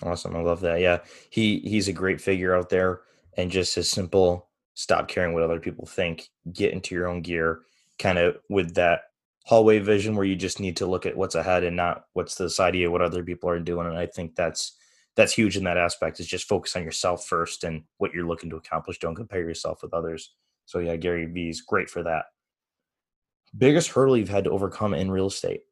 awesome 0.02 0.36
i 0.36 0.40
love 0.40 0.60
that 0.60 0.80
yeah 0.80 0.98
he 1.30 1.58
he's 1.60 1.88
a 1.88 1.92
great 1.92 2.20
figure 2.20 2.54
out 2.54 2.68
there 2.68 3.00
and 3.36 3.50
just 3.50 3.76
as 3.76 3.88
simple 3.90 4.48
stop 4.74 5.08
caring 5.08 5.34
what 5.34 5.42
other 5.42 5.58
people 5.58 5.86
think 5.86 6.28
get 6.52 6.72
into 6.72 6.94
your 6.94 7.08
own 7.08 7.20
gear 7.20 7.60
kind 7.98 8.16
of 8.16 8.36
with 8.48 8.74
that 8.74 9.02
hallway 9.48 9.78
vision 9.78 10.14
where 10.14 10.26
you 10.26 10.36
just 10.36 10.60
need 10.60 10.76
to 10.76 10.84
look 10.84 11.06
at 11.06 11.16
what's 11.16 11.34
ahead 11.34 11.64
and 11.64 11.74
not 11.74 12.04
what's 12.12 12.34
the 12.34 12.50
side 12.50 12.74
of 12.74 12.80
you, 12.82 12.90
what 12.92 13.00
other 13.00 13.24
people 13.24 13.48
are 13.48 13.58
doing. 13.58 13.86
And 13.86 13.96
I 13.96 14.04
think 14.04 14.36
that's 14.36 14.76
that's 15.16 15.32
huge 15.32 15.56
in 15.56 15.64
that 15.64 15.78
aspect 15.78 16.20
is 16.20 16.26
just 16.26 16.46
focus 16.46 16.76
on 16.76 16.84
yourself 16.84 17.26
first 17.26 17.64
and 17.64 17.84
what 17.96 18.12
you're 18.12 18.26
looking 18.26 18.50
to 18.50 18.56
accomplish. 18.56 18.98
Don't 18.98 19.14
compare 19.14 19.40
yourself 19.40 19.82
with 19.82 19.94
others. 19.94 20.34
So 20.66 20.80
yeah, 20.80 20.96
Gary 20.96 21.24
Vee 21.24 21.48
is 21.48 21.62
great 21.62 21.88
for 21.88 22.02
that. 22.02 22.26
Biggest 23.56 23.88
hurdle 23.88 24.18
you've 24.18 24.28
had 24.28 24.44
to 24.44 24.50
overcome 24.50 24.92
in 24.92 25.10
real 25.10 25.28
estate? 25.28 25.62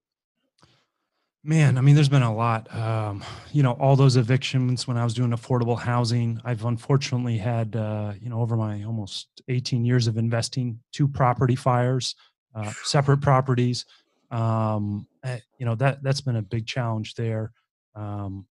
Man, 1.45 1.77
I 1.77 1.83
mean, 1.83 1.95
there's 1.95 2.09
been 2.09 2.23
a 2.23 2.35
lot. 2.35 2.75
Um, 2.75 3.23
you 3.53 3.63
know, 3.63 3.73
all 3.73 3.95
those 3.95 4.17
evictions 4.17 4.89
when 4.89 4.97
I 4.97 5.05
was 5.05 5.13
doing 5.13 5.31
affordable 5.31 5.79
housing. 5.79 6.41
I've 6.45 6.65
unfortunately 6.65 7.37
had, 7.37 7.77
uh, 7.77 8.15
you 8.19 8.31
know, 8.31 8.41
over 8.41 8.57
my 8.57 8.85
almost 8.85 9.29
18 9.49 9.85
years 9.85 10.07
of 10.07 10.17
investing, 10.17 10.81
two 10.93 11.07
property 11.07 11.55
fires 11.55 12.15
uh, 12.57 12.73
separate 12.83 13.21
properties. 13.21 13.85
Um, 14.31 15.07
eh, 15.23 15.39
you 15.59 15.67
know 15.67 15.77
that 15.77 16.03
that's 16.03 16.21
been 16.21 16.37
a 16.37 16.43
big 16.43 16.67
challenge 16.67 17.15
there. 17.15 17.53
Um, 17.95 18.47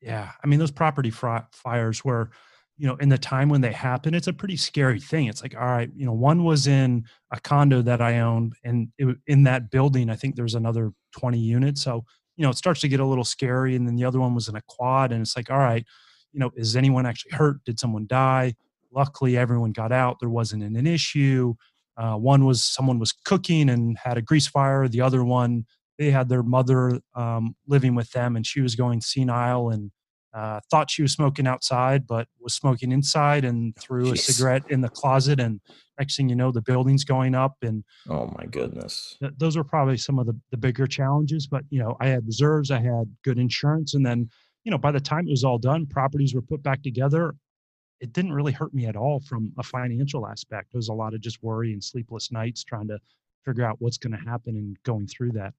yeah, 0.00 0.30
I 0.42 0.46
mean 0.46 0.58
those 0.58 0.70
property 0.70 1.10
fr- 1.10 1.48
fires 1.52 2.04
were, 2.04 2.30
you 2.78 2.86
know, 2.86 2.96
in 2.96 3.08
the 3.08 3.18
time 3.18 3.48
when 3.48 3.60
they 3.60 3.72
happen, 3.72 4.14
it's 4.14 4.26
a 4.26 4.32
pretty 4.32 4.56
scary 4.56 5.00
thing. 5.00 5.26
It's 5.26 5.42
like, 5.42 5.54
all 5.54 5.66
right, 5.66 5.90
you 5.94 6.06
know, 6.06 6.12
one 6.12 6.44
was 6.44 6.66
in 6.66 7.04
a 7.30 7.40
condo 7.40 7.82
that 7.82 8.00
I 8.00 8.20
owned, 8.20 8.54
and 8.64 8.88
it, 8.98 9.16
in 9.26 9.42
that 9.44 9.70
building, 9.70 10.08
I 10.08 10.16
think 10.16 10.36
there's 10.36 10.54
another 10.54 10.92
20 11.12 11.38
units. 11.38 11.82
So 11.82 12.04
you 12.36 12.42
know, 12.42 12.50
it 12.50 12.56
starts 12.56 12.80
to 12.80 12.88
get 12.88 13.00
a 13.00 13.04
little 13.04 13.24
scary. 13.24 13.76
And 13.76 13.86
then 13.86 13.96
the 13.96 14.04
other 14.04 14.20
one 14.20 14.34
was 14.34 14.48
in 14.48 14.56
a 14.56 14.62
quad, 14.62 15.12
and 15.12 15.22
it's 15.22 15.36
like, 15.36 15.50
all 15.50 15.58
right, 15.58 15.84
you 16.32 16.40
know, 16.40 16.50
is 16.56 16.76
anyone 16.76 17.06
actually 17.06 17.32
hurt? 17.32 17.64
Did 17.64 17.78
someone 17.78 18.06
die? 18.06 18.54
Luckily, 18.92 19.36
everyone 19.36 19.72
got 19.72 19.92
out. 19.92 20.18
There 20.20 20.28
wasn't 20.28 20.62
an 20.62 20.86
issue 20.86 21.54
Uh, 21.96 22.16
one 22.16 22.44
was 22.44 22.62
someone 22.62 22.98
was 22.98 23.12
cooking 23.12 23.70
and 23.70 23.96
had 24.02 24.18
a 24.18 24.22
grease 24.22 24.46
fire. 24.46 24.88
The 24.88 25.00
other 25.00 25.24
one, 25.24 25.64
they 25.98 26.10
had 26.10 26.28
their 26.28 26.42
mother 26.42 27.00
um, 27.14 27.54
living 27.66 27.94
with 27.94 28.10
them, 28.10 28.36
and 28.36 28.46
she 28.46 28.60
was 28.60 28.74
going 28.74 29.00
senile 29.00 29.70
and 29.70 29.90
uh, 30.34 30.58
thought 30.68 30.90
she 30.90 31.02
was 31.02 31.12
smoking 31.12 31.46
outside, 31.46 32.06
but 32.08 32.26
was 32.40 32.54
smoking 32.54 32.90
inside 32.90 33.44
and 33.44 33.76
threw 33.76 34.06
Jeez. 34.06 34.12
a 34.14 34.16
cigarette 34.16 34.64
in 34.68 34.80
the 34.80 34.88
closet. 34.88 35.38
And 35.38 35.60
next 35.96 36.16
thing 36.16 36.28
you 36.28 36.34
know, 36.34 36.50
the 36.50 36.60
building's 36.60 37.04
going 37.04 37.36
up. 37.36 37.54
And 37.62 37.84
oh 38.10 38.26
my 38.36 38.46
goodness, 38.46 39.16
th- 39.20 39.34
those 39.38 39.56
are 39.56 39.62
probably 39.62 39.96
some 39.96 40.18
of 40.18 40.26
the, 40.26 40.36
the 40.50 40.56
bigger 40.56 40.88
challenges. 40.88 41.46
But 41.46 41.62
you 41.70 41.78
know, 41.78 41.96
I 42.00 42.08
had 42.08 42.26
reserves, 42.26 42.72
I 42.72 42.80
had 42.80 43.14
good 43.22 43.38
insurance, 43.38 43.94
and 43.94 44.04
then 44.04 44.28
you 44.64 44.70
know, 44.70 44.78
by 44.78 44.90
the 44.90 45.00
time 45.00 45.28
it 45.28 45.30
was 45.30 45.44
all 45.44 45.58
done, 45.58 45.86
properties 45.86 46.34
were 46.34 46.42
put 46.42 46.62
back 46.62 46.82
together. 46.82 47.34
It 48.00 48.12
didn't 48.12 48.32
really 48.32 48.52
hurt 48.52 48.74
me 48.74 48.86
at 48.86 48.96
all 48.96 49.20
from 49.20 49.52
a 49.58 49.62
financial 49.62 50.26
aspect. 50.26 50.74
It 50.74 50.76
was 50.76 50.88
a 50.88 50.94
lot 50.94 51.14
of 51.14 51.20
just 51.20 51.42
worry 51.42 51.72
and 51.72 51.82
sleepless 51.82 52.30
nights 52.30 52.64
trying 52.64 52.88
to 52.88 52.98
figure 53.44 53.64
out 53.64 53.76
what's 53.80 53.98
going 53.98 54.16
to 54.16 54.30
happen 54.30 54.56
and 54.56 54.76
going 54.82 55.06
through 55.06 55.32
that. 55.32 55.54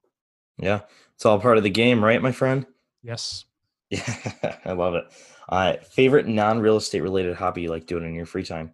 Yeah, 0.58 0.82
it's 1.16 1.26
all 1.26 1.40
part 1.40 1.58
of 1.58 1.64
the 1.64 1.70
game, 1.70 2.04
right, 2.04 2.22
my 2.22 2.32
friend? 2.32 2.66
Yes. 3.04 3.46
Yeah, 3.92 4.58
I 4.66 4.72
love 4.72 4.96
it. 4.96 5.06
Uh, 5.48 5.76
favorite 5.92 6.28
non-real 6.28 6.78
estate 6.78 7.02
related 7.02 7.36
hobby 7.36 7.62
you 7.62 7.70
like 7.70 7.86
doing 7.86 8.04
in 8.04 8.16
your 8.16 8.26
free 8.26 8.44
time? 8.44 8.74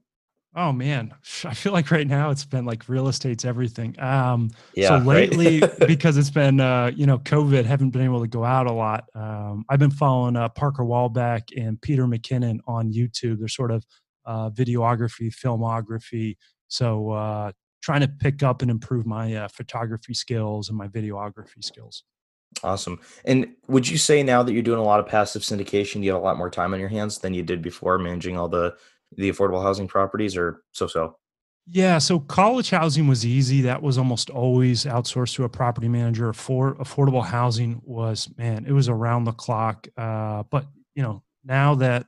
Oh 0.53 0.73
man, 0.73 1.13
I 1.45 1.53
feel 1.53 1.71
like 1.71 1.91
right 1.91 2.07
now 2.07 2.29
it's 2.29 2.43
been 2.43 2.65
like 2.65 2.89
real 2.89 3.07
estate's 3.07 3.45
everything. 3.45 3.97
Um, 3.99 4.51
yeah, 4.75 4.89
so 4.89 4.97
lately 4.97 5.61
right? 5.61 5.79
because 5.87 6.17
it's 6.17 6.29
been 6.29 6.59
uh, 6.59 6.91
you 6.93 7.05
know 7.05 7.19
COVID, 7.19 7.63
haven't 7.63 7.91
been 7.91 8.01
able 8.01 8.19
to 8.19 8.27
go 8.27 8.43
out 8.43 8.67
a 8.67 8.73
lot. 8.73 9.05
Um, 9.15 9.63
I've 9.69 9.79
been 9.79 9.91
following 9.91 10.35
uh, 10.35 10.49
Parker 10.49 10.83
Walbeck 10.83 11.43
and 11.55 11.81
Peter 11.81 12.05
McKinnon 12.05 12.59
on 12.67 12.91
YouTube. 12.91 13.39
They're 13.39 13.47
sort 13.47 13.71
of 13.71 13.85
uh, 14.25 14.49
videography, 14.49 15.33
filmography. 15.33 16.35
So 16.67 17.11
uh, 17.11 17.51
trying 17.81 18.01
to 18.01 18.07
pick 18.07 18.43
up 18.43 18.61
and 18.61 18.69
improve 18.69 19.05
my 19.05 19.33
uh, 19.33 19.47
photography 19.47 20.13
skills 20.13 20.69
and 20.69 20.77
my 20.77 20.87
videography 20.89 21.63
skills. 21.63 22.03
Awesome. 22.63 22.99
And 23.23 23.47
would 23.67 23.87
you 23.87 23.97
say 23.97 24.23
now 24.23 24.43
that 24.43 24.53
you're 24.53 24.61
doing 24.61 24.79
a 24.79 24.83
lot 24.83 24.99
of 24.99 25.07
passive 25.07 25.41
syndication, 25.41 26.03
you 26.03 26.11
have 26.11 26.21
a 26.21 26.23
lot 26.23 26.37
more 26.37 26.49
time 26.49 26.73
on 26.73 26.79
your 26.79 26.89
hands 26.89 27.19
than 27.19 27.33
you 27.33 27.43
did 27.43 27.61
before 27.61 27.97
managing 27.97 28.37
all 28.37 28.49
the 28.49 28.75
the 29.15 29.29
affordable 29.29 29.61
housing 29.61 29.87
properties 29.87 30.37
or 30.37 30.63
so 30.71 30.87
so? 30.87 31.17
Yeah, 31.67 31.99
so 31.99 32.19
college 32.19 32.71
housing 32.71 33.07
was 33.07 33.25
easy. 33.25 33.61
That 33.61 33.81
was 33.81 33.97
almost 33.97 34.29
always 34.29 34.85
outsourced 34.85 35.35
to 35.35 35.43
a 35.43 35.49
property 35.49 35.87
manager. 35.87 36.33
For 36.33 36.75
affordable 36.75 37.23
housing 37.23 37.81
was 37.85 38.29
man, 38.37 38.65
it 38.65 38.71
was 38.71 38.89
around 38.89 39.25
the 39.25 39.31
clock. 39.31 39.87
Uh, 39.95 40.43
but 40.49 40.65
you 40.95 41.03
know, 41.03 41.23
now 41.45 41.75
that 41.75 42.07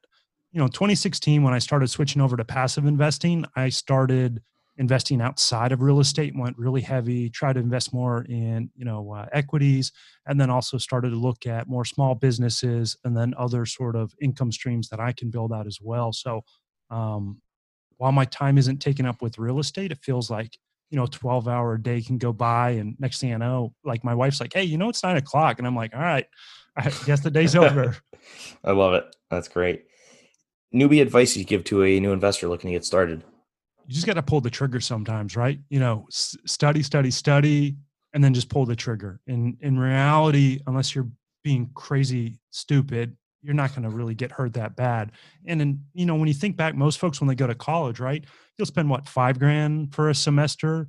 you 0.51 0.59
know, 0.59 0.67
2016 0.67 1.43
when 1.43 1.53
I 1.53 1.59
started 1.59 1.89
switching 1.89 2.21
over 2.21 2.37
to 2.37 2.45
passive 2.45 2.85
investing, 2.85 3.45
I 3.55 3.69
started 3.69 4.41
investing 4.77 5.21
outside 5.21 5.71
of 5.71 5.81
real 5.81 5.99
estate 5.99 6.35
went 6.35 6.57
really 6.57 6.81
heavy 6.81 7.29
tried 7.29 7.53
to 7.53 7.59
invest 7.59 7.93
more 7.93 8.25
in 8.25 8.69
you 8.75 8.83
know 8.83 9.11
uh, 9.13 9.27
equities 9.31 9.91
and 10.25 10.39
then 10.39 10.49
also 10.49 10.77
started 10.77 11.11
to 11.11 11.15
look 11.15 11.45
at 11.45 11.67
more 11.67 11.85
small 11.85 12.15
businesses 12.15 12.97
and 13.03 13.15
then 13.15 13.33
other 13.37 13.65
sort 13.65 13.95
of 13.95 14.13
income 14.19 14.51
streams 14.51 14.89
that 14.89 14.99
i 14.99 15.11
can 15.11 15.29
build 15.29 15.53
out 15.53 15.67
as 15.67 15.77
well 15.81 16.11
so 16.11 16.41
um, 16.93 17.41
while 17.97 18.11
my 18.11 18.25
time 18.25 18.57
isn't 18.57 18.79
taken 18.79 19.05
up 19.05 19.21
with 19.21 19.37
real 19.37 19.59
estate 19.59 19.91
it 19.91 19.99
feels 20.03 20.29
like 20.29 20.57
you 20.89 20.97
know 20.97 21.05
12 21.05 21.47
hour 21.47 21.77
day 21.77 22.01
can 22.01 22.17
go 22.17 22.31
by 22.31 22.71
and 22.71 22.95
next 22.99 23.19
thing 23.19 23.33
i 23.33 23.37
know 23.37 23.73
like 23.83 24.03
my 24.03 24.13
wife's 24.13 24.39
like 24.39 24.53
hey 24.53 24.63
you 24.63 24.77
know 24.77 24.89
it's 24.89 25.03
nine 25.03 25.17
o'clock 25.17 25.57
and 25.57 25.67
i'm 25.67 25.75
like 25.75 25.93
all 25.93 26.01
right 26.01 26.27
i 26.77 26.89
guess 27.05 27.21
the 27.21 27.31
day's 27.31 27.55
over 27.55 27.95
i 28.63 28.71
love 28.71 28.93
it 28.93 29.15
that's 29.29 29.47
great 29.47 29.85
newbie 30.73 31.01
advice 31.01 31.35
you 31.35 31.43
give 31.43 31.63
to 31.63 31.83
a 31.83 31.99
new 31.99 32.11
investor 32.11 32.47
looking 32.47 32.69
to 32.69 32.75
get 32.75 32.85
started 32.85 33.23
you 33.87 33.93
just 33.93 34.05
got 34.05 34.13
to 34.13 34.23
pull 34.23 34.41
the 34.41 34.49
trigger 34.49 34.79
sometimes, 34.79 35.35
right? 35.35 35.59
You 35.69 35.79
know, 35.79 36.05
s- 36.09 36.37
study, 36.45 36.83
study, 36.83 37.11
study, 37.11 37.75
and 38.13 38.23
then 38.23 38.33
just 38.33 38.49
pull 38.49 38.65
the 38.65 38.75
trigger. 38.75 39.19
And 39.27 39.57
in 39.61 39.77
reality, 39.77 40.59
unless 40.67 40.95
you're 40.95 41.09
being 41.43 41.69
crazy 41.73 42.39
stupid, 42.51 43.17
you're 43.43 43.53
not 43.53 43.71
going 43.71 43.83
to 43.83 43.89
really 43.89 44.15
get 44.15 44.31
hurt 44.31 44.53
that 44.53 44.75
bad. 44.75 45.11
And 45.45 45.59
then, 45.59 45.83
you 45.93 46.05
know, 46.05 46.15
when 46.15 46.27
you 46.27 46.33
think 46.33 46.55
back, 46.55 46.75
most 46.75 46.97
folks 46.97 47.19
when 47.19 47.27
they 47.27 47.35
go 47.35 47.45
to 47.45 47.53
college, 47.53 47.99
right, 47.99 48.23
you'll 48.57 48.65
spend 48.65 48.89
what 48.89 49.07
five 49.07 49.37
grand 49.37 49.93
for 49.93 50.09
a 50.09 50.15
semester, 50.15 50.87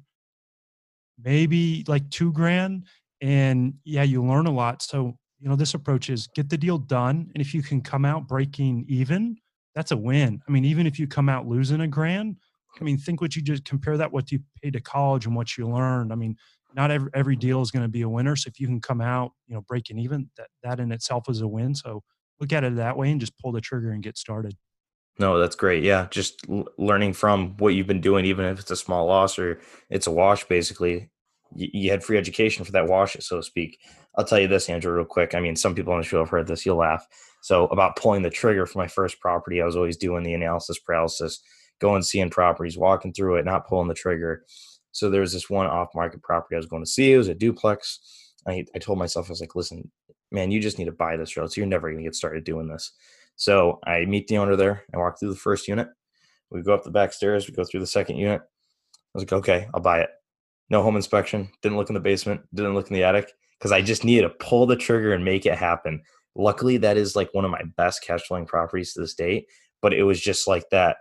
maybe 1.22 1.84
like 1.88 2.08
two 2.10 2.32
grand, 2.32 2.86
and 3.20 3.74
yeah, 3.84 4.02
you 4.02 4.24
learn 4.24 4.46
a 4.46 4.52
lot. 4.52 4.82
So 4.82 5.18
you 5.40 5.48
know, 5.50 5.56
this 5.56 5.74
approach 5.74 6.08
is 6.08 6.28
get 6.28 6.48
the 6.48 6.56
deal 6.56 6.78
done, 6.78 7.30
and 7.34 7.42
if 7.42 7.52
you 7.52 7.62
can 7.62 7.82
come 7.82 8.04
out 8.04 8.28
breaking 8.28 8.86
even, 8.88 9.36
that's 9.74 9.90
a 9.90 9.96
win. 9.96 10.40
I 10.48 10.50
mean, 10.50 10.64
even 10.64 10.86
if 10.86 10.98
you 10.98 11.06
come 11.06 11.28
out 11.28 11.46
losing 11.46 11.80
a 11.82 11.88
grand, 11.88 12.36
I 12.80 12.84
mean, 12.84 12.96
think 12.96 13.20
what 13.20 13.36
you 13.36 13.42
just 13.42 13.64
compare 13.64 13.96
that 13.96 14.12
what 14.12 14.32
you 14.32 14.40
paid 14.62 14.72
to 14.72 14.80
college 14.80 15.26
and 15.26 15.36
what 15.36 15.56
you 15.56 15.68
learned. 15.68 16.12
I 16.12 16.16
mean, 16.16 16.36
not 16.74 16.90
every 16.90 17.10
every 17.14 17.36
deal 17.36 17.60
is 17.62 17.70
going 17.70 17.84
to 17.84 17.88
be 17.88 18.02
a 18.02 18.08
winner. 18.08 18.36
So 18.36 18.48
if 18.48 18.58
you 18.58 18.66
can 18.66 18.80
come 18.80 19.00
out, 19.00 19.32
you 19.46 19.54
know, 19.54 19.60
breaking 19.62 19.98
even, 19.98 20.30
that 20.36 20.48
that 20.62 20.80
in 20.80 20.92
itself 20.92 21.28
is 21.28 21.40
a 21.40 21.48
win. 21.48 21.74
So 21.74 22.02
look 22.40 22.52
at 22.52 22.64
it 22.64 22.76
that 22.76 22.96
way 22.96 23.10
and 23.10 23.20
just 23.20 23.38
pull 23.38 23.52
the 23.52 23.60
trigger 23.60 23.90
and 23.90 24.02
get 24.02 24.18
started. 24.18 24.56
No, 25.18 25.38
that's 25.38 25.56
great. 25.56 25.84
Yeah, 25.84 26.08
just 26.10 26.40
l- 26.50 26.66
learning 26.76 27.12
from 27.12 27.56
what 27.58 27.74
you've 27.74 27.86
been 27.86 28.00
doing, 28.00 28.24
even 28.24 28.44
if 28.46 28.58
it's 28.58 28.70
a 28.70 28.76
small 28.76 29.06
loss 29.06 29.38
or 29.38 29.60
it's 29.88 30.06
a 30.06 30.10
wash. 30.10 30.44
Basically, 30.44 31.10
y- 31.52 31.70
you 31.72 31.90
had 31.90 32.02
free 32.02 32.18
education 32.18 32.64
for 32.64 32.72
that 32.72 32.88
wash, 32.88 33.16
so 33.20 33.36
to 33.36 33.42
speak. 33.42 33.78
I'll 34.16 34.24
tell 34.24 34.40
you 34.40 34.48
this, 34.48 34.68
Andrew, 34.68 34.92
real 34.92 35.04
quick. 35.04 35.34
I 35.34 35.40
mean, 35.40 35.56
some 35.56 35.74
people 35.74 35.92
on 35.92 36.00
the 36.00 36.06
show 36.06 36.18
have 36.18 36.30
heard 36.30 36.46
this. 36.48 36.66
You'll 36.66 36.78
laugh. 36.78 37.06
So 37.42 37.66
about 37.66 37.96
pulling 37.96 38.22
the 38.22 38.30
trigger 38.30 38.66
for 38.66 38.78
my 38.78 38.88
first 38.88 39.20
property, 39.20 39.60
I 39.62 39.64
was 39.66 39.76
always 39.76 39.96
doing 39.96 40.24
the 40.24 40.34
analysis 40.34 40.78
paralysis 40.78 41.40
going 41.80 42.02
seeing 42.02 42.30
properties, 42.30 42.78
walking 42.78 43.12
through 43.12 43.36
it, 43.36 43.44
not 43.44 43.68
pulling 43.68 43.88
the 43.88 43.94
trigger. 43.94 44.44
So 44.92 45.10
there 45.10 45.20
was 45.20 45.32
this 45.32 45.50
one 45.50 45.66
off 45.66 45.88
market 45.94 46.22
property 46.22 46.54
I 46.54 46.58
was 46.58 46.66
going 46.66 46.82
to 46.84 46.90
see. 46.90 47.12
It 47.12 47.18
was 47.18 47.28
a 47.28 47.34
duplex. 47.34 47.98
I, 48.48 48.64
I 48.74 48.78
told 48.78 48.98
myself, 48.98 49.28
I 49.28 49.32
was 49.32 49.40
like, 49.40 49.56
listen, 49.56 49.90
man, 50.34 50.50
you 50.50 50.60
just 50.60 50.78
need 50.78 50.86
to 50.86 50.92
buy 50.92 51.16
this 51.16 51.36
road. 51.36 51.52
So 51.52 51.60
you're 51.60 51.66
never 51.66 51.88
going 51.88 51.98
to 51.98 52.04
get 52.04 52.16
started 52.16 52.44
doing 52.44 52.68
this. 52.68 52.92
So 53.36 53.78
I 53.86 54.04
meet 54.04 54.28
the 54.28 54.38
owner 54.38 54.56
there. 54.56 54.82
I 54.92 54.98
walk 54.98 55.18
through 55.18 55.30
the 55.30 55.36
first 55.36 55.68
unit. 55.68 55.88
We 56.50 56.62
go 56.62 56.74
up 56.74 56.84
the 56.84 56.90
back 56.90 57.12
stairs. 57.12 57.48
We 57.48 57.54
go 57.54 57.64
through 57.64 57.80
the 57.80 57.86
second 57.86 58.16
unit. 58.16 58.42
I 58.42 59.08
was 59.14 59.22
like, 59.22 59.32
okay, 59.32 59.68
I'll 59.72 59.80
buy 59.80 60.00
it. 60.00 60.10
No 60.70 60.82
home 60.82 60.96
inspection. 60.96 61.48
Didn't 61.62 61.78
look 61.78 61.88
in 61.88 61.94
the 61.94 62.00
basement. 62.00 62.42
Didn't 62.52 62.74
look 62.74 62.88
in 62.88 62.94
the 62.94 63.04
attic 63.04 63.32
because 63.58 63.72
I 63.72 63.80
just 63.80 64.04
needed 64.04 64.22
to 64.22 64.30
pull 64.44 64.66
the 64.66 64.76
trigger 64.76 65.14
and 65.14 65.24
make 65.24 65.46
it 65.46 65.56
happen. 65.56 66.02
Luckily, 66.34 66.76
that 66.78 66.96
is 66.96 67.14
like 67.14 67.32
one 67.32 67.44
of 67.44 67.50
my 67.50 67.62
best 67.76 68.04
cash 68.04 68.22
flowing 68.26 68.46
properties 68.46 68.92
to 68.92 69.00
this 69.00 69.14
date. 69.14 69.46
But 69.80 69.94
it 69.94 70.02
was 70.02 70.20
just 70.20 70.48
like 70.48 70.68
that 70.70 70.96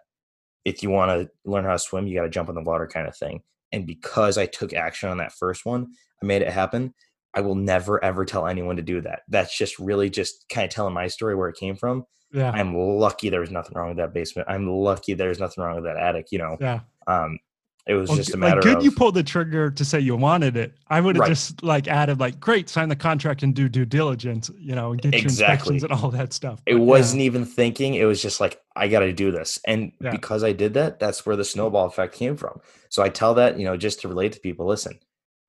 if 0.66 0.84
you 0.84 0.90
want 0.90 1.12
to 1.12 1.30
learn 1.50 1.66
how 1.66 1.74
to 1.74 1.80
swim, 1.80 2.08
you 2.08 2.16
got 2.16 2.24
to 2.24 2.30
jump 2.30 2.50
in 2.50 2.56
the 2.56 2.62
water 2.62 2.88
kind 2.88 3.08
of 3.08 3.16
thing. 3.16 3.42
And 3.72 3.88
because 3.88 4.38
I 4.38 4.46
took 4.46 4.74
action 4.74 5.10
on 5.10 5.18
that 5.18 5.34
first 5.34 5.66
one, 5.66 5.88
I 6.22 6.26
made 6.26 6.42
it 6.42 6.50
happen. 6.50 6.94
I 7.34 7.42
will 7.42 7.56
never 7.56 8.04
ever 8.04 8.26
tell 8.26 8.48
anyone 8.48 8.76
to 8.76 8.82
do 8.82 9.02
that. 9.02 9.24
That's 9.28 9.58
just 9.58 9.80
really 9.80 10.10
just 10.10 10.48
kind 10.50 10.66
of 10.66 10.72
telling 10.72 10.94
my 10.94 11.08
story 11.08 11.36
where 11.36 11.50
it 11.50 11.58
came 11.58 11.76
from. 11.76 12.06
Yeah. 12.32 12.52
I'm 12.52 12.76
lucky 12.76 13.30
there 13.30 13.42
was 13.42 13.52
nothing 13.52 13.74
wrong 13.76 13.90
with 13.90 13.98
that 13.98 14.14
basement. 14.14 14.48
I'm 14.50 14.68
lucky 14.68 15.14
there's 15.14 15.40
nothing 15.40 15.64
wrong 15.64 15.76
with 15.76 15.86
that 15.86 15.98
attic, 15.98 16.32
you 16.32 16.40
know. 16.40 16.58
Yeah. 16.60 16.80
Um, 17.08 17.40
it 17.86 17.96
was 17.96 18.08
well, 18.08 18.18
just 18.18 18.34
a 18.34 18.38
matter 18.38 18.56
like, 18.56 18.64
good 18.64 18.78
of 18.78 18.84
you 18.84 18.92
pulled 18.92 19.16
the 19.16 19.24
trigger 19.24 19.70
to 19.70 19.84
say 19.84 20.00
you 20.00 20.16
wanted 20.16 20.56
it. 20.56 20.74
I 20.88 21.02
would 21.02 21.18
have 21.18 21.22
right. 21.22 21.28
just 21.28 21.62
like 21.64 21.90
added 21.90 22.18
like 22.18 22.40
great, 22.40 22.70
sign 22.70 22.88
the 22.88 22.96
contract 22.96 23.44
and 23.44 23.54
do 23.54 23.68
due 23.68 23.86
diligence, 23.86 24.50
you 24.58 24.74
know, 24.74 24.94
and 24.94 25.02
get 25.02 25.14
exactly. 25.14 25.76
inspections 25.76 25.84
and 25.84 25.92
all 25.92 26.10
that 26.12 26.32
stuff. 26.32 26.62
But, 26.66 26.76
it 26.76 26.78
wasn't 26.78 27.22
yeah. 27.22 27.26
even 27.26 27.46
thinking, 27.46 27.96
it 27.96 28.06
was 28.06 28.22
just 28.22 28.40
like 28.40 28.62
I 28.78 28.88
got 28.88 29.00
to 29.00 29.12
do 29.12 29.32
this. 29.32 29.60
And 29.68 29.92
yeah. 30.00 30.12
because 30.12 30.46
I 30.46 30.54
did 30.54 30.76
that, 30.76 31.00
that's 31.00 31.26
where 31.26 31.36
the 31.36 31.44
snowball 31.44 31.86
effect 31.86 32.16
came 32.16 32.38
from. 32.38 32.62
So 32.88 33.04
I 33.04 33.10
tell 33.10 33.34
that, 33.34 33.60
you 33.60 33.66
know, 33.66 33.76
just 33.76 34.00
to 34.02 34.08
relate 34.08 34.32
to 34.32 34.40
people, 34.40 34.66
listen, 34.66 34.98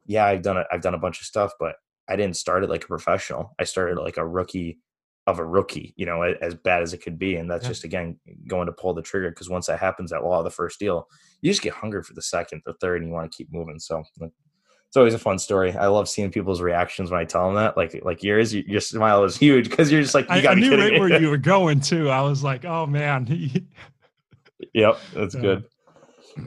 yeah, 0.06 0.26
I've 0.26 0.42
done 0.42 0.56
it. 0.56 0.66
I've 0.70 0.82
done 0.82 0.94
a 0.94 0.98
bunch 0.98 1.20
of 1.20 1.26
stuff, 1.26 1.52
but 1.58 1.76
I 2.08 2.16
didn't 2.16 2.36
start 2.36 2.64
it 2.64 2.70
like 2.70 2.84
a 2.84 2.88
professional. 2.88 3.54
I 3.58 3.64
started 3.64 3.98
like 3.98 4.16
a 4.16 4.26
rookie 4.26 4.78
of 5.26 5.38
a 5.38 5.44
rookie, 5.44 5.94
you 5.96 6.04
know, 6.04 6.22
as 6.22 6.54
bad 6.54 6.82
as 6.82 6.92
it 6.92 6.98
could 6.98 7.18
be. 7.18 7.36
And 7.36 7.50
that's 7.50 7.64
yeah. 7.64 7.70
just 7.70 7.84
again 7.84 8.18
going 8.46 8.66
to 8.66 8.72
pull 8.72 8.92
the 8.92 9.02
trigger 9.02 9.30
because 9.30 9.48
once 9.48 9.66
that 9.66 9.78
happens, 9.78 10.10
that 10.10 10.22
law 10.22 10.38
of 10.38 10.44
the 10.44 10.50
first 10.50 10.78
deal, 10.78 11.08
you 11.40 11.50
just 11.50 11.62
get 11.62 11.72
hungry 11.72 12.02
for 12.02 12.14
the 12.14 12.22
second, 12.22 12.62
the 12.66 12.74
third, 12.74 13.00
and 13.00 13.08
you 13.08 13.14
want 13.14 13.30
to 13.30 13.36
keep 13.36 13.50
moving. 13.52 13.78
So 13.78 14.04
it's 14.20 14.96
always 14.96 15.14
a 15.14 15.18
fun 15.18 15.38
story. 15.38 15.72
I 15.72 15.86
love 15.86 16.08
seeing 16.08 16.30
people's 16.30 16.60
reactions 16.60 17.10
when 17.10 17.20
I 17.20 17.24
tell 17.24 17.46
them 17.46 17.56
that. 17.56 17.76
Like 17.76 17.98
like 18.04 18.22
yours, 18.22 18.54
your 18.54 18.80
smile 18.80 19.24
is 19.24 19.36
huge 19.36 19.70
because 19.70 19.90
you're 19.90 20.02
just 20.02 20.14
like 20.14 20.26
you 20.30 20.42
got 20.42 20.50
I, 20.50 20.52
I 20.52 20.54
knew 20.54 20.76
right 20.76 20.92
me. 20.92 21.00
where 21.00 21.20
you 21.20 21.30
were 21.30 21.36
going 21.38 21.80
too. 21.80 22.10
I 22.10 22.20
was 22.20 22.44
like, 22.44 22.64
oh 22.64 22.86
man. 22.86 23.26
yep, 24.74 24.98
that's 25.14 25.34
yeah. 25.34 25.40
good. 25.40 25.64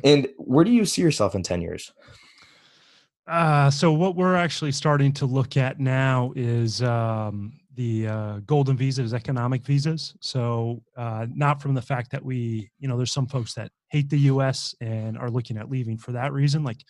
And 0.03 0.27
where 0.37 0.63
do 0.63 0.71
you 0.71 0.85
see 0.85 1.01
yourself 1.01 1.33
in 1.33 1.41
ten 1.41 1.61
years? 1.61 1.91
Uh, 3.27 3.69
so 3.69 3.91
what 3.91 4.15
we're 4.15 4.35
actually 4.35 4.71
starting 4.71 5.11
to 5.11 5.25
look 5.25 5.57
at 5.57 5.79
now 5.79 6.31
is 6.35 6.81
um, 6.81 7.51
the 7.75 8.07
uh, 8.07 8.39
golden 8.45 8.77
visas, 8.77 9.13
economic 9.13 9.63
visas. 9.63 10.15
So 10.21 10.81
uh, 10.95 11.27
not 11.33 11.61
from 11.61 11.73
the 11.73 11.81
fact 11.81 12.11
that 12.11 12.23
we, 12.23 12.71
you 12.79 12.87
know, 12.87 12.95
there's 12.95 13.11
some 13.11 13.27
folks 13.27 13.53
that 13.55 13.71
hate 13.89 14.09
the 14.09 14.19
U.S. 14.19 14.73
and 14.79 15.17
are 15.17 15.29
looking 15.29 15.57
at 15.57 15.69
leaving 15.69 15.97
for 15.97 16.13
that 16.13 16.31
reason. 16.31 16.63
Like 16.63 16.83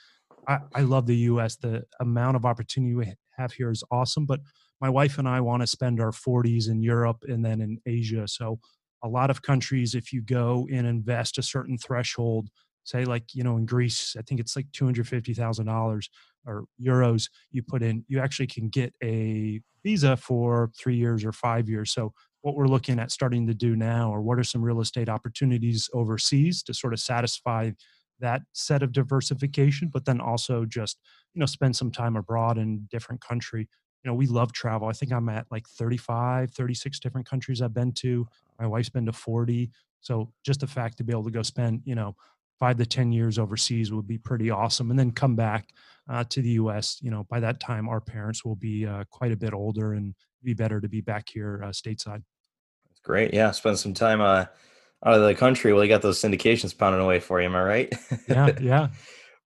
I, 0.48 0.60
I 0.76 0.82
love 0.82 1.08
the 1.08 1.18
U.S. 1.18 1.56
The 1.56 1.84
amount 2.00 2.36
of 2.36 2.46
opportunity 2.46 2.94
we 2.94 3.14
have 3.32 3.52
here 3.52 3.72
is 3.72 3.84
awesome. 3.90 4.28
But 4.28 4.42
my 4.80 4.90
wife 4.90 5.18
and 5.18 5.28
I 5.28 5.42
want 5.42 5.62
to 5.62 5.68
spend 5.68 6.00
our 6.00 6.12
40s 6.12 6.70
in 6.70 6.84
Europe 6.84 7.24
and 7.28 7.44
then 7.44 7.62
in 7.62 7.80
Asia. 7.88 8.28
So 8.28 8.60
a 9.04 9.08
lot 9.08 9.32
of 9.32 9.42
countries, 9.42 9.96
if 9.96 10.14
you 10.14 10.22
go 10.22 10.68
and 10.72 10.86
invest 10.86 11.40
a 11.40 11.44
certain 11.44 11.78
threshold, 11.80 12.50
say 12.88 13.04
like 13.06 13.34
you 13.34 13.44
know 13.44 13.58
in 13.58 13.66
greece 13.66 14.16
i 14.18 14.22
think 14.22 14.40
it's 14.40 14.56
like 14.56 14.68
$250000 14.72 16.10
or 16.46 16.64
euros 16.82 17.30
you 17.52 17.62
put 17.62 17.84
in 17.84 18.04
you 18.08 18.20
actually 18.20 18.48
can 18.48 18.70
get 18.70 18.94
a 19.04 19.62
visa 19.88 20.18
for 20.18 20.70
three 20.78 20.98
years 20.98 21.24
or 21.24 21.32
five 21.32 21.70
years. 21.70 21.94
So 21.94 22.12
what 22.42 22.56
we're 22.56 22.68
looking 22.68 23.00
at 23.00 23.10
starting 23.10 23.48
to 23.48 23.54
do 23.54 23.74
now 23.78 24.12
or 24.12 24.22
what 24.22 24.38
are 24.38 24.44
some 24.44 24.62
real 24.62 24.82
estate 24.82 25.08
opportunities 25.08 25.90
overseas 25.94 26.62
to 26.64 26.74
sort 26.74 26.92
of 26.92 27.00
satisfy 27.00 27.72
that 28.20 28.42
set 28.52 28.84
of 28.84 28.92
diversification 28.92 29.90
but 29.94 30.04
then 30.04 30.20
also 30.20 30.66
just 30.66 31.00
you 31.34 31.40
know 31.40 31.46
spend 31.46 31.74
some 31.74 31.90
time 31.90 32.18
abroad 32.18 32.58
in 32.58 32.86
different 32.92 33.22
country. 33.22 33.70
You 34.04 34.12
know 34.12 34.14
we 34.14 34.28
love 34.28 34.52
travel. 34.52 34.90
I 34.90 34.94
think 34.94 35.14
i'm 35.14 35.30
at 35.30 35.46
like 35.52 35.68
35 35.70 36.52
36 36.52 37.00
different 37.00 37.30
countries 37.30 37.62
i've 37.62 37.74
been 37.74 37.94
to. 37.94 38.28
My 38.60 38.68
wife's 38.68 38.90
been 38.90 39.06
to 39.06 39.14
40 39.14 39.72
so 40.02 40.32
just 40.46 40.60
the 40.60 40.68
fact 40.68 40.98
to 40.98 41.04
be 41.04 41.14
able 41.14 41.24
to 41.24 41.32
go 41.32 41.44
spend 41.44 41.82
you 41.86 41.96
know 41.96 42.16
five 42.60 42.78
to 42.78 42.86
10 42.86 43.12
years 43.12 43.40
overseas 43.40 43.92
would 43.92 44.08
be 44.08 44.18
pretty 44.18 44.50
awesome. 44.50 44.90
And 44.90 45.00
then 45.00 45.12
come 45.12 45.36
back 45.36 45.70
uh, 46.10 46.24
to 46.30 46.42
the 46.42 46.52
US. 46.52 46.98
You 47.02 47.12
know, 47.12 47.26
by 47.30 47.40
that 47.40 47.60
time, 47.60 47.90
our 47.90 48.02
parents 48.02 48.44
will 48.44 48.56
be 48.56 48.86
uh, 48.86 49.04
quite 49.10 49.32
a 49.32 49.38
bit 49.38 49.54
older 49.54 49.94
and 49.94 50.16
be 50.44 50.54
better 50.54 50.80
to 50.82 50.88
be 50.88 51.02
back 51.02 51.28
here 51.30 51.62
uh, 51.64 51.70
stateside. 51.70 52.24
That's 52.88 53.02
great. 53.04 53.34
Yeah. 53.34 53.52
Spend 53.52 53.78
some 53.80 53.94
time 53.94 54.22
uh, 54.22 54.46
out 55.06 55.14
of 55.14 55.22
the 55.22 55.36
country. 55.36 55.74
Well, 55.74 55.84
you 55.84 55.90
got 55.90 56.02
those 56.02 56.20
syndications 56.20 56.78
pounding 56.78 57.02
away 57.02 57.20
for 57.20 57.40
you. 57.40 57.48
Am 57.48 57.56
I 57.56 57.62
right? 57.62 57.94
yeah. 58.28 58.52
Yeah. 58.60 58.88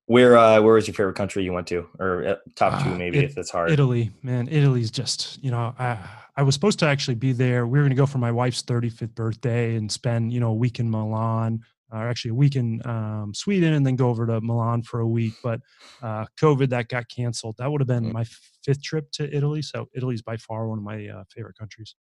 Where 0.08 0.36
uh, 0.36 0.60
where 0.62 0.74
was 0.74 0.88
your 0.88 0.94
favorite 0.96 1.16
country 1.16 1.44
you 1.44 1.54
went 1.54 1.68
to, 1.68 1.88
or 1.98 2.26
uh, 2.26 2.36
top 2.56 2.84
two 2.84 2.90
uh, 2.90 2.98
maybe 2.98 3.20
it, 3.20 3.26
if 3.26 3.38
it's 3.38 3.50
hard? 3.50 3.72
Italy, 3.72 4.12
man. 4.22 4.50
Italy's 4.52 4.92
just 4.92 5.42
you 5.42 5.52
know 5.52 5.74
I 5.80 6.00
I 6.36 6.44
was 6.44 6.54
supposed 6.54 6.80
to 6.80 6.86
actually 6.86 7.16
be 7.16 7.32
there. 7.32 7.66
We 7.66 7.80
were 7.80 7.84
going 7.84 7.92
to 7.92 7.96
go 7.96 8.06
for 8.06 8.18
my 8.18 8.32
wife's 8.32 8.62
35th 8.64 9.16
birthday 9.16 9.76
and 9.76 9.90
spend 9.90 10.34
you 10.34 10.42
know 10.42 10.50
a 10.50 10.56
week 10.56 10.80
in 10.80 10.90
Milan, 10.90 11.62
or 11.92 12.08
actually 12.08 12.32
a 12.32 12.36
week 12.36 12.56
in 12.56 12.82
um, 12.86 13.34
Sweden 13.34 13.74
and 13.74 13.86
then 13.86 13.96
go 13.96 14.10
over 14.10 14.26
to 14.28 14.42
Milan 14.42 14.84
for 14.84 15.00
a 15.00 15.08
week. 15.08 15.34
But 15.44 15.62
uh, 16.02 16.26
COVID, 16.40 16.70
that 16.70 16.88
got 16.88 17.10
canceled. 17.10 17.56
That 17.58 17.72
would 17.72 17.82
have 17.82 17.88
been 17.88 18.06
mm. 18.06 18.14
my 18.14 18.26
fifth 18.64 18.84
trip 18.84 19.12
to 19.14 19.36
Italy. 19.36 19.62
So 19.62 19.88
Italy's 19.94 20.22
by 20.22 20.38
far 20.38 20.68
one 20.68 20.78
of 20.78 20.84
my 20.84 21.08
uh, 21.08 21.24
favorite 21.30 21.58
countries. 21.58 21.96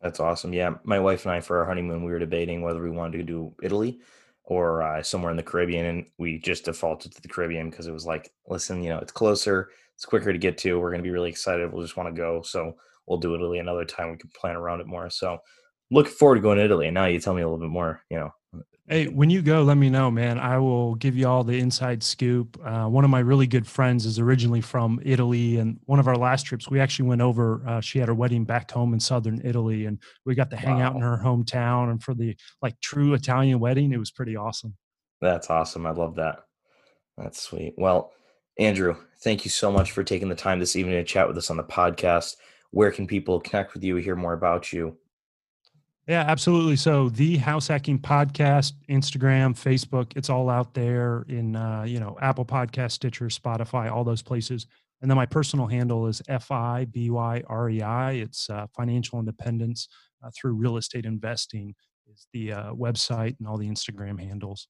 That's 0.00 0.20
awesome. 0.20 0.52
Yeah, 0.52 0.74
my 0.84 0.98
wife 0.98 1.24
and 1.24 1.32
I 1.32 1.40
for 1.40 1.58
our 1.58 1.66
honeymoon, 1.66 2.04
we 2.04 2.12
were 2.12 2.18
debating 2.18 2.62
whether 2.62 2.82
we 2.82 2.90
wanted 2.90 3.18
to 3.18 3.24
do 3.24 3.54
Italy 3.62 4.00
or 4.44 4.82
uh, 4.82 5.02
somewhere 5.02 5.30
in 5.30 5.36
the 5.36 5.42
Caribbean, 5.42 5.86
and 5.86 6.06
we 6.18 6.38
just 6.38 6.66
defaulted 6.66 7.12
to 7.14 7.22
the 7.22 7.28
Caribbean 7.28 7.70
because 7.70 7.86
it 7.86 7.92
was 7.92 8.04
like, 8.04 8.30
listen, 8.46 8.82
you 8.82 8.90
know, 8.90 8.98
it's 8.98 9.12
closer, 9.12 9.70
it's 9.94 10.04
quicker 10.04 10.32
to 10.32 10.38
get 10.38 10.58
to. 10.58 10.78
We're 10.78 10.90
going 10.90 11.02
to 11.02 11.06
be 11.06 11.10
really 11.10 11.30
excited. 11.30 11.72
We'll 11.72 11.82
just 11.82 11.96
want 11.96 12.14
to 12.14 12.20
go, 12.20 12.42
so 12.42 12.74
we'll 13.06 13.18
do 13.18 13.34
Italy 13.34 13.58
another 13.58 13.86
time. 13.86 14.10
We 14.10 14.18
can 14.18 14.30
plan 14.38 14.56
around 14.56 14.80
it 14.80 14.86
more. 14.86 15.08
So, 15.08 15.38
looking 15.90 16.12
forward 16.12 16.36
to 16.36 16.40
going 16.42 16.58
to 16.58 16.64
Italy. 16.64 16.88
And 16.88 16.94
now 16.94 17.06
you 17.06 17.18
tell 17.18 17.34
me 17.34 17.40
a 17.42 17.46
little 17.46 17.64
bit 17.64 17.70
more. 17.70 18.02
You 18.10 18.18
know, 18.18 18.30
Hey, 18.86 19.08
when 19.08 19.30
you 19.30 19.40
go, 19.40 19.62
let 19.62 19.78
me 19.78 19.88
know, 19.88 20.10
man. 20.10 20.38
I 20.38 20.58
will 20.58 20.94
give 20.96 21.16
you 21.16 21.26
all 21.26 21.42
the 21.42 21.58
inside 21.58 22.02
scoop. 22.02 22.60
Uh, 22.62 22.84
one 22.84 23.02
of 23.02 23.08
my 23.08 23.20
really 23.20 23.46
good 23.46 23.66
friends 23.66 24.04
is 24.04 24.18
originally 24.18 24.60
from 24.60 25.00
Italy, 25.02 25.56
and 25.56 25.80
one 25.86 25.98
of 25.98 26.06
our 26.06 26.16
last 26.16 26.44
trips, 26.44 26.68
we 26.68 26.80
actually 26.80 27.08
went 27.08 27.22
over. 27.22 27.66
Uh, 27.66 27.80
she 27.80 27.98
had 27.98 28.08
her 28.08 28.14
wedding 28.14 28.44
back 28.44 28.70
home 28.70 28.92
in 28.92 29.00
southern 29.00 29.40
Italy, 29.42 29.86
and 29.86 29.98
we 30.26 30.34
got 30.34 30.50
to 30.50 30.56
hang 30.56 30.80
wow. 30.80 30.88
out 30.88 30.96
in 30.96 31.00
her 31.00 31.16
hometown. 31.16 31.90
And 31.90 32.02
for 32.02 32.12
the 32.12 32.36
like 32.60 32.78
true 32.80 33.14
Italian 33.14 33.58
wedding, 33.58 33.90
it 33.90 33.98
was 33.98 34.10
pretty 34.10 34.36
awesome. 34.36 34.76
That's 35.22 35.48
awesome. 35.48 35.86
I 35.86 35.92
love 35.92 36.16
that. 36.16 36.40
That's 37.16 37.40
sweet. 37.40 37.72
Well, 37.78 38.12
Andrew, 38.58 38.96
thank 39.22 39.46
you 39.46 39.50
so 39.50 39.72
much 39.72 39.92
for 39.92 40.04
taking 40.04 40.28
the 40.28 40.34
time 40.34 40.58
this 40.58 40.76
evening 40.76 40.96
to 40.96 41.04
chat 41.04 41.26
with 41.26 41.38
us 41.38 41.48
on 41.48 41.56
the 41.56 41.64
podcast. 41.64 42.36
Where 42.70 42.90
can 42.90 43.06
people 43.06 43.40
connect 43.40 43.72
with 43.72 43.82
you, 43.82 43.96
hear 43.96 44.14
more 44.14 44.34
about 44.34 44.74
you? 44.74 44.98
Yeah, 46.06 46.20
absolutely. 46.20 46.76
So 46.76 47.08
the 47.08 47.38
House 47.38 47.68
Hacking 47.68 47.98
Podcast, 47.98 48.74
Instagram, 48.90 49.54
Facebook, 49.54 50.12
it's 50.16 50.28
all 50.28 50.50
out 50.50 50.74
there 50.74 51.24
in 51.28 51.56
uh, 51.56 51.84
you 51.86 51.98
know 51.98 52.16
Apple 52.20 52.44
Podcast, 52.44 52.92
Stitcher, 52.92 53.26
Spotify, 53.26 53.90
all 53.90 54.04
those 54.04 54.22
places. 54.22 54.66
And 55.00 55.10
then 55.10 55.16
my 55.16 55.26
personal 55.26 55.66
handle 55.66 56.06
is 56.06 56.22
F 56.28 56.50
I 56.50 56.86
B 56.86 57.10
Y 57.10 57.42
R 57.46 57.70
E 57.70 57.82
I. 57.82 58.12
It's 58.12 58.48
uh, 58.50 58.66
financial 58.76 59.18
independence 59.18 59.88
uh, 60.22 60.30
through 60.34 60.54
real 60.54 60.76
estate 60.76 61.04
investing 61.04 61.74
is 62.10 62.26
the 62.32 62.52
uh, 62.52 62.72
website 62.72 63.36
and 63.38 63.48
all 63.48 63.56
the 63.56 63.68
Instagram 63.68 64.20
handles. 64.20 64.68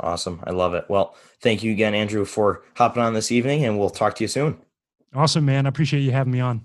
Awesome. 0.00 0.42
I 0.46 0.50
love 0.50 0.74
it. 0.74 0.86
Well, 0.88 1.14
thank 1.40 1.62
you 1.62 1.72
again, 1.72 1.94
Andrew, 1.94 2.24
for 2.24 2.62
hopping 2.76 3.02
on 3.02 3.14
this 3.14 3.30
evening, 3.30 3.64
and 3.64 3.78
we'll 3.78 3.90
talk 3.90 4.14
to 4.16 4.24
you 4.24 4.28
soon. 4.28 4.58
Awesome, 5.14 5.44
man. 5.44 5.66
I 5.66 5.68
appreciate 5.68 6.00
you 6.00 6.12
having 6.12 6.32
me 6.32 6.40
on. 6.40 6.64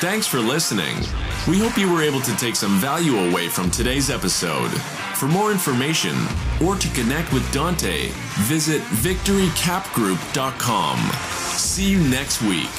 Thanks 0.00 0.26
for 0.28 0.38
listening. 0.38 0.94
We 1.48 1.58
hope 1.58 1.76
you 1.76 1.92
were 1.92 2.02
able 2.02 2.20
to 2.20 2.36
take 2.36 2.54
some 2.54 2.78
value 2.78 3.16
away 3.16 3.48
from 3.48 3.68
today's 3.68 4.10
episode. 4.10 4.70
For 5.16 5.26
more 5.26 5.50
information 5.50 6.14
or 6.64 6.76
to 6.76 6.88
connect 6.90 7.32
with 7.32 7.52
Dante, 7.52 8.10
visit 8.42 8.80
victorycapgroup.com. 8.82 10.98
See 11.56 11.90
you 11.90 11.98
next 11.98 12.40
week. 12.42 12.70